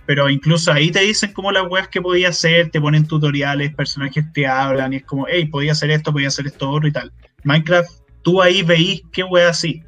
Pero 0.07 0.31
incluso 0.31 0.73
ahí 0.73 0.91
te 0.91 1.01
dicen 1.01 1.33
como 1.33 1.51
las 1.51 1.65
weas 1.69 1.89
que 1.89 2.01
podías 2.01 2.37
hacer, 2.37 2.71
te 2.71 2.81
ponen 2.81 3.07
tutoriales, 3.07 3.75
personajes 3.75 4.25
te 4.33 4.47
hablan 4.47 4.93
y 4.93 4.97
es 4.97 5.05
como, 5.05 5.27
hey, 5.29 5.47
podía 5.47 5.73
hacer 5.73 5.91
esto, 5.91 6.13
podía 6.13 6.29
hacer 6.29 6.47
esto 6.47 6.71
otro 6.71 6.89
y 6.89 6.93
tal. 6.93 7.13
Minecraft, 7.43 7.91
tú 8.23 8.41
ahí 8.41 8.63
veís 8.63 9.03
qué 9.13 9.25
wea 9.25 9.49
así. 9.49 9.83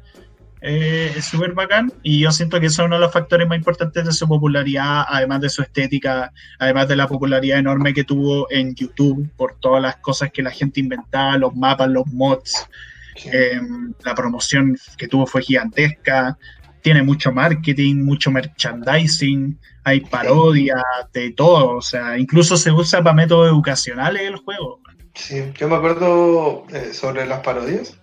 Eh, 0.61 1.13
es 1.15 1.25
súper 1.25 1.53
bacán 1.53 1.91
y 2.03 2.19
yo 2.19 2.31
siento 2.31 2.59
que 2.59 2.65
eso 2.65 2.81
es 2.81 2.85
uno 2.87 2.95
de 2.95 3.01
los 3.01 3.13
factores 3.13 3.47
más 3.47 3.57
importantes 3.57 4.03
de 4.03 4.11
su 4.11 4.27
popularidad, 4.27 5.05
además 5.07 5.39
de 5.39 5.49
su 5.49 5.61
estética, 5.61 6.33
además 6.57 6.89
de 6.89 6.97
la 6.97 7.07
popularidad 7.07 7.59
enorme 7.59 7.93
que 7.93 8.03
tuvo 8.03 8.51
en 8.51 8.75
YouTube 8.75 9.29
por 9.37 9.55
todas 9.59 9.81
las 9.81 9.95
cosas 9.97 10.31
que 10.33 10.43
la 10.43 10.51
gente 10.51 10.81
inventaba, 10.81 11.37
los 11.37 11.55
mapas, 11.55 11.89
los 11.89 12.05
mods, 12.07 12.67
eh, 13.25 13.61
la 14.03 14.13
promoción 14.15 14.77
que 14.97 15.07
tuvo 15.07 15.25
fue 15.25 15.41
gigantesca, 15.43 16.37
tiene 16.81 17.03
mucho 17.03 17.31
marketing, 17.31 18.03
mucho 18.03 18.31
merchandising, 18.31 19.57
hay 19.83 20.01
parodias 20.01 20.81
de 21.13 21.31
todo, 21.31 21.77
o 21.77 21.81
sea, 21.81 22.17
incluso 22.17 22.57
se 22.57 22.71
usa 22.71 23.01
para 23.01 23.15
métodos 23.15 23.49
educacionales 23.49 24.23
el 24.23 24.37
juego. 24.37 24.81
Sí, 25.13 25.43
yo 25.57 25.67
me 25.67 25.75
acuerdo 25.75 26.65
eh, 26.73 26.93
sobre 26.93 27.25
las 27.25 27.39
parodias, 27.39 27.99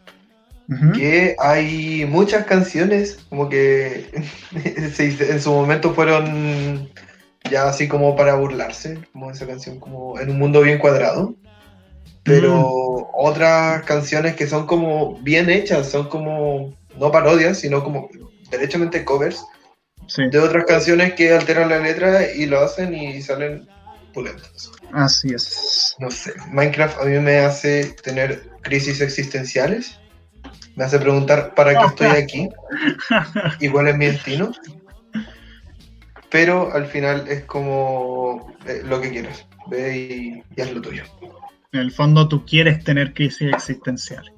Ujú. 0.69 0.93
que 0.93 1.37
hay 1.39 2.05
muchas 2.07 2.45
canciones 2.47 3.19
como 3.29 3.49
que 3.49 4.11
en 4.93 5.41
su 5.41 5.53
momento 5.53 5.95
fueron 5.95 6.91
ya 7.49 7.69
así 7.69 7.87
como 7.87 8.17
para 8.17 8.35
burlarse, 8.35 8.99
como 9.13 9.31
esa 9.31 9.47
canción 9.47 9.79
como 9.79 10.19
en 10.19 10.31
un 10.31 10.39
mundo 10.39 10.63
bien 10.63 10.79
cuadrado. 10.79 11.35
Pero 12.25 13.09
otras 13.15 13.85
canciones 13.85 14.35
que 14.35 14.49
son 14.49 14.67
como 14.67 15.17
bien 15.21 15.49
hechas, 15.49 15.89
son 15.89 16.09
como 16.09 16.75
no 16.99 17.13
parodias, 17.13 17.61
sino 17.61 17.85
como 17.85 18.09
derechamente 18.51 19.05
covers 19.05 19.45
Sí, 20.09 20.29
de 20.31 20.39
otras 20.39 20.65
canciones 20.67 21.15
que 21.15 21.33
alteran 21.33 21.69
la 21.69 21.79
letra 21.79 22.31
y 22.33 22.47
lo 22.47 22.61
hacen 22.61 22.95
y 22.95 23.21
salen 23.23 23.69
pulentos. 24.15 24.73
así 24.93 25.35
es. 25.35 25.97
No 25.99 26.11
sé, 26.11 26.33
Minecraft 26.51 27.01
a 27.01 27.05
mí 27.05 27.19
me 27.19 27.39
hace 27.39 27.97
tener 28.03 28.49
crisis 28.63 29.01
existenciales, 29.01 29.99
me 30.77 30.85
hace 30.85 30.99
preguntar 30.99 31.55
para 31.55 31.79
qué 31.79 31.87
estoy 31.87 32.09
aquí, 32.09 32.49
igual 33.61 33.89
es 33.89 33.97
mi 33.97 34.07
destino, 34.07 34.53
pero 36.31 36.73
al 36.73 36.87
final 36.87 37.27
es 37.29 37.45
como 37.45 38.55
eh, 38.67 38.83
lo 38.85 39.01
que 39.01 39.11
quieras, 39.11 39.47
ve 39.69 39.97
y, 39.97 40.45
y 40.55 40.61
haz 40.63 40.73
lo 40.73 40.83
tuyo. 40.83 41.03
En 41.73 41.81
el 41.81 41.91
fondo 41.91 42.29
tú 42.29 42.45
quieres 42.47 42.85
tener 42.85 43.13
crisis 43.13 43.53
existenciales. 43.53 44.33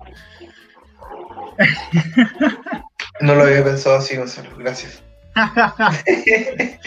No 3.20 3.34
lo 3.34 3.42
había 3.42 3.64
pensado 3.64 3.96
así, 3.96 4.16
Gonzalo, 4.16 4.50
gracias. 4.56 5.02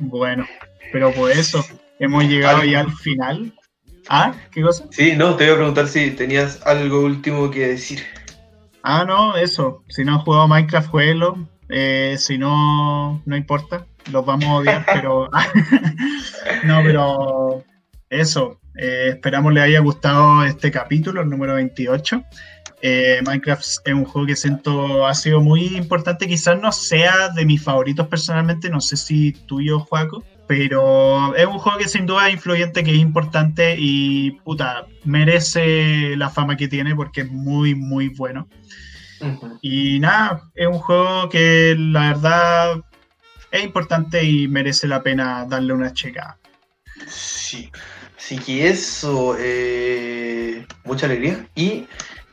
bueno, 0.00 0.46
pero 0.92 1.12
por 1.12 1.30
eso 1.30 1.64
hemos 1.98 2.24
llegado 2.24 2.58
Algo. 2.58 2.72
ya 2.72 2.80
al 2.80 2.92
final. 2.92 3.52
¿Ah? 4.08 4.34
¿Qué 4.50 4.62
cosa? 4.62 4.84
Sí, 4.90 5.14
no, 5.16 5.36
te 5.36 5.44
iba 5.44 5.54
a 5.54 5.56
preguntar 5.56 5.88
si 5.88 6.10
tenías 6.10 6.60
algo 6.66 7.00
último 7.00 7.50
que 7.50 7.68
decir. 7.68 8.02
Ah, 8.86 9.06
no, 9.06 9.34
eso. 9.34 9.82
Si 9.88 10.04
no 10.04 10.12
han 10.12 10.18
jugado 10.18 10.46
Minecraft, 10.46 10.90
jueguelo. 10.90 11.48
Eh, 11.70 12.16
si 12.18 12.36
no, 12.36 13.22
no 13.24 13.34
importa. 13.34 13.86
Los 14.12 14.26
vamos 14.26 14.44
a 14.44 14.54
odiar, 14.56 14.84
pero. 14.84 15.30
no, 16.64 16.82
pero. 16.82 17.64
Eso. 18.10 18.60
Eh, 18.76 19.12
esperamos 19.14 19.54
le 19.54 19.62
haya 19.62 19.80
gustado 19.80 20.44
este 20.44 20.70
capítulo, 20.70 21.22
el 21.22 21.30
número 21.30 21.54
28. 21.54 22.24
Eh, 22.82 23.22
Minecraft 23.24 23.62
es 23.62 23.94
un 23.94 24.04
juego 24.04 24.26
que 24.26 24.36
siento 24.36 25.06
ha 25.06 25.14
sido 25.14 25.40
muy 25.40 25.64
importante. 25.78 26.28
Quizás 26.28 26.60
no 26.60 26.70
sea 26.70 27.30
de 27.30 27.46
mis 27.46 27.62
favoritos 27.62 28.06
personalmente, 28.08 28.68
no 28.68 28.82
sé 28.82 28.98
si 28.98 29.32
tuyo, 29.32 29.80
Juaco, 29.80 30.22
pero 30.46 31.34
es 31.34 31.46
un 31.46 31.58
juego 31.58 31.78
que 31.78 31.88
sin 31.88 32.06
duda 32.06 32.28
es 32.28 32.34
influyente, 32.34 32.84
que 32.84 32.90
es 32.90 32.98
importante 32.98 33.76
y 33.78 34.32
puta, 34.44 34.86
merece 35.04 36.16
la 36.16 36.30
fama 36.30 36.56
que 36.56 36.68
tiene 36.68 36.94
porque 36.94 37.22
es 37.22 37.30
muy, 37.30 37.74
muy 37.74 38.08
bueno. 38.08 38.48
Y 39.62 40.00
nada, 40.00 40.50
es 40.54 40.66
un 40.66 40.78
juego 40.78 41.30
que 41.30 41.74
la 41.78 42.08
verdad 42.08 42.80
es 43.50 43.64
importante 43.64 44.22
y 44.22 44.48
merece 44.48 44.86
la 44.86 45.02
pena 45.02 45.46
darle 45.48 45.72
una 45.72 45.94
checa. 45.94 46.38
Sí, 47.06 47.70
sí 48.18 48.38
que 48.38 48.68
eso, 48.68 49.34
eh, 49.38 50.66
mucha 50.84 51.06
alegría. 51.06 51.48
Y 51.54 51.86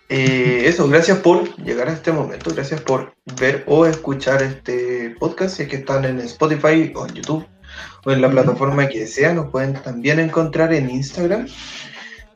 eh, 0.10 0.64
eso, 0.66 0.90
gracias 0.90 1.20
por 1.20 1.56
llegar 1.64 1.88
a 1.88 1.94
este 1.94 2.12
momento, 2.12 2.54
gracias 2.54 2.82
por 2.82 3.16
ver 3.40 3.64
o 3.68 3.86
escuchar 3.86 4.44
este 4.44 5.16
podcast, 5.18 5.56
si 5.56 5.64
es 5.64 5.70
que 5.70 5.78
están 5.78 6.04
en 6.04 6.20
Spotify 6.20 6.92
o 6.94 7.08
en 7.08 7.14
YouTube 7.14 7.48
o 8.06 8.12
en 8.12 8.22
la 8.22 8.30
plataforma 8.30 8.88
que 8.88 9.08
sea, 9.08 9.34
nos 9.34 9.50
pueden 9.50 9.74
también 9.74 10.20
encontrar 10.20 10.74
en 10.74 10.90
Instagram. 10.90 11.48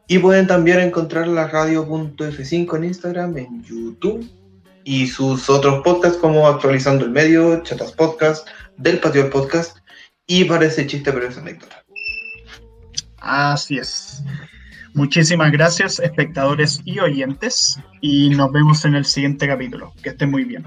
Y 0.08 0.20
pueden 0.20 0.46
también 0.46 0.80
encontrar 0.80 1.28
la 1.28 1.48
radio.f5 1.48 2.78
en 2.78 2.84
Instagram, 2.84 3.38
en 3.38 3.64
YouTube 3.64 4.30
y 4.84 5.08
sus 5.08 5.50
otros 5.50 5.82
podcasts 5.84 6.20
como 6.20 6.48
Actualizando 6.48 7.06
el 7.06 7.12
Medio, 7.12 7.64
Chatas 7.64 7.92
Podcast, 7.92 8.48
Del 8.78 9.00
Patio 9.00 9.24
del 9.24 9.32
Podcast 9.32 9.78
y 10.28 10.46
Parece 10.46 10.86
Chiste 10.86 11.12
pero 11.12 11.28
es 11.28 11.38
anécdota. 11.38 11.84
Así 13.18 13.80
es. 13.80 14.24
Muchísimas 14.94 15.52
gracias, 15.52 16.00
espectadores 16.00 16.80
y 16.86 17.00
oyentes, 17.00 17.78
y 18.00 18.30
nos 18.30 18.52
vemos 18.52 18.86
en 18.86 18.96
el 18.96 19.06
siguiente 19.06 19.48
capítulo. 19.48 19.92
Que 20.04 20.10
estén 20.10 20.30
muy 20.30 20.46
bien. 20.46 20.64